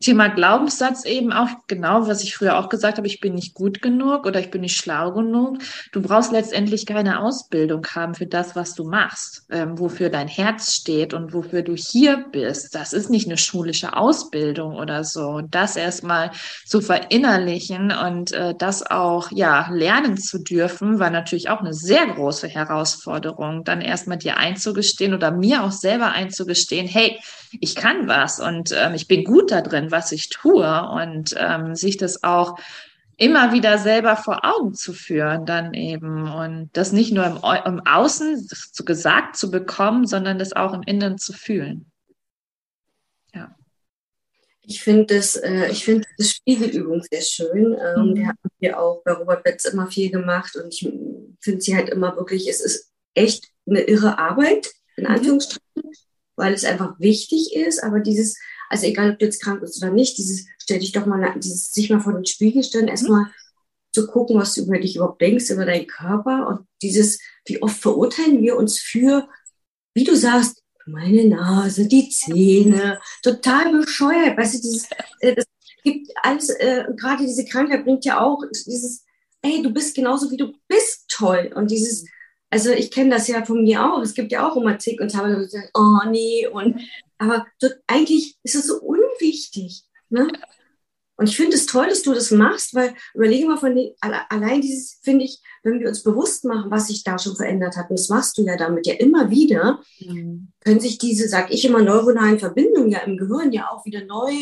Thema 0.00 0.28
Glaubenssatz 0.28 1.04
eben 1.04 1.32
auch 1.32 1.48
genau, 1.68 2.08
was 2.08 2.24
ich 2.24 2.34
früher 2.34 2.58
auch 2.58 2.68
gesagt 2.68 2.98
habe, 2.98 3.06
ich 3.06 3.20
bin 3.20 3.34
nicht 3.34 3.54
gut 3.54 3.82
genug 3.82 4.26
oder 4.26 4.40
ich 4.40 4.50
bin 4.50 4.62
nicht 4.62 4.76
schlau 4.76 5.12
genug. 5.12 5.58
Du 5.92 6.02
brauchst 6.02 6.32
letztendlich 6.32 6.86
keine 6.86 7.20
Ausbildung 7.20 7.86
haben 7.94 8.16
für 8.16 8.26
das, 8.26 8.56
was 8.56 8.74
du 8.74 8.82
machst, 8.82 9.46
ähm, 9.50 9.78
wofür 9.78 10.10
dein 10.10 10.26
Herz 10.26 10.72
steht 10.72 11.14
und 11.14 11.32
wofür 11.32 11.62
du 11.62 11.76
hier 11.76 12.24
bist. 12.32 12.74
Das 12.74 12.92
ist 12.92 13.10
nicht 13.10 13.26
eine 13.26 13.36
schulische 13.36 13.96
Ausbildung 13.96 14.74
oder 14.74 15.04
so. 15.04 15.28
Und 15.28 15.54
das 15.54 15.76
erstmal 15.76 16.32
zu 16.66 16.80
verinnerlichen 16.80 17.92
und 17.92 18.32
äh, 18.32 18.54
das 18.58 18.84
auch 18.84 19.30
ja 19.30 19.68
lernen 19.70 20.18
zu 20.18 20.42
dürfen, 20.42 20.98
war 20.98 21.10
natürlich 21.10 21.48
auch 21.48 21.60
eine 21.60 21.74
sehr 21.74 22.04
große 22.08 22.48
Herausforderung, 22.48 23.62
dann 23.62 23.80
erstmal 23.80 24.18
dir 24.18 24.36
einzugestehen 24.36 25.14
oder 25.14 25.30
mir 25.30 25.62
auch 25.62 25.72
selber 25.72 26.10
einzugestehen, 26.10 26.88
hey, 26.88 27.20
ich 27.60 27.76
kann 27.76 28.08
was 28.08 28.40
und 28.40 28.72
ähm, 28.76 28.94
ich 28.94 29.06
bin 29.06 29.22
gut 29.22 29.43
gut 29.44 29.50
da 29.50 29.60
drin, 29.60 29.90
was 29.90 30.10
ich 30.12 30.30
tue 30.30 30.88
und 30.88 31.34
ähm, 31.38 31.74
sich 31.74 31.96
das 31.98 32.24
auch 32.24 32.58
immer 33.16 33.52
wieder 33.52 33.78
selber 33.78 34.16
vor 34.16 34.44
Augen 34.44 34.74
zu 34.74 34.92
führen 34.92 35.46
dann 35.46 35.74
eben 35.74 36.32
und 36.32 36.70
das 36.72 36.92
nicht 36.92 37.12
nur 37.12 37.26
im, 37.26 37.36
im 37.64 37.86
Außen 37.86 38.48
gesagt 38.84 39.36
zu 39.36 39.50
bekommen, 39.50 40.06
sondern 40.06 40.38
das 40.38 40.54
auch 40.54 40.72
im 40.72 40.82
Inneren 40.82 41.18
zu 41.18 41.32
fühlen. 41.32 41.92
Ja. 43.34 43.54
Ich 44.62 44.82
finde 44.82 45.14
das, 45.14 45.36
äh, 45.36 45.68
ich 45.70 45.84
finde 45.84 46.06
das 46.16 46.30
Spiegelübung 46.30 47.02
sehr 47.08 47.20
schön. 47.20 47.76
Ähm, 47.78 48.06
mhm. 48.06 48.14
Wir 48.16 48.26
haben 48.28 48.38
hier 48.58 48.80
auch 48.80 49.02
bei 49.04 49.12
Robert 49.12 49.44
Betz 49.44 49.66
immer 49.66 49.86
viel 49.88 50.10
gemacht 50.10 50.56
und 50.56 50.72
ich 50.72 50.90
finde 51.40 51.60
sie 51.60 51.76
halt 51.76 51.90
immer 51.90 52.16
wirklich, 52.16 52.48
es 52.48 52.60
ist 52.60 52.90
echt 53.12 53.50
eine 53.68 53.82
irre 53.82 54.18
Arbeit, 54.18 54.72
in 54.96 55.04
mhm. 55.04 55.10
Anführungsstrichen, 55.10 55.62
mhm. 55.74 55.92
weil 56.34 56.54
es 56.54 56.64
einfach 56.64 56.98
wichtig 56.98 57.54
ist, 57.54 57.84
aber 57.84 58.00
dieses 58.00 58.38
also 58.74 58.86
egal, 58.86 59.12
ob 59.12 59.20
du 59.20 59.24
jetzt 59.26 59.40
krank 59.40 59.60
bist 59.60 59.80
oder 59.80 59.92
nicht, 59.92 60.18
dieses, 60.18 60.46
stell 60.58 60.80
dich 60.80 60.90
doch 60.90 61.06
mal, 61.06 61.38
dieses, 61.38 61.70
sich 61.70 61.90
mal 61.90 62.00
vor 62.00 62.12
den 62.12 62.26
Spiegel 62.26 62.64
stellen, 62.64 62.86
mhm. 62.86 62.90
erstmal 62.90 63.26
zu 63.92 64.08
gucken, 64.08 64.36
was 64.36 64.54
du 64.54 64.62
über 64.62 64.78
dich 64.80 64.96
überhaupt 64.96 65.20
denkst, 65.20 65.50
über 65.50 65.64
deinen 65.64 65.86
Körper 65.86 66.48
und 66.48 66.66
dieses, 66.82 67.20
wie 67.46 67.62
oft 67.62 67.80
verurteilen 67.80 68.42
wir 68.42 68.56
uns 68.56 68.80
für, 68.80 69.28
wie 69.94 70.02
du 70.02 70.16
sagst, 70.16 70.60
meine 70.86 71.24
Nase, 71.24 71.86
die 71.86 72.08
Zähne, 72.08 73.00
total 73.22 73.70
bescheuert, 73.70 74.36
weißt 74.36 74.56
du, 74.56 74.62
dieses, 74.62 74.88
äh, 75.20 75.36
das 75.36 75.44
gibt 75.84 76.10
alles, 76.22 76.50
äh, 76.50 76.84
gerade 76.96 77.24
diese 77.24 77.44
Krankheit 77.44 77.84
bringt 77.84 78.04
ja 78.04 78.20
auch 78.20 78.42
dieses, 78.66 79.04
ey, 79.42 79.62
du 79.62 79.72
bist 79.72 79.94
genauso 79.94 80.32
wie 80.32 80.36
du 80.36 80.52
bist, 80.66 81.04
toll 81.08 81.52
und 81.54 81.70
dieses, 81.70 82.04
also 82.54 82.70
ich 82.70 82.92
kenne 82.92 83.10
das 83.10 83.26
ja 83.26 83.44
von 83.44 83.64
mir 83.64 83.84
auch. 83.84 84.00
Es 84.00 84.14
gibt 84.14 84.30
ja 84.30 84.48
auch 84.48 84.54
immer 84.54 84.78
Zick 84.78 85.00
und 85.00 85.10
Tabak, 85.10 85.38
gesagt, 85.38 85.70
oh 85.74 86.08
nee, 86.08 86.46
und 86.46 86.80
aber 87.18 87.46
dort, 87.60 87.80
eigentlich 87.88 88.36
ist 88.44 88.54
es 88.54 88.68
so 88.68 88.80
unwichtig. 88.80 89.82
Ne? 90.08 90.28
Und 91.16 91.28
ich 91.28 91.36
finde 91.36 91.56
es 91.56 91.66
toll, 91.66 91.88
dass 91.88 92.02
du 92.02 92.14
das 92.14 92.30
machst, 92.30 92.76
weil 92.76 92.94
überlege 93.12 93.48
mal 93.48 93.56
von 93.56 93.74
den, 93.74 93.94
allein 94.00 94.60
dieses, 94.60 95.00
finde 95.02 95.24
ich, 95.24 95.40
wenn 95.64 95.80
wir 95.80 95.88
uns 95.88 96.04
bewusst 96.04 96.44
machen, 96.44 96.70
was 96.70 96.86
sich 96.86 97.02
da 97.02 97.18
schon 97.18 97.34
verändert 97.34 97.76
hat, 97.76 97.90
und 97.90 97.98
das 97.98 98.08
machst 98.08 98.38
du 98.38 98.42
ja 98.42 98.56
damit 98.56 98.86
ja 98.86 98.94
immer 98.94 99.30
wieder, 99.30 99.80
mhm. 99.98 100.52
können 100.64 100.78
sich 100.80 100.98
diese, 100.98 101.28
sag 101.28 101.52
ich 101.52 101.64
immer, 101.64 101.82
neuronalen 101.82 102.38
Verbindungen 102.38 102.90
ja 102.90 103.00
im 103.00 103.16
Gehirn 103.16 103.50
ja 103.50 103.68
auch 103.70 103.84
wieder 103.84 104.04
neu 104.04 104.32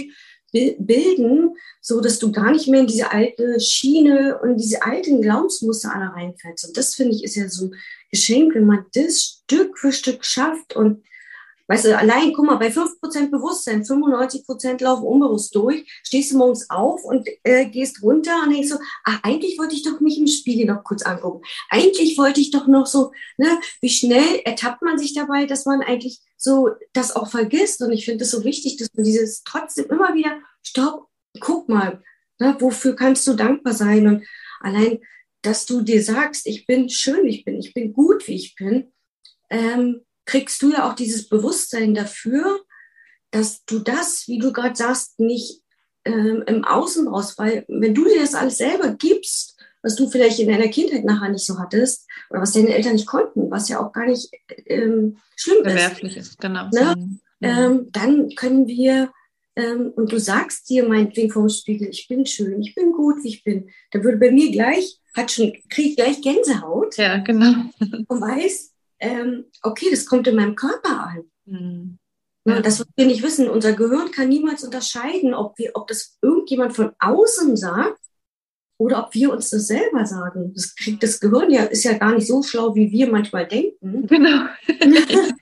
bilden, 0.53 1.57
so 1.80 2.00
dass 2.00 2.18
du 2.18 2.30
gar 2.30 2.53
nicht 2.53 2.68
mehr 2.68 2.80
in 2.80 2.86
diese 2.86 3.11
alte 3.11 3.59
Schiene 3.59 4.38
und 4.42 4.59
diese 4.59 4.82
alten 4.82 5.22
Glaubensmuster 5.22 5.94
alle 5.94 6.12
reinfällst. 6.12 6.68
Und 6.68 6.76
das 6.76 6.94
finde 6.94 7.14
ich 7.14 7.24
ist 7.24 7.36
ja 7.36 7.48
so 7.48 7.66
ein 7.66 7.74
Geschenk, 8.11 8.55
wenn 8.55 8.66
man 8.66 8.84
das 8.94 9.42
Stück 9.44 9.78
für 9.78 9.92
Stück 9.92 10.24
schafft 10.24 10.76
und 10.76 11.03
Weißt 11.68 11.86
du, 11.86 11.96
allein, 11.96 12.34
guck 12.34 12.44
mal, 12.44 12.57
bei 12.57 12.68
5% 12.68 13.30
Bewusstsein, 13.30 13.82
95% 13.82 14.82
laufen 14.82 15.05
unbewusst 15.05 15.55
durch, 15.55 15.90
stehst 16.03 16.32
du 16.32 16.36
morgens 16.36 16.68
auf 16.68 17.03
und 17.05 17.26
äh, 17.44 17.64
gehst 17.66 18.03
runter 18.03 18.42
und 18.42 18.53
denkst 18.53 18.68
so, 18.68 18.76
ach, 19.05 19.20
eigentlich 19.22 19.59
wollte 19.59 19.74
ich 19.74 19.82
doch 19.82 20.00
mich 20.00 20.18
im 20.18 20.26
Spiegel 20.26 20.66
noch 20.66 20.84
kurz 20.84 21.03
angucken. 21.03 21.42
Eigentlich 21.70 22.18
wollte 22.18 22.42
ich 22.42 22.50
doch 22.50 22.66
noch 22.66 22.86
so, 22.86 23.12
ne, 23.38 23.59
wie 23.80 23.88
schnell 23.88 24.40
ertappt 24.44 24.82
man 24.82 24.98
sich 24.98 25.14
dabei, 25.14 25.46
dass 25.46 25.64
man 25.64 25.80
eigentlich 25.80 26.20
so 26.43 26.70
das 26.93 27.14
auch 27.14 27.30
vergisst. 27.30 27.80
Und 27.82 27.93
ich 27.93 28.05
finde 28.05 28.24
es 28.24 28.30
so 28.30 28.45
wichtig, 28.45 28.76
dass 28.76 28.88
man 28.95 29.05
dieses 29.05 29.43
trotzdem 29.45 29.86
immer 29.86 30.14
wieder, 30.14 30.40
stopp, 30.62 31.09
guck 31.40 31.68
mal, 31.68 32.03
ne, 32.38 32.57
wofür 32.59 32.97
kannst 32.97 33.26
du 33.26 33.34
dankbar 33.34 33.74
sein? 33.74 34.07
Und 34.07 34.26
allein, 34.61 34.99
dass 35.43 35.66
du 35.66 35.82
dir 35.82 36.03
sagst, 36.03 36.47
ich 36.47 36.66
bin 36.66 36.88
schön, 36.88 37.26
ich 37.26 37.45
bin, 37.45 37.59
ich 37.59 37.74
bin 37.74 37.93
gut, 37.93 38.26
wie 38.28 38.34
ich 38.34 38.55
bin, 38.55 38.93
ähm, 39.51 40.03
kriegst 40.24 40.62
du 40.62 40.70
ja 40.70 40.88
auch 40.88 40.95
dieses 40.95 41.28
Bewusstsein 41.28 41.95
dafür, 41.95 42.61
dass 43.30 43.64
du 43.64 43.78
das, 43.78 44.28
wie 44.28 44.38
du 44.38 44.53
gerade 44.53 44.76
sagst, 44.76 45.18
nicht 45.18 45.62
ähm, 46.05 46.43
im 46.47 46.64
Außen 46.64 47.07
brauchst, 47.07 47.38
weil 47.38 47.64
wenn 47.68 47.95
du 47.95 48.05
dir 48.05 48.20
das 48.20 48.34
alles 48.34 48.59
selber 48.59 48.95
gibst, 48.95 49.51
was 49.82 49.96
du 49.96 50.08
vielleicht 50.08 50.38
in 50.38 50.48
deiner 50.48 50.68
Kindheit 50.68 51.04
nachher 51.04 51.28
nicht 51.28 51.44
so 51.44 51.58
hattest 51.58 52.08
oder 52.30 52.40
was 52.40 52.52
deine 52.52 52.74
Eltern 52.74 52.94
nicht 52.94 53.06
konnten, 53.06 53.50
was 53.50 53.68
ja 53.68 53.84
auch 53.84 53.92
gar 53.92 54.06
nicht 54.06 54.30
ähm, 54.66 55.18
schlimm 55.36 55.62
Bewerflich 55.62 56.16
ist. 56.16 56.28
ist 56.28 56.40
genau. 56.40 56.68
Ne? 56.72 56.94
Mhm. 56.96 57.20
Ähm, 57.40 57.88
dann 57.90 58.30
können 58.36 58.68
wir, 58.68 59.12
ähm, 59.56 59.92
und 59.96 60.12
du 60.12 60.18
sagst 60.18 60.70
dir 60.70 60.88
meinetwegen 60.88 61.30
vom 61.30 61.48
Spiegel, 61.48 61.88
ich 61.88 62.06
bin 62.08 62.24
schön, 62.24 62.62
ich 62.62 62.74
bin 62.74 62.92
gut, 62.92 63.22
wie 63.24 63.28
ich 63.28 63.44
bin, 63.44 63.68
dann 63.90 64.04
würde 64.04 64.18
bei 64.18 64.30
mir 64.30 64.50
gleich, 64.52 65.00
hat 65.14 65.30
schon, 65.30 65.52
kriegt 65.68 65.96
gleich 65.96 66.22
Gänsehaut. 66.22 66.96
Ja, 66.96 67.18
genau. 67.18 67.52
Und 67.80 68.20
weiß, 68.20 68.72
ähm, 69.00 69.46
okay, 69.62 69.88
das 69.90 70.06
kommt 70.06 70.28
in 70.28 70.36
meinem 70.36 70.54
Körper 70.54 71.06
an. 71.08 71.24
Mhm. 71.44 71.98
Ja, 72.44 72.60
das, 72.60 72.80
was 72.80 72.88
wir 72.96 73.06
nicht 73.06 73.22
wissen, 73.22 73.48
unser 73.48 73.72
Gehirn 73.72 74.10
kann 74.10 74.28
niemals 74.28 74.64
unterscheiden, 74.64 75.32
ob, 75.32 75.56
wir, 75.58 75.72
ob 75.74 75.86
das 75.86 76.18
irgendjemand 76.22 76.74
von 76.74 76.90
außen 76.98 77.56
sagt 77.56 78.00
oder 78.82 79.06
ob 79.06 79.14
wir 79.14 79.32
uns 79.32 79.50
das 79.50 79.68
selber 79.68 80.04
sagen. 80.04 80.52
Das 80.54 80.74
kriegt 80.74 81.04
das 81.04 81.20
Gehirn 81.20 81.50
ja, 81.50 81.62
ist 81.64 81.84
ja 81.84 81.92
gar 81.92 82.12
nicht 82.14 82.26
so 82.26 82.42
schlau, 82.42 82.74
wie 82.74 82.90
wir 82.90 83.10
manchmal 83.10 83.46
denken. 83.46 84.06
Genau. 84.12 84.46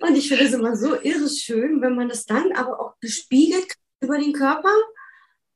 Und 0.00 0.16
ich 0.16 0.28
finde 0.28 0.44
es 0.44 0.52
immer 0.52 0.76
so 0.76 1.00
irre 1.00 1.30
schön, 1.30 1.80
wenn 1.80 1.94
man 1.94 2.08
das 2.10 2.26
dann 2.26 2.52
aber 2.52 2.78
auch 2.78 3.00
gespiegelt 3.00 3.72
über 4.00 4.18
den 4.18 4.34
Körper, 4.34 4.74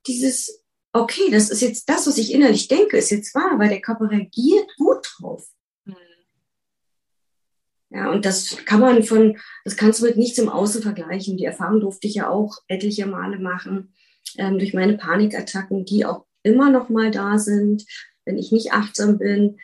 dieses, 0.07 0.63
okay, 0.91 1.29
das 1.29 1.51
ist 1.51 1.61
jetzt 1.61 1.87
das, 1.87 2.07
was 2.07 2.17
ich 2.17 2.33
innerlich 2.33 2.67
denke, 2.67 2.97
ist 2.97 3.11
jetzt 3.11 3.35
wahr, 3.35 3.59
weil 3.59 3.69
der 3.69 3.81
Körper 3.81 4.09
reagiert 4.09 4.67
gut 4.77 5.07
drauf. 5.19 5.45
Ja, 7.91 8.09
und 8.11 8.25
das 8.25 8.57
kann 8.65 8.79
man 8.79 9.03
von, 9.03 9.37
das 9.65 9.75
kannst 9.75 10.01
du 10.01 10.05
mit 10.05 10.17
nichts 10.17 10.39
im 10.39 10.49
Außen 10.49 10.81
vergleichen. 10.81 11.37
Die 11.37 11.45
Erfahrung 11.45 11.81
durfte 11.81 12.07
ich 12.07 12.15
ja 12.15 12.29
auch 12.29 12.57
etliche 12.67 13.05
Male 13.05 13.37
machen, 13.39 13.93
ähm, 14.37 14.59
durch 14.59 14.73
meine 14.73 14.97
Panikattacken, 14.97 15.85
die 15.85 16.05
auch 16.05 16.25
immer 16.43 16.69
noch 16.69 16.89
mal 16.89 17.11
da 17.11 17.37
sind, 17.37 17.85
wenn 18.25 18.37
ich 18.37 18.51
nicht 18.51 18.73
achtsam 18.73 19.17
bin. 19.17 19.57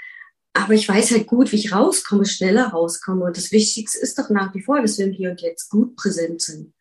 Aber 0.53 0.73
ich 0.73 0.88
weiß 0.88 1.11
halt 1.11 1.28
gut, 1.28 1.51
wie 1.51 1.57
ich 1.57 1.73
rauskomme, 1.73 2.26
schneller 2.26 2.67
rauskomme. 2.67 3.26
Und 3.26 3.38
das 3.38 3.51
Wichtigste 3.51 3.99
ist 3.99 4.17
doch 4.17 4.30
nach 4.30 4.53
wie 4.55 4.61
vor, 4.61 4.82
dass 4.82 4.97
wir 4.97 5.07
Hier 5.07 5.32
und 5.32 5.41
Jetzt 5.41 5.69
gut 5.69 5.95
präsent 5.95 6.41
sind. 6.41 6.73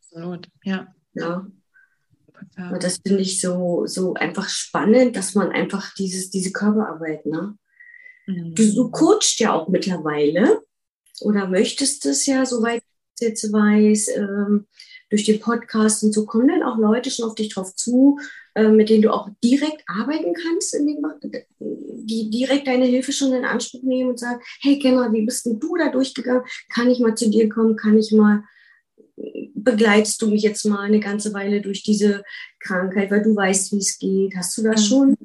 Absolut, 0.00 0.48
ja. 0.62 0.94
Ja. 1.14 1.46
Ja. 2.56 2.70
Und 2.70 2.82
das 2.82 3.00
finde 3.04 3.22
ich 3.22 3.40
so, 3.40 3.86
so 3.86 4.14
einfach 4.14 4.48
spannend, 4.48 5.16
dass 5.16 5.34
man 5.34 5.50
einfach 5.50 5.94
dieses, 5.94 6.30
diese 6.30 6.52
Körperarbeit, 6.52 7.26
ne? 7.26 7.56
Mhm. 8.26 8.54
Du, 8.54 8.74
du 8.74 8.90
coachst 8.90 9.38
ja 9.40 9.52
auch 9.52 9.68
mittlerweile 9.68 10.62
oder 11.20 11.48
möchtest 11.48 12.06
es 12.06 12.26
ja, 12.26 12.44
soweit 12.44 12.82
ich 13.16 13.26
jetzt 13.26 13.52
weiß, 13.52 14.08
ähm, 14.16 14.66
durch 15.10 15.24
den 15.24 15.40
Podcast 15.40 16.02
und 16.02 16.12
so 16.12 16.26
kommen 16.26 16.48
dann 16.48 16.62
auch 16.62 16.78
Leute 16.78 17.10
schon 17.10 17.26
auf 17.26 17.34
dich 17.34 17.54
drauf 17.54 17.74
zu, 17.74 18.18
äh, 18.54 18.68
mit 18.68 18.88
denen 18.88 19.02
du 19.02 19.12
auch 19.12 19.28
direkt 19.42 19.82
arbeiten 19.86 20.34
kannst, 20.34 20.74
dem, 20.74 21.04
die 21.60 22.30
direkt 22.30 22.66
deine 22.66 22.86
Hilfe 22.86 23.12
schon 23.12 23.32
in 23.32 23.44
Anspruch 23.44 23.82
nehmen 23.82 24.10
und 24.10 24.18
sagen, 24.18 24.40
hey 24.60 24.78
Kenner, 24.78 25.12
wie 25.12 25.24
bist 25.24 25.46
denn 25.46 25.58
du 25.58 25.76
da 25.76 25.90
durchgegangen? 25.90 26.44
Kann 26.72 26.90
ich 26.90 27.00
mal 27.00 27.16
zu 27.16 27.30
dir 27.30 27.48
kommen? 27.48 27.76
Kann 27.76 27.98
ich 27.98 28.12
mal, 28.12 28.44
begleitest 29.54 30.20
du 30.22 30.28
mich 30.28 30.42
jetzt 30.42 30.64
mal 30.64 30.80
eine 30.80 31.00
ganze 31.00 31.32
Weile 31.34 31.60
durch 31.60 31.82
diese 31.82 32.22
Krankheit, 32.60 33.10
weil 33.10 33.22
du 33.22 33.34
weißt, 33.34 33.72
wie 33.72 33.78
es 33.78 33.98
geht? 33.98 34.36
Hast 34.36 34.56
du 34.58 34.62
das 34.62 34.82
mhm. 34.82 34.86
schon? 34.86 35.16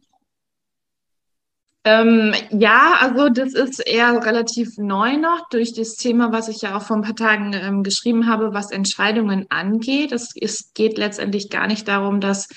Ähm, 1.90 2.34
ja, 2.52 2.98
also 3.00 3.30
das 3.30 3.54
ist 3.54 3.80
eher 3.80 4.24
relativ 4.24 4.78
neu 4.78 5.18
noch 5.18 5.50
durch 5.50 5.74
das 5.74 5.96
Thema, 5.96 6.32
was 6.32 6.48
ich 6.48 6.62
ja 6.62 6.78
auch 6.78 6.84
vor 6.84 6.98
ein 6.98 7.02
paar 7.02 7.16
Tagen 7.16 7.54
ähm, 7.54 7.82
geschrieben 7.82 8.28
habe, 8.28 8.54
was 8.54 8.70
Entscheidungen 8.70 9.48
angeht. 9.50 10.12
Es, 10.12 10.34
es 10.40 10.72
geht 10.76 11.00
letztendlich 11.00 11.50
gar 11.50 11.66
nicht 11.66 11.88
darum, 11.88 12.22
dass 12.22 12.48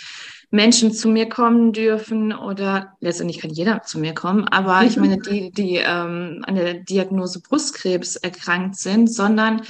Menschen 0.51 0.93
zu 0.93 1.09
mir 1.09 1.31
kommen 1.31 1.73
dürfen 1.73 2.35
oder 2.35 2.93
letztendlich 3.01 3.41
kann 3.41 3.51
jeder 3.51 3.83
zu 3.85 3.99
mir 3.99 4.13
kommen, 4.13 4.47
aber 4.49 4.85
ich 4.85 4.99
meine, 4.99 5.17
die, 5.17 5.51
die 5.51 5.77
ähm, 5.77 6.45
an 6.47 6.55
der 6.57 6.75
Diagnose 6.75 7.41
Brustkrebs 7.41 8.17
erkrankt 8.17 8.77
sind, 8.77 9.11
sondern 9.11 9.63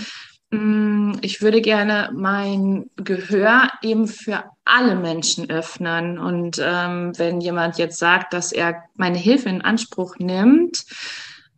ich 1.22 1.40
würde 1.40 1.62
gerne 1.62 2.10
mein 2.14 2.90
Gehör 2.96 3.70
eben 3.80 4.06
für 4.06 4.44
alle 4.66 4.96
Menschen 4.96 5.48
öffnen. 5.48 6.18
Und 6.18 6.60
ähm, 6.62 7.12
wenn 7.16 7.40
jemand 7.40 7.78
jetzt 7.78 7.98
sagt, 7.98 8.34
dass 8.34 8.52
er 8.52 8.84
meine 8.94 9.16
Hilfe 9.16 9.48
in 9.48 9.62
Anspruch 9.62 10.16
nimmt, 10.18 10.84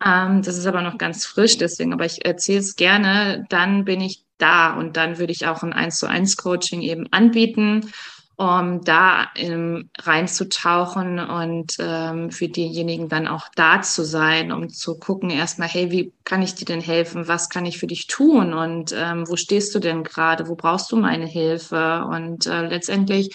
ähm, 0.05 0.43
das 0.43 0.57
ist 0.57 0.67
aber 0.67 0.81
noch 0.81 0.97
ganz 0.97 1.27
frisch, 1.27 1.59
deswegen, 1.59 1.93
aber 1.93 2.05
ich 2.05 2.25
erzähle 2.25 2.61
es 2.61 2.77
gerne, 2.77 3.45
dann 3.49 3.85
bin 3.85 4.01
ich 4.01 4.25
da 4.39 4.75
und 4.75 4.97
dann 4.97 5.19
würde 5.19 5.33
ich 5.33 5.47
auch 5.47 5.65
ein 5.65 5.73
1 5.73 5.99
zu 5.99 6.07
1 6.07 6.37
Coaching 6.37 6.81
eben 6.81 7.09
anbieten 7.13 7.91
um 8.37 8.82
da 8.82 9.28
ähm, 9.37 9.91
reinzutauchen 9.99 11.20
und 11.20 11.76
ähm, 11.78 12.30
für 12.32 12.49
diejenigen 12.49 13.09
dann 13.09 13.28
auch 13.28 13.49
da 13.55 13.82
zu 13.82 14.05
sein, 14.05 14.51
um 14.51 14.68
zu 14.68 14.99
gucken 14.99 15.30
erstmal, 15.30 15.68
hey, 15.68 15.93
wie 15.93 16.12
kann 16.24 16.43
ich 16.43 16.55
dir 16.55 16.64
denn 16.64 16.80
helfen? 16.80 17.28
Was 17.28 17.49
kann 17.49 17.64
ich 17.64 17.78
für 17.78 17.87
dich 17.87 18.09
tun? 18.09 18.53
Und 18.53 18.93
ähm, 18.97 19.28
wo 19.28 19.37
stehst 19.37 19.74
du 19.74 19.78
denn 19.78 20.03
gerade? 20.03 20.49
Wo 20.49 20.57
brauchst 20.57 20.91
du 20.91 20.97
meine 20.97 21.26
Hilfe? 21.26 22.05
Und 22.11 22.47
äh, 22.47 22.66
letztendlich 22.66 23.35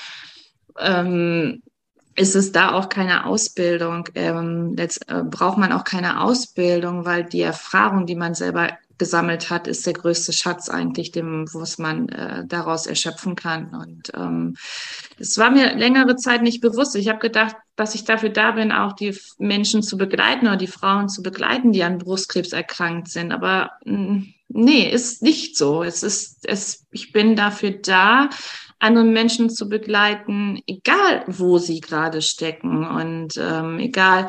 ähm, 0.78 1.62
ist 2.16 2.36
es 2.36 2.52
da 2.52 2.74
auch 2.74 2.90
keine 2.90 3.26
Ausbildung. 3.26 4.10
Ähm, 4.16 4.74
letzt, 4.76 5.10
äh, 5.10 5.24
braucht 5.24 5.58
man 5.58 5.72
auch 5.72 5.86
keine 5.86 6.22
Ausbildung, 6.22 7.06
weil 7.06 7.24
die 7.24 7.42
Erfahrung, 7.42 8.06
die 8.06 8.16
man 8.16 8.34
selber 8.34 8.70
gesammelt 9.00 9.50
hat, 9.50 9.68
ist 9.68 9.88
der 9.88 9.94
größte 9.94 10.34
Schatz 10.34 10.70
eigentlich, 10.70 11.12
dem, 11.12 11.48
was 11.54 11.80
man 11.80 12.10
äh, 12.10 12.46
daraus 12.46 12.86
erschöpfen 12.86 13.36
kann. 13.36 13.74
Und 13.74 14.12
ähm, 14.16 14.56
es 15.18 15.38
war 15.38 15.50
mir 15.50 15.76
längere 15.76 16.16
Zeit 16.18 16.44
nicht 16.44 16.62
bewusst. 16.62 16.96
Ich 16.96 17.08
habe 17.08 17.20
gedacht, 17.20 17.56
dass 17.76 17.96
ich 17.96 18.04
dafür 18.04 18.30
da 18.30 18.52
bin, 18.52 18.72
auch 18.72 18.94
die 18.94 19.18
Menschen 19.40 19.82
zu 19.82 19.98
begleiten 19.98 20.48
oder 20.48 20.58
die 20.58 20.68
Frauen 20.68 21.10
zu 21.10 21.24
begleiten, 21.24 21.72
die 21.72 21.84
an 21.84 21.98
Brustkrebs 21.98 22.52
erkrankt 22.52 23.08
sind. 23.08 23.32
Aber 23.32 23.72
mh, 23.86 23.98
mm, 23.98 24.34
nee, 24.50 24.90
ist 24.90 25.24
nicht 25.24 25.58
so. 25.58 25.82
Es 25.82 26.04
ist, 26.04 26.46
es, 26.48 26.86
ich 26.92 27.12
bin 27.12 27.36
dafür 27.36 27.72
da, 27.72 28.30
andere 28.80 29.04
Menschen 29.04 29.50
zu 29.50 29.68
begleiten, 29.68 30.62
egal 30.66 31.24
wo 31.28 31.58
sie 31.58 31.82
gerade 31.82 32.22
stecken 32.22 32.86
und 32.86 33.38
ähm, 33.38 33.80
egal, 33.80 34.28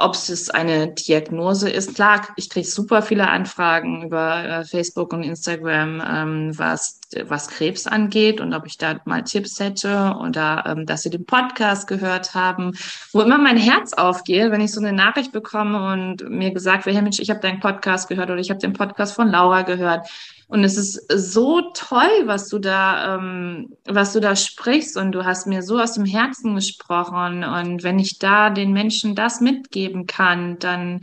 ob 0.00 0.14
es 0.14 0.48
eine 0.50 0.88
Diagnose 0.88 1.68
ist. 1.68 1.94
Klar, 1.94 2.26
ich 2.36 2.48
kriege 2.48 2.66
super 2.66 3.02
viele 3.02 3.28
Anfragen 3.28 4.02
über 4.04 4.44
äh, 4.44 4.64
Facebook 4.64 5.12
und 5.12 5.22
Instagram, 5.22 6.02
ähm, 6.04 6.58
was, 6.58 7.00
was 7.26 7.48
Krebs 7.48 7.86
angeht 7.86 8.40
und 8.40 8.54
ob 8.54 8.66
ich 8.66 8.78
da 8.78 8.98
mal 9.04 9.22
Tipps 9.22 9.60
hätte 9.60 10.16
oder 10.18 10.64
ähm, 10.66 10.86
dass 10.86 11.02
sie 11.02 11.10
den 11.10 11.26
Podcast 11.26 11.86
gehört 11.86 12.34
haben, 12.34 12.72
wo 13.12 13.20
immer 13.20 13.38
mein 13.38 13.58
Herz 13.58 13.92
aufgeht, 13.92 14.50
wenn 14.50 14.62
ich 14.62 14.72
so 14.72 14.80
eine 14.80 14.92
Nachricht 14.92 15.32
bekomme 15.32 15.92
und 15.92 16.28
mir 16.30 16.52
gesagt 16.52 16.86
wird, 16.86 16.96
hey 16.96 17.02
Mensch, 17.02 17.20
ich 17.20 17.28
habe 17.28 17.40
deinen 17.40 17.60
Podcast 17.60 18.08
gehört 18.08 18.30
oder 18.30 18.40
ich 18.40 18.50
habe 18.50 18.60
den 18.60 18.72
Podcast 18.72 19.14
von 19.14 19.28
Laura 19.28 19.62
gehört 19.62 20.08
und 20.50 20.64
es 20.64 20.76
ist 20.76 21.06
so 21.08 21.60
toll, 21.74 22.10
was 22.24 22.48
du 22.48 22.58
da, 22.58 23.14
ähm, 23.14 23.76
was 23.86 24.12
du 24.12 24.18
da 24.18 24.34
sprichst. 24.34 24.96
Und 24.96 25.12
du 25.12 25.24
hast 25.24 25.46
mir 25.46 25.62
so 25.62 25.78
aus 25.78 25.92
dem 25.92 26.04
Herzen 26.04 26.56
gesprochen. 26.56 27.44
Und 27.44 27.84
wenn 27.84 28.00
ich 28.00 28.18
da 28.18 28.50
den 28.50 28.72
Menschen 28.72 29.14
das 29.14 29.40
mitgeben 29.40 30.08
kann, 30.08 30.58
dann 30.58 31.02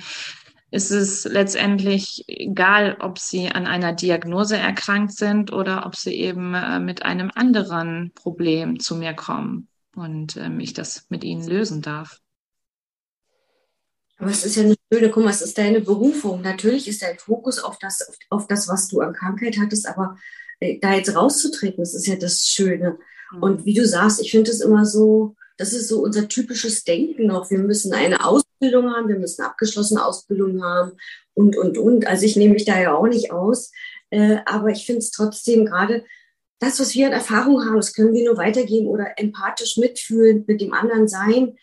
ist 0.70 0.92
es 0.92 1.24
letztendlich 1.24 2.26
egal, 2.28 2.98
ob 3.00 3.20
sie 3.20 3.48
an 3.48 3.68
einer 3.68 3.94
Diagnose 3.94 4.58
erkrankt 4.58 5.14
sind 5.14 5.54
oder 5.54 5.86
ob 5.86 5.96
sie 5.96 6.16
eben 6.16 6.54
äh, 6.54 6.82
mit 6.82 7.04
einem 7.04 7.32
anderen 7.34 8.12
Problem 8.16 8.82
zu 8.82 8.98
mir 8.98 9.14
kommen 9.14 9.70
und 9.96 10.36
ähm, 10.36 10.60
ich 10.60 10.74
das 10.74 11.06
mit 11.08 11.24
ihnen 11.24 11.48
lösen 11.48 11.82
darf. 11.82 12.20
Aber 14.18 14.32
es 14.32 14.44
ist 14.44 14.56
ja 14.56 14.64
eine 14.64 14.76
schöne, 14.92 15.10
guck 15.10 15.24
mal, 15.24 15.30
es 15.30 15.42
ist 15.42 15.58
deine 15.58 15.82
Berufung. 15.82 16.42
Natürlich 16.42 16.88
ist 16.88 17.02
dein 17.02 17.20
Fokus 17.20 17.60
auf 17.60 17.78
das, 17.80 18.18
auf, 18.30 18.48
das, 18.48 18.68
was 18.68 18.88
du 18.88 19.00
an 19.02 19.14
Krankheit 19.14 19.58
hattest, 19.60 19.88
aber 19.88 20.18
äh, 20.60 20.80
da 20.80 20.94
jetzt 20.94 21.16
rauszutreten, 21.16 21.84
das 21.84 21.94
ist 21.94 22.08
ja 22.08 22.16
das 22.16 22.48
Schöne. 22.48 22.98
Mhm. 23.32 23.44
Und 23.44 23.66
wie 23.66 23.74
du 23.74 23.86
sagst, 23.86 24.22
ich 24.22 24.32
finde 24.32 24.52
es 24.52 24.62
immer 24.62 24.86
so, 24.86 25.36
das 25.58 25.74
ist 25.74 25.88
so 25.88 26.02
unser 26.02 26.28
typisches 26.28 26.84
Denken 26.84 27.28
noch. 27.28 27.50
Wir 27.50 27.60
müssen 27.60 27.94
eine 27.94 28.26
Ausbildung 28.26 28.92
haben, 28.92 29.08
wir 29.08 29.20
müssen 29.20 29.44
abgeschlossene 29.44 30.04
Ausbildung 30.04 30.64
haben 30.64 30.94
und, 31.34 31.58
und, 31.58 31.78
und. 31.78 32.08
Also 32.08 32.26
ich 32.26 32.36
nehme 32.36 32.54
mich 32.54 32.66
da 32.66 32.80
ja 32.80 32.96
auch 32.96 33.08
nicht 33.08 33.32
aus. 33.32 33.72
Äh, 34.10 34.38
aber 34.46 34.70
ich 34.70 34.86
finde 34.86 35.00
es 35.00 35.12
trotzdem 35.12 35.66
gerade, 35.66 36.06
das, 36.60 36.80
was 36.80 36.96
wir 36.96 37.06
an 37.06 37.14
Erfahrung 37.14 37.64
haben, 37.66 37.76
das 37.76 37.94
können 37.94 38.14
wir 38.14 38.26
nur 38.26 38.38
weitergeben 38.38 38.88
oder 38.88 39.14
empathisch 39.18 39.78
mitfühlen, 39.78 40.44
mit 40.48 40.60
dem 40.60 40.74
anderen 40.74 41.08
sein 41.08 41.56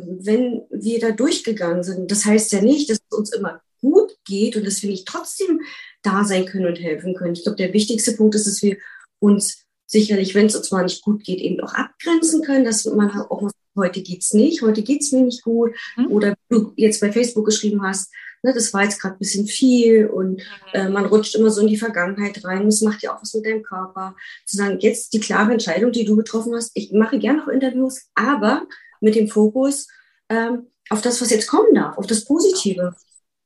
wenn 0.00 0.62
wir 0.70 1.00
da 1.00 1.10
durchgegangen 1.10 1.82
sind. 1.82 2.10
Das 2.10 2.24
heißt 2.24 2.52
ja 2.52 2.60
nicht, 2.60 2.90
dass 2.90 2.98
es 2.98 3.16
uns 3.16 3.32
immer 3.32 3.60
gut 3.80 4.16
geht 4.24 4.56
und 4.56 4.66
dass 4.66 4.82
wir 4.82 4.90
nicht 4.90 5.06
trotzdem 5.06 5.60
da 6.02 6.24
sein 6.24 6.46
können 6.46 6.66
und 6.66 6.80
helfen 6.80 7.14
können. 7.14 7.34
Ich 7.34 7.42
glaube, 7.42 7.56
der 7.56 7.72
wichtigste 7.72 8.12
Punkt 8.12 8.34
ist, 8.34 8.46
dass 8.46 8.62
wir 8.62 8.76
uns 9.18 9.64
sicherlich, 9.86 10.34
wenn 10.34 10.46
es 10.46 10.56
uns 10.56 10.70
mal 10.70 10.84
nicht 10.84 11.02
gut 11.02 11.22
geht, 11.24 11.40
eben 11.40 11.60
auch 11.60 11.74
abgrenzen 11.74 12.42
können, 12.42 12.64
dass 12.64 12.84
man 12.86 13.10
auch 13.10 13.42
mal 13.42 13.50
heute 13.76 14.02
geht's 14.02 14.34
nicht, 14.34 14.62
heute 14.62 14.82
geht's 14.82 15.12
mir 15.12 15.22
nicht 15.22 15.42
gut 15.42 15.72
mhm. 15.96 16.06
oder 16.08 16.34
du 16.48 16.72
jetzt 16.76 17.00
bei 17.00 17.12
Facebook 17.12 17.46
geschrieben 17.46 17.82
hast, 17.82 18.12
ne, 18.42 18.52
das 18.52 18.72
war 18.74 18.84
jetzt 18.84 19.00
gerade 19.00 19.16
ein 19.16 19.18
bisschen 19.18 19.46
viel 19.46 20.06
und 20.06 20.38
mhm. 20.38 20.40
äh, 20.72 20.88
man 20.88 21.06
rutscht 21.06 21.34
immer 21.34 21.50
so 21.50 21.60
in 21.60 21.68
die 21.68 21.76
Vergangenheit 21.76 22.44
rein. 22.44 22.66
Das 22.66 22.82
macht 22.82 23.02
ja 23.02 23.14
auch 23.14 23.22
was 23.22 23.34
mit 23.34 23.46
deinem 23.46 23.62
Körper. 23.62 24.14
Zu 24.46 24.56
sagen, 24.56 24.78
jetzt 24.80 25.12
die 25.12 25.20
klare 25.20 25.52
Entscheidung, 25.52 25.92
die 25.92 26.04
du 26.04 26.16
getroffen 26.16 26.54
hast. 26.54 26.72
Ich 26.74 26.92
mache 26.92 27.18
gerne 27.18 27.38
noch 27.38 27.48
Interviews, 27.48 28.08
aber 28.14 28.66
mit 29.02 29.14
dem 29.14 29.28
Fokus 29.28 29.88
ähm, 30.28 30.68
auf 30.88 31.02
das, 31.02 31.20
was 31.20 31.30
jetzt 31.30 31.46
kommen 31.46 31.74
darf, 31.74 31.98
auf 31.98 32.06
das 32.06 32.24
Positive. 32.24 32.94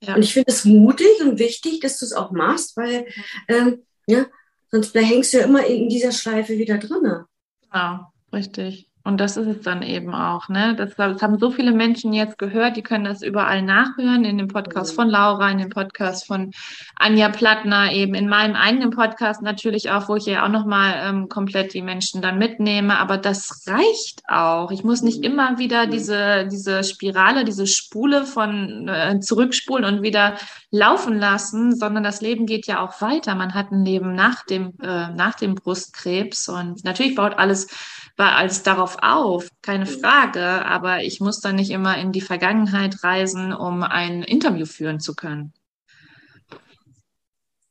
Ja. 0.03 0.15
Und 0.15 0.23
ich 0.23 0.33
finde 0.33 0.53
es 0.53 0.65
mutig 0.65 1.21
und 1.21 1.39
wichtig, 1.39 1.81
dass 1.81 1.99
du 1.99 2.05
es 2.05 2.13
auch 2.13 2.31
machst, 2.31 2.77
weil 2.77 3.07
ähm, 3.49 3.83
ja, 4.07 4.27
sonst 4.71 4.95
hängst 4.95 5.33
du 5.33 5.39
ja 5.39 5.45
immer 5.45 5.65
in 5.67 5.89
dieser 5.89 6.13
Schleife 6.13 6.59
wieder 6.59 6.79
drin. 6.79 7.25
Ja, 7.73 8.13
richtig. 8.33 8.91
Und 9.07 9.19
das 9.19 9.37
ist 9.37 9.47
es 9.47 9.63
dann 9.63 9.83
eben 9.83 10.13
auch, 10.17 10.49
ne? 10.49 10.75
Das, 10.75 10.97
das, 10.97 11.23
haben 11.23 11.39
so 11.39 11.53
viele 11.53 11.71
Menschen 11.71 12.13
jetzt 12.13 12.39
gehört, 12.39 12.77
die 12.77 12.83
können 12.83 13.05
das 13.05 13.23
überall 13.23 13.63
nachhören, 13.63 14.25
in 14.25 14.37
dem 14.37 14.49
Podcast 14.49 14.93
mhm. 14.93 14.97
von 14.97 15.09
Laura, 15.09 15.49
in 15.49 15.59
dem 15.59 15.69
Podcast 15.69 16.27
von 16.27 16.51
Anja 16.97 17.29
Plattner, 17.29 17.93
eben 17.93 18.15
in 18.15 18.29
meinem 18.29 18.57
eigenen 18.57 18.91
Podcast 18.91 19.43
natürlich 19.43 19.93
auch, 19.93 20.09
wo 20.09 20.17
ich 20.17 20.27
ja 20.27 20.45
auch 20.45 20.49
nochmal 20.49 20.95
ähm, 21.05 21.29
komplett 21.29 21.73
die 21.73 21.83
Menschen 21.83 22.21
dann 22.21 22.39
mitnehme. 22.39 22.99
Aber 22.99 23.17
das 23.17 23.69
reicht 23.69 24.23
auch. 24.27 24.73
Ich 24.73 24.83
muss 24.83 25.03
nicht 25.03 25.19
mhm. 25.19 25.25
immer 25.25 25.59
wieder 25.59 25.87
diese, 25.87 26.49
diese 26.51 26.83
Spirale, 26.83 27.45
diese 27.45 27.69
Spule 27.69 28.27
von 28.27 28.89
äh, 28.89 29.21
zurückspulen 29.21 29.85
und 29.85 30.03
wieder 30.03 30.35
laufen 30.73 31.21
lassen, 31.21 31.77
sondern 31.77 32.03
das 32.03 32.23
Leben 32.23 32.45
geht 32.45 32.67
ja 32.67 32.81
auch 32.81 33.01
weiter. 33.01 33.37
Man 33.37 33.55
hat 33.55 33.71
ein 33.71 33.85
Leben 33.85 34.17
nach 34.17 34.45
dem, 34.45 34.73
äh, 34.83 35.11
nach 35.11 35.35
dem 35.37 35.55
Brustkrebs 35.55 36.49
und 36.49 36.83
natürlich 36.83 37.15
baut 37.15 37.39
alles 37.39 37.69
war 38.17 38.37
alles 38.37 38.63
darauf 38.63 38.97
auf, 39.03 39.49
keine 39.63 39.85
mhm. 39.85 40.01
Frage, 40.01 40.43
aber 40.43 41.03
ich 41.03 41.21
muss 41.21 41.41
dann 41.41 41.57
nicht 41.57 41.71
immer 41.71 41.99
in 41.99 42.13
die 42.13 42.21
Vergangenheit 42.21 43.05
reisen, 43.05 43.53
um 43.53 43.83
ein 43.83 44.23
Interview 44.23 44.67
führen 44.67 45.01
zu 45.01 45.15
können. 45.15 45.53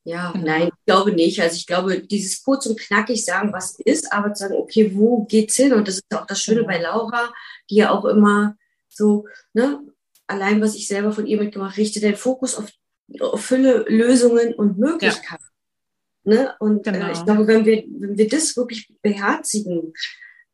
Ja, 0.03 0.31
genau. 0.31 0.45
nein, 0.45 0.67
ich 0.67 0.85
glaube 0.85 1.13
nicht. 1.13 1.41
Also 1.41 1.55
ich 1.55 1.65
glaube, 1.65 1.99
dieses 1.99 2.43
kurz 2.43 2.67
und 2.67 2.79
knackig 2.79 3.25
sagen, 3.25 3.51
was 3.51 3.79
ist, 3.79 4.13
aber 4.13 4.33
zu 4.33 4.43
sagen, 4.43 4.55
okay, 4.55 4.91
wo 4.93 5.25
geht's 5.25 5.55
hin? 5.55 5.73
Und 5.73 5.87
das 5.87 5.95
ist 5.95 6.15
auch 6.15 6.27
das 6.27 6.39
Schöne. 6.41 6.61
Mhm. 6.61 6.67
bei 6.67 6.79
Laura, 6.79 7.33
die 7.71 7.77
ja 7.77 7.89
auch 7.89 8.05
immer 8.05 8.55
so, 8.87 9.27
ne, 9.53 9.81
allein 10.27 10.61
was 10.61 10.75
ich 10.75 10.87
selber 10.87 11.11
von 11.11 11.25
ihr 11.25 11.41
mitgemacht, 11.41 11.77
richte 11.77 11.99
den 11.99 12.15
Fokus 12.15 12.55
auf, 12.55 12.69
auf 13.19 13.43
Fülle, 13.43 13.85
Lösungen 13.87 14.53
und 14.53 14.77
Möglichkeiten. 14.77 15.43
Ja. 16.23 16.33
Ne? 16.33 16.55
Und 16.59 16.83
genau. 16.83 17.07
äh, 17.07 17.11
ich 17.11 17.19
genau. 17.19 17.25
glaube, 17.25 17.47
wenn 17.47 17.65
wir, 17.65 17.83
wenn 17.87 18.17
wir 18.17 18.29
das 18.29 18.55
wirklich 18.55 18.91
beherzigen, 19.01 19.93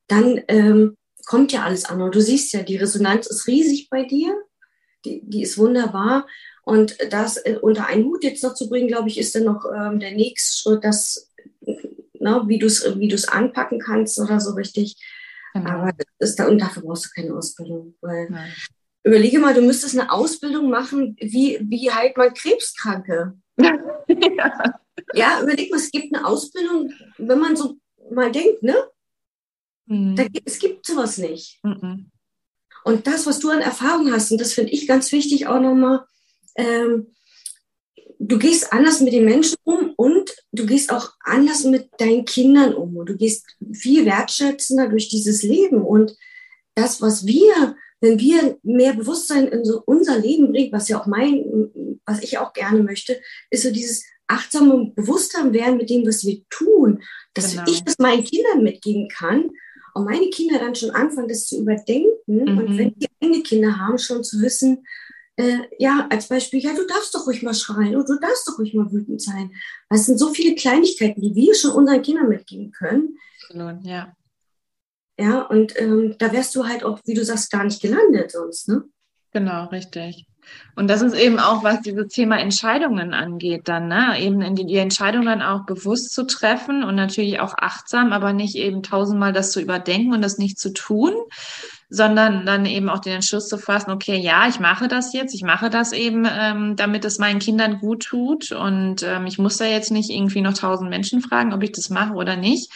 dann 0.08 0.42
ähm, 0.48 0.98
kommt 1.26 1.52
ja 1.52 1.64
alles 1.64 1.86
an. 1.86 2.02
Und 2.02 2.16
du 2.16 2.22
siehst 2.22 2.54
ja, 2.54 2.64
die 2.64 2.78
Resonanz 2.78 3.28
ist 3.28 3.48
riesig 3.48 3.90
bei 3.90 4.04
dir, 4.04 4.36
die, 5.06 5.22
die 5.24 5.44
ist 5.44 5.58
wunderbar. 5.58 6.28
Und 6.64 6.98
das 7.10 7.38
äh, 7.38 7.58
unter 7.62 7.88
einen 7.88 8.06
Hut 8.06 8.24
jetzt 8.24 8.44
noch 8.44 8.54
zu 8.54 8.70
bringen, 8.70 8.88
glaube 8.88 9.10
ich, 9.10 9.18
ist 9.18 9.34
dann 9.36 9.46
noch 9.46 9.66
ähm, 9.66 10.00
der 10.00 10.12
nächste 10.12 10.58
Schritt, 10.58 10.84
dass, 10.84 11.32
ne, 12.20 12.44
wie 12.48 12.60
du 12.60 12.68
es 12.68 12.84
wie 12.98 13.16
anpacken 13.30 13.80
kannst 13.80 14.20
oder 14.20 14.40
so 14.40 14.54
richtig. 14.54 14.96
Genau. 15.54 15.70
Aber 15.70 15.92
ist 16.20 16.40
da, 16.40 16.48
und 16.48 16.60
dafür 16.60 16.84
brauchst 16.84 17.06
du 17.06 17.10
keine 17.16 17.36
Ausbildung. 17.36 17.96
Weil 18.02 18.30
Nein. 18.30 18.52
überlege 19.04 19.40
mal, 19.40 19.54
du 19.54 19.62
müsstest 19.62 19.98
eine 19.98 20.12
Ausbildung 20.12 20.70
machen, 20.70 21.16
wie, 21.20 21.60
wie 21.62 21.92
heilt 21.92 22.16
man 22.18 22.34
Krebskranke? 22.34 23.34
ja. 23.58 24.80
ja, 25.14 25.42
überleg 25.42 25.72
mal, 25.72 25.78
es 25.78 25.92
gibt 25.92 26.16
eine 26.16 26.26
Ausbildung, 26.26 26.92
wenn 27.18 27.40
man 27.40 27.56
so 27.56 27.78
mal 28.12 28.32
denkt, 28.32 28.64
ne? 28.64 28.76
Mhm. 29.86 30.16
Da, 30.16 30.26
es 30.46 30.60
gibt 30.60 30.86
sowas 30.86 31.18
nicht. 31.18 31.60
Mhm. 31.64 32.12
Und 32.84 33.08
das, 33.08 33.26
was 33.26 33.40
du 33.40 33.50
an 33.50 33.62
Erfahrung 33.62 34.12
hast, 34.12 34.32
und 34.32 34.42
das 34.42 34.54
finde 34.54 34.72
ich 34.72 34.88
ganz 34.88 35.12
wichtig 35.12 35.48
auch 35.48 35.60
nochmal, 35.60 36.06
ähm, 36.56 37.08
du 38.20 38.38
gehst 38.38 38.72
anders 38.72 39.02
mit 39.02 39.14
den 39.14 39.26
Menschen 39.26 39.58
um 39.64 39.94
und 39.96 40.36
du 40.52 40.66
gehst 40.66 40.92
auch 40.92 41.12
anders 41.24 41.64
mit 41.64 41.90
deinen 41.98 42.26
Kindern 42.26 42.74
um. 42.74 42.96
Und 42.98 43.10
du 43.10 43.18
gehst 43.18 43.46
viel 43.74 44.06
wertschätzender 44.06 44.90
durch 44.90 45.10
dieses 45.10 45.44
Leben. 45.44 45.82
Und 45.82 46.16
das, 46.76 47.02
was 47.02 47.26
wir, 47.26 47.76
wenn 48.00 48.20
wir 48.20 48.58
mehr 48.64 48.94
Bewusstsein 48.94 49.48
in 49.48 49.66
so 49.66 49.82
unser 49.86 50.20
Leben 50.20 50.52
bringen, 50.52 50.72
was 50.72 50.88
ja 50.88 51.00
auch 51.00 51.08
mein, 51.08 51.44
was 52.06 52.22
ich 52.24 52.38
auch 52.38 52.54
gerne 52.54 52.84
möchte, 52.84 53.20
ist 53.50 53.64
so 53.64 53.72
dieses 53.72 54.06
achtsame 54.28 54.92
Bewusstsein 54.96 55.54
werden 55.54 55.78
mit 55.78 55.90
dem, 55.90 56.06
was 56.06 56.24
wir 56.24 56.42
tun, 56.50 57.04
dass 57.34 57.52
genau. 57.52 57.64
ich 57.68 57.84
das 57.84 57.98
meinen 57.98 58.24
Kindern 58.24 58.64
mitgeben 58.64 59.10
kann 59.10 59.52
und 59.94 60.06
meine 60.06 60.30
Kinder 60.30 60.60
dann 60.60 60.76
schon 60.76 60.92
anfangen, 60.92 61.28
das 61.28 61.46
zu 61.46 61.60
überdenken 61.60 62.44
mhm. 62.44 62.58
und 62.58 62.78
wenn 62.78 62.94
die 62.96 63.08
eigene 63.22 63.44
Kinder 63.44 63.78
haben, 63.78 63.98
schon 63.98 64.24
zu 64.24 64.42
wissen, 64.42 64.86
äh, 65.38 65.60
ja, 65.80 66.08
als 66.10 66.28
Beispiel, 66.28 66.60
ja, 66.60 66.74
du 66.74 66.86
darfst 66.86 67.16
doch 67.16 67.26
ruhig 67.26 67.42
mal 67.42 67.54
schreien 67.54 67.96
oder 67.96 68.06
du 68.06 68.20
darfst 68.20 68.48
doch 68.48 68.60
ruhig 68.60 68.74
mal 68.74 68.92
wütend 68.92 69.22
sein. 69.22 69.52
Es 69.90 70.06
sind 70.06 70.18
so 70.18 70.34
viele 70.34 70.56
Kleinigkeiten, 70.56 71.22
die 71.22 71.34
wir 71.36 71.56
schon 71.56 71.72
unseren 71.72 72.02
Kindern 72.02 72.30
mitgeben 72.30 72.72
können. 72.72 73.18
Absolut, 73.42 73.86
ja. 73.86 74.14
Ja, 75.20 75.44
und 75.44 75.80
ähm, 75.80 76.16
da 76.18 76.32
wärst 76.32 76.56
du 76.56 76.68
halt 76.68 76.84
auch, 76.84 77.00
wie 77.06 77.14
du 77.14 77.24
sagst, 77.24 77.52
gar 77.52 77.64
nicht 77.64 77.82
gelandet 77.82 78.32
sonst, 78.32 78.68
ne? 78.68 78.84
Genau, 79.32 79.66
richtig. 79.68 80.26
Und 80.76 80.90
das 80.90 81.02
ist 81.02 81.16
eben 81.16 81.40
auch, 81.40 81.64
was 81.64 81.82
dieses 81.82 82.08
Thema 82.08 82.40
Entscheidungen 82.40 83.14
angeht, 83.14 83.64
dann, 83.66 83.88
ne? 83.88 84.20
Eben 84.20 84.56
die, 84.56 84.66
die 84.66 84.78
Entscheidungen 84.78 85.42
auch 85.42 85.66
bewusst 85.66 86.14
zu 86.14 86.26
treffen 86.26 86.84
und 86.84 86.96
natürlich 86.96 87.40
auch 87.40 87.56
achtsam, 87.58 88.14
aber 88.14 88.34
nicht 88.34 88.56
eben 88.56 88.84
tausendmal 88.84 89.34
das 89.34 89.52
zu 89.52 89.62
überdenken 89.62 90.14
und 90.14 90.22
das 90.22 90.38
nicht 90.38 90.60
zu 90.60 90.74
tun, 90.74 91.14
sondern 91.90 92.46
dann 92.46 92.66
eben 92.66 92.90
auch 92.90 93.00
den 93.00 93.16
Entschluss 93.16 93.50
zu 93.50 93.58
fassen, 93.58 93.92
okay, 93.92 94.18
ja, 94.18 94.48
ich 94.48 94.62
mache 94.62 94.88
das 94.88 95.12
jetzt, 95.12 95.36
ich 95.36 95.44
mache 95.44 95.70
das 95.70 95.92
eben, 95.92 96.26
ähm, 96.26 96.76
damit 96.78 97.04
es 97.04 97.20
meinen 97.20 97.40
Kindern 97.40 97.80
gut 97.80 98.04
tut 98.04 98.54
und 98.54 99.04
ähm, 99.04 99.26
ich 99.28 99.38
muss 99.38 99.58
da 99.58 99.66
jetzt 99.66 99.92
nicht 99.92 100.10
irgendwie 100.10 100.42
noch 100.42 100.54
tausend 100.54 100.90
Menschen 100.90 101.22
fragen, 101.22 101.54
ob 101.54 101.62
ich 101.64 101.74
das 101.74 101.90
mache 101.90 102.14
oder 102.14 102.38
nicht, 102.38 102.72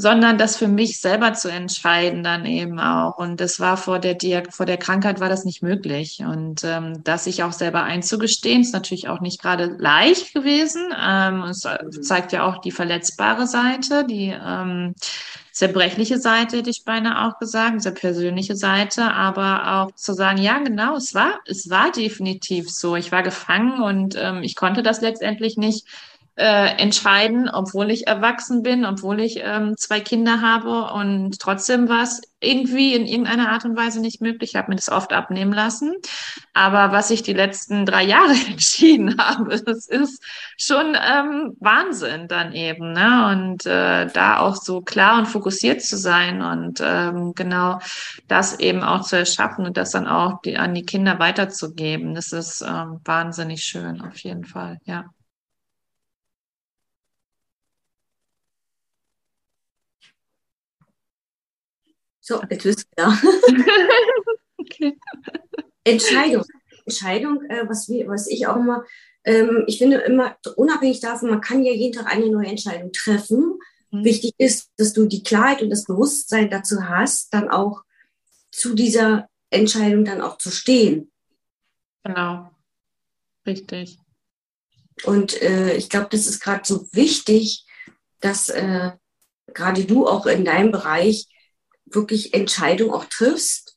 sondern 0.00 0.38
das 0.38 0.56
für 0.56 0.66
mich 0.66 1.00
selber 1.00 1.34
zu 1.34 1.48
entscheiden 1.48 2.24
dann 2.24 2.46
eben 2.46 2.80
auch. 2.80 3.18
Und 3.18 3.38
das 3.40 3.60
war 3.60 3.76
vor 3.76 3.98
der, 3.98 4.14
Diag 4.14 4.52
vor 4.52 4.64
der 4.64 4.78
Krankheit 4.78 5.20
war 5.20 5.28
das 5.28 5.44
nicht 5.44 5.62
möglich. 5.62 6.20
Und 6.26 6.64
ähm, 6.64 7.04
das 7.04 7.24
sich 7.24 7.42
auch 7.42 7.52
selber 7.52 7.82
einzugestehen, 7.82 8.62
ist 8.62 8.72
natürlich 8.72 9.08
auch 9.08 9.20
nicht 9.20 9.42
gerade 9.42 9.76
leicht 9.78 10.32
gewesen. 10.32 10.88
Ähm, 10.98 11.42
es 11.42 11.64
mhm. 11.64 12.02
zeigt 12.02 12.32
ja 12.32 12.44
auch 12.44 12.58
die 12.58 12.70
verletzbare 12.70 13.46
Seite, 13.46 14.06
die 14.06 14.34
ähm, 14.34 14.94
zerbrechliche 15.52 16.18
Seite, 16.18 16.58
hätte 16.58 16.70
ich 16.70 16.84
beinahe 16.84 17.28
auch 17.28 17.38
gesagt, 17.38 17.74
diese 17.74 17.92
persönliche 17.92 18.56
Seite, 18.56 19.12
aber 19.12 19.82
auch 19.82 19.94
zu 19.94 20.14
sagen, 20.14 20.38
ja, 20.38 20.58
genau, 20.58 20.96
es 20.96 21.14
war, 21.14 21.40
es 21.44 21.68
war 21.68 21.92
definitiv 21.92 22.70
so. 22.70 22.96
Ich 22.96 23.12
war 23.12 23.22
gefangen 23.22 23.82
und 23.82 24.16
ähm, 24.18 24.42
ich 24.42 24.56
konnte 24.56 24.82
das 24.82 25.02
letztendlich 25.02 25.58
nicht 25.58 25.86
äh, 26.36 26.76
entscheiden, 26.78 27.48
obwohl 27.48 27.90
ich 27.90 28.06
erwachsen 28.06 28.62
bin, 28.62 28.84
obwohl 28.84 29.20
ich 29.20 29.40
ähm, 29.42 29.76
zwei 29.76 30.00
Kinder 30.00 30.40
habe 30.40 30.92
und 30.92 31.38
trotzdem 31.38 31.88
war 31.88 32.02
es 32.02 32.22
irgendwie 32.40 32.94
in 32.94 33.06
irgendeiner 33.06 33.50
Art 33.50 33.64
und 33.66 33.76
Weise 33.76 34.00
nicht 34.00 34.22
möglich. 34.22 34.50
Ich 34.50 34.56
habe 34.56 34.70
mir 34.70 34.76
das 34.76 34.88
oft 34.88 35.12
abnehmen 35.12 35.52
lassen. 35.52 35.94
Aber 36.54 36.92
was 36.92 37.10
ich 37.10 37.22
die 37.22 37.34
letzten 37.34 37.84
drei 37.84 38.02
Jahre 38.02 38.32
entschieden 38.48 39.18
habe, 39.18 39.60
das 39.60 39.86
ist 39.86 40.22
schon 40.56 40.96
ähm, 40.96 41.56
Wahnsinn 41.60 42.28
dann 42.28 42.52
eben. 42.54 42.92
Ne? 42.92 43.28
Und 43.30 43.66
äh, 43.66 44.06
da 44.06 44.38
auch 44.38 44.56
so 44.56 44.80
klar 44.80 45.18
und 45.18 45.26
fokussiert 45.26 45.82
zu 45.82 45.98
sein 45.98 46.40
und 46.40 46.80
ähm, 46.82 47.34
genau 47.34 47.78
das 48.26 48.58
eben 48.58 48.82
auch 48.82 49.02
zu 49.02 49.16
erschaffen 49.16 49.66
und 49.66 49.76
das 49.76 49.90
dann 49.90 50.06
auch 50.06 50.40
die, 50.40 50.56
an 50.56 50.74
die 50.74 50.86
Kinder 50.86 51.18
weiterzugeben. 51.18 52.14
Das 52.14 52.32
ist 52.32 52.62
ähm, 52.62 53.00
wahnsinnig 53.04 53.62
schön, 53.64 54.00
auf 54.00 54.18
jeden 54.20 54.44
Fall, 54.44 54.78
ja. 54.84 55.04
So, 62.30 62.40
jetzt 62.48 62.64
du 62.64 62.72
da. 62.96 63.20
okay. 64.56 64.96
Entscheidung. 65.82 66.44
Entscheidung, 66.86 67.42
äh, 67.50 67.68
was, 67.68 67.88
wir, 67.88 68.06
was 68.06 68.28
ich 68.28 68.46
auch 68.46 68.54
immer, 68.54 68.84
ähm, 69.24 69.64
ich 69.66 69.78
finde 69.78 69.96
immer, 69.96 70.36
unabhängig 70.54 71.00
davon, 71.00 71.30
man 71.30 71.40
kann 71.40 71.64
ja 71.64 71.72
jeden 71.72 71.92
Tag 71.92 72.06
eine 72.06 72.30
neue 72.30 72.46
Entscheidung 72.46 72.92
treffen. 72.92 73.58
Mhm. 73.90 74.04
Wichtig 74.04 74.34
ist, 74.38 74.70
dass 74.76 74.92
du 74.92 75.06
die 75.06 75.24
Klarheit 75.24 75.60
und 75.60 75.70
das 75.70 75.86
Bewusstsein 75.86 76.48
dazu 76.48 76.88
hast, 76.88 77.34
dann 77.34 77.50
auch 77.50 77.82
zu 78.52 78.74
dieser 78.74 79.28
Entscheidung 79.50 80.04
dann 80.04 80.20
auch 80.20 80.38
zu 80.38 80.52
stehen. 80.52 81.10
Genau. 82.04 82.48
Richtig. 83.44 83.98
Und 85.02 85.42
äh, 85.42 85.74
ich 85.74 85.88
glaube, 85.88 86.06
das 86.12 86.28
ist 86.28 86.38
gerade 86.38 86.62
so 86.64 86.86
wichtig, 86.92 87.66
dass 88.20 88.50
äh, 88.50 88.92
gerade 89.52 89.84
du 89.84 90.06
auch 90.06 90.26
in 90.26 90.44
deinem 90.44 90.70
Bereich 90.70 91.26
wirklich 91.90 92.34
Entscheidung 92.34 92.92
auch 92.92 93.04
triffst, 93.04 93.76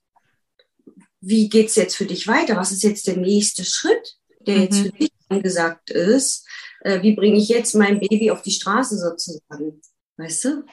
wie 1.22 1.48
geht 1.48 1.68
es 1.68 1.76
jetzt 1.76 1.96
für 1.96 2.06
dich 2.06 2.28
weiter? 2.28 2.58
Was 2.58 2.72
ist 2.72 2.84
jetzt 2.84 3.08
der 3.08 3.18
nächste 3.18 3.64
Schritt, 3.64 4.18
der 4.46 4.58
mhm. 4.58 4.62
jetzt 4.64 4.80
für 4.80 4.90
dich 4.90 5.12
angesagt 5.30 5.90
ist? 5.90 6.46
Äh, 6.82 7.02
wie 7.02 7.16
bringe 7.16 7.38
ich 7.38 7.48
jetzt 7.48 7.76
mein 7.76 8.00
Baby 8.00 8.32
auf 8.32 8.42
die 8.42 8.52
Straße 8.52 8.98
sozusagen? 8.98 9.82
Weißt 10.18 10.46
du? 10.46 10.64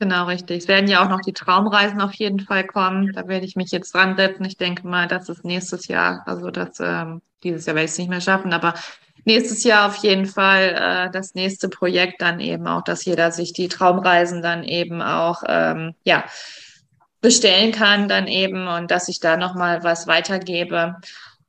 Genau, 0.00 0.26
richtig. 0.26 0.62
Es 0.62 0.68
werden 0.68 0.88
ja 0.88 1.04
auch 1.04 1.08
noch 1.08 1.20
die 1.20 1.32
Traumreisen 1.32 2.00
auf 2.00 2.14
jeden 2.14 2.40
Fall 2.40 2.66
kommen. 2.66 3.12
Da 3.12 3.28
werde 3.28 3.46
ich 3.46 3.56
mich 3.56 3.70
jetzt 3.70 3.94
dran 3.94 4.16
setzen. 4.16 4.44
Ich 4.44 4.56
denke 4.56 4.86
mal, 4.86 5.06
das 5.06 5.28
ist 5.28 5.44
nächstes 5.44 5.86
Jahr, 5.86 6.22
also 6.26 6.50
das 6.50 6.80
ähm, 6.80 7.22
dieses 7.42 7.66
Jahr 7.66 7.76
werde 7.76 7.84
ich 7.84 7.92
es 7.92 7.98
nicht 7.98 8.10
mehr 8.10 8.20
schaffen, 8.20 8.52
aber 8.52 8.74
nächstes 9.24 9.62
Jahr 9.64 9.88
auf 9.88 9.96
jeden 9.96 10.26
Fall 10.26 10.74
äh, 10.76 11.10
das 11.10 11.34
nächste 11.34 11.68
Projekt 11.68 12.22
dann 12.22 12.40
eben 12.40 12.66
auch, 12.66 12.82
dass 12.82 13.04
jeder 13.04 13.30
sich 13.32 13.52
die 13.52 13.68
Traumreisen 13.68 14.42
dann 14.42 14.64
eben 14.64 15.00
auch 15.00 15.42
ähm, 15.46 15.94
ja 16.04 16.24
bestellen 17.24 17.72
kann 17.72 18.06
dann 18.06 18.28
eben 18.28 18.68
und 18.68 18.90
dass 18.90 19.08
ich 19.08 19.18
da 19.18 19.38
nochmal 19.38 19.82
was 19.82 20.06
weitergebe. 20.06 20.96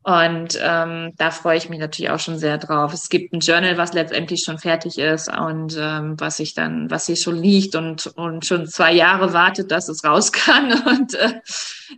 Und 0.03 0.57
ähm, 0.61 1.11
da 1.17 1.31
freue 1.31 1.57
ich 1.57 1.67
mich 1.67 1.79
natürlich 1.79 2.11
auch 2.11 2.19
schon 2.19 2.37
sehr 2.37 2.57
drauf. 2.57 2.93
Es 2.93 3.09
gibt 3.09 3.33
ein 3.33 3.41
Journal, 3.41 3.77
was 3.77 3.91
letztendlich 3.91 4.43
schon 4.45 4.57
fertig 4.57 4.97
ist 4.97 5.27
und 5.35 5.75
ähm, 5.77 6.15
was 6.17 6.39
ich 6.39 6.53
dann, 6.53 6.89
was 6.89 7.07
hier 7.07 7.17
schon 7.17 7.35
liegt 7.35 7.75
und, 7.75 8.07
und 8.15 8.45
schon 8.45 8.67
zwei 8.67 8.93
Jahre 8.93 9.33
wartet, 9.33 9.69
dass 9.69 9.89
es 9.89 10.05
raus 10.05 10.31
kann 10.31 10.71
und 10.87 11.13
äh, 11.15 11.41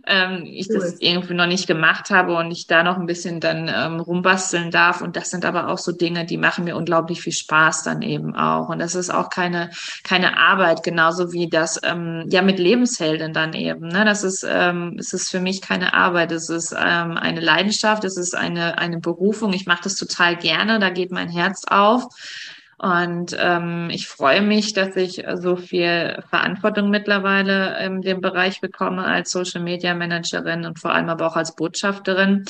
ähm, 0.06 0.44
ich 0.44 0.68
cool. 0.70 0.80
das 0.80 0.96
irgendwie 1.00 1.34
noch 1.34 1.46
nicht 1.46 1.66
gemacht 1.66 2.10
habe 2.10 2.34
und 2.34 2.50
ich 2.50 2.66
da 2.66 2.82
noch 2.82 2.98
ein 2.98 3.06
bisschen 3.06 3.40
dann 3.40 3.70
ähm, 3.72 4.00
rumbasteln 4.00 4.70
darf. 4.70 5.00
Und 5.00 5.16
das 5.16 5.30
sind 5.30 5.44
aber 5.44 5.68
auch 5.68 5.78
so 5.78 5.92
Dinge, 5.92 6.24
die 6.24 6.38
machen 6.38 6.64
mir 6.64 6.76
unglaublich 6.76 7.20
viel 7.20 7.32
Spaß 7.32 7.84
dann 7.84 8.02
eben 8.02 8.34
auch. 8.34 8.68
Und 8.68 8.80
das 8.80 8.94
ist 8.94 9.10
auch 9.10 9.30
keine, 9.30 9.70
keine 10.02 10.38
Arbeit, 10.38 10.82
genauso 10.82 11.32
wie 11.32 11.48
das 11.48 11.80
ähm, 11.84 12.24
ja 12.28 12.42
mit 12.42 12.58
Lebenshelden 12.58 13.32
dann 13.32 13.52
eben. 13.52 13.88
Ne? 13.88 14.04
Das 14.04 14.24
ist, 14.24 14.44
ähm, 14.48 14.96
es 14.98 15.12
ist 15.12 15.30
für 15.30 15.40
mich 15.40 15.60
keine 15.60 15.94
Arbeit, 15.94 16.32
es 16.32 16.48
ist 16.48 16.72
ähm, 16.72 17.16
eine 17.16 17.40
Leidenschaft 17.40 18.04
es 18.08 18.16
ist 18.16 18.34
eine, 18.34 18.78
eine 18.78 18.98
Berufung. 18.98 19.52
Ich 19.52 19.66
mache 19.66 19.84
das 19.84 19.94
total 19.94 20.36
gerne, 20.36 20.78
da 20.78 20.90
geht 20.90 21.12
mein 21.12 21.28
Herz 21.28 21.64
auf. 21.68 22.08
Und 22.78 23.36
ähm, 23.38 23.90
ich 23.90 24.06
freue 24.06 24.40
mich, 24.40 24.72
dass 24.72 24.94
ich 24.94 25.24
so 25.34 25.56
viel 25.56 26.22
Verantwortung 26.30 26.90
mittlerweile 26.90 27.84
in 27.84 28.02
dem 28.02 28.20
Bereich 28.20 28.60
bekomme 28.60 29.04
als 29.04 29.32
Social 29.32 29.62
Media 29.62 29.94
Managerin 29.94 30.64
und 30.64 30.78
vor 30.78 30.92
allem 30.92 31.08
aber 31.08 31.26
auch 31.26 31.36
als 31.36 31.56
Botschafterin. 31.56 32.44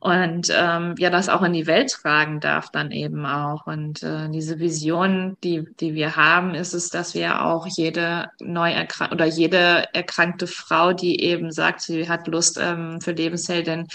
Und 0.00 0.50
ähm, 0.54 0.94
ja 0.98 1.10
das 1.10 1.28
auch 1.28 1.42
in 1.42 1.52
die 1.52 1.66
Welt 1.66 1.90
tragen 1.90 2.40
darf 2.40 2.70
dann 2.70 2.90
eben 2.90 3.26
auch. 3.26 3.66
Und 3.66 4.02
äh, 4.02 4.30
diese 4.30 4.58
Vision 4.58 5.36
die 5.44 5.66
die 5.78 5.94
wir 5.94 6.16
haben 6.16 6.54
ist 6.54 6.72
es 6.72 6.88
dass 6.88 7.14
wir 7.14 7.44
auch 7.44 7.66
jede 7.66 8.30
neu 8.40 8.70
erkrankte 8.72 9.14
oder 9.14 9.26
jede 9.26 9.92
erkrankte 9.92 10.46
Frau 10.46 10.94
die 10.94 11.22
eben 11.22 11.52
sagt 11.52 11.82
sie 11.82 12.08
hat 12.08 12.28
Lust 12.28 12.58
ähm, 12.58 13.02
für 13.02 13.12
Lebensheldin 13.12 13.88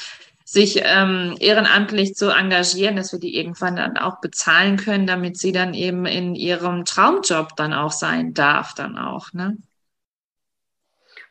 sich 0.45 0.81
ähm, 0.83 1.35
ehrenamtlich 1.39 2.15
zu 2.15 2.29
engagieren, 2.29 2.95
dass 2.95 3.11
wir 3.11 3.19
die 3.19 3.35
irgendwann 3.35 3.75
dann 3.75 3.97
auch 3.97 4.21
bezahlen 4.21 4.77
können, 4.77 5.07
damit 5.07 5.37
sie 5.39 5.51
dann 5.51 5.73
eben 5.73 6.05
in 6.05 6.35
ihrem 6.35 6.85
Traumjob 6.85 7.55
dann 7.55 7.73
auch 7.73 7.91
sein 7.91 8.35
darf, 8.35 8.75
dann 8.75 8.95
auch. 8.97 9.33
Ne? 9.33 9.57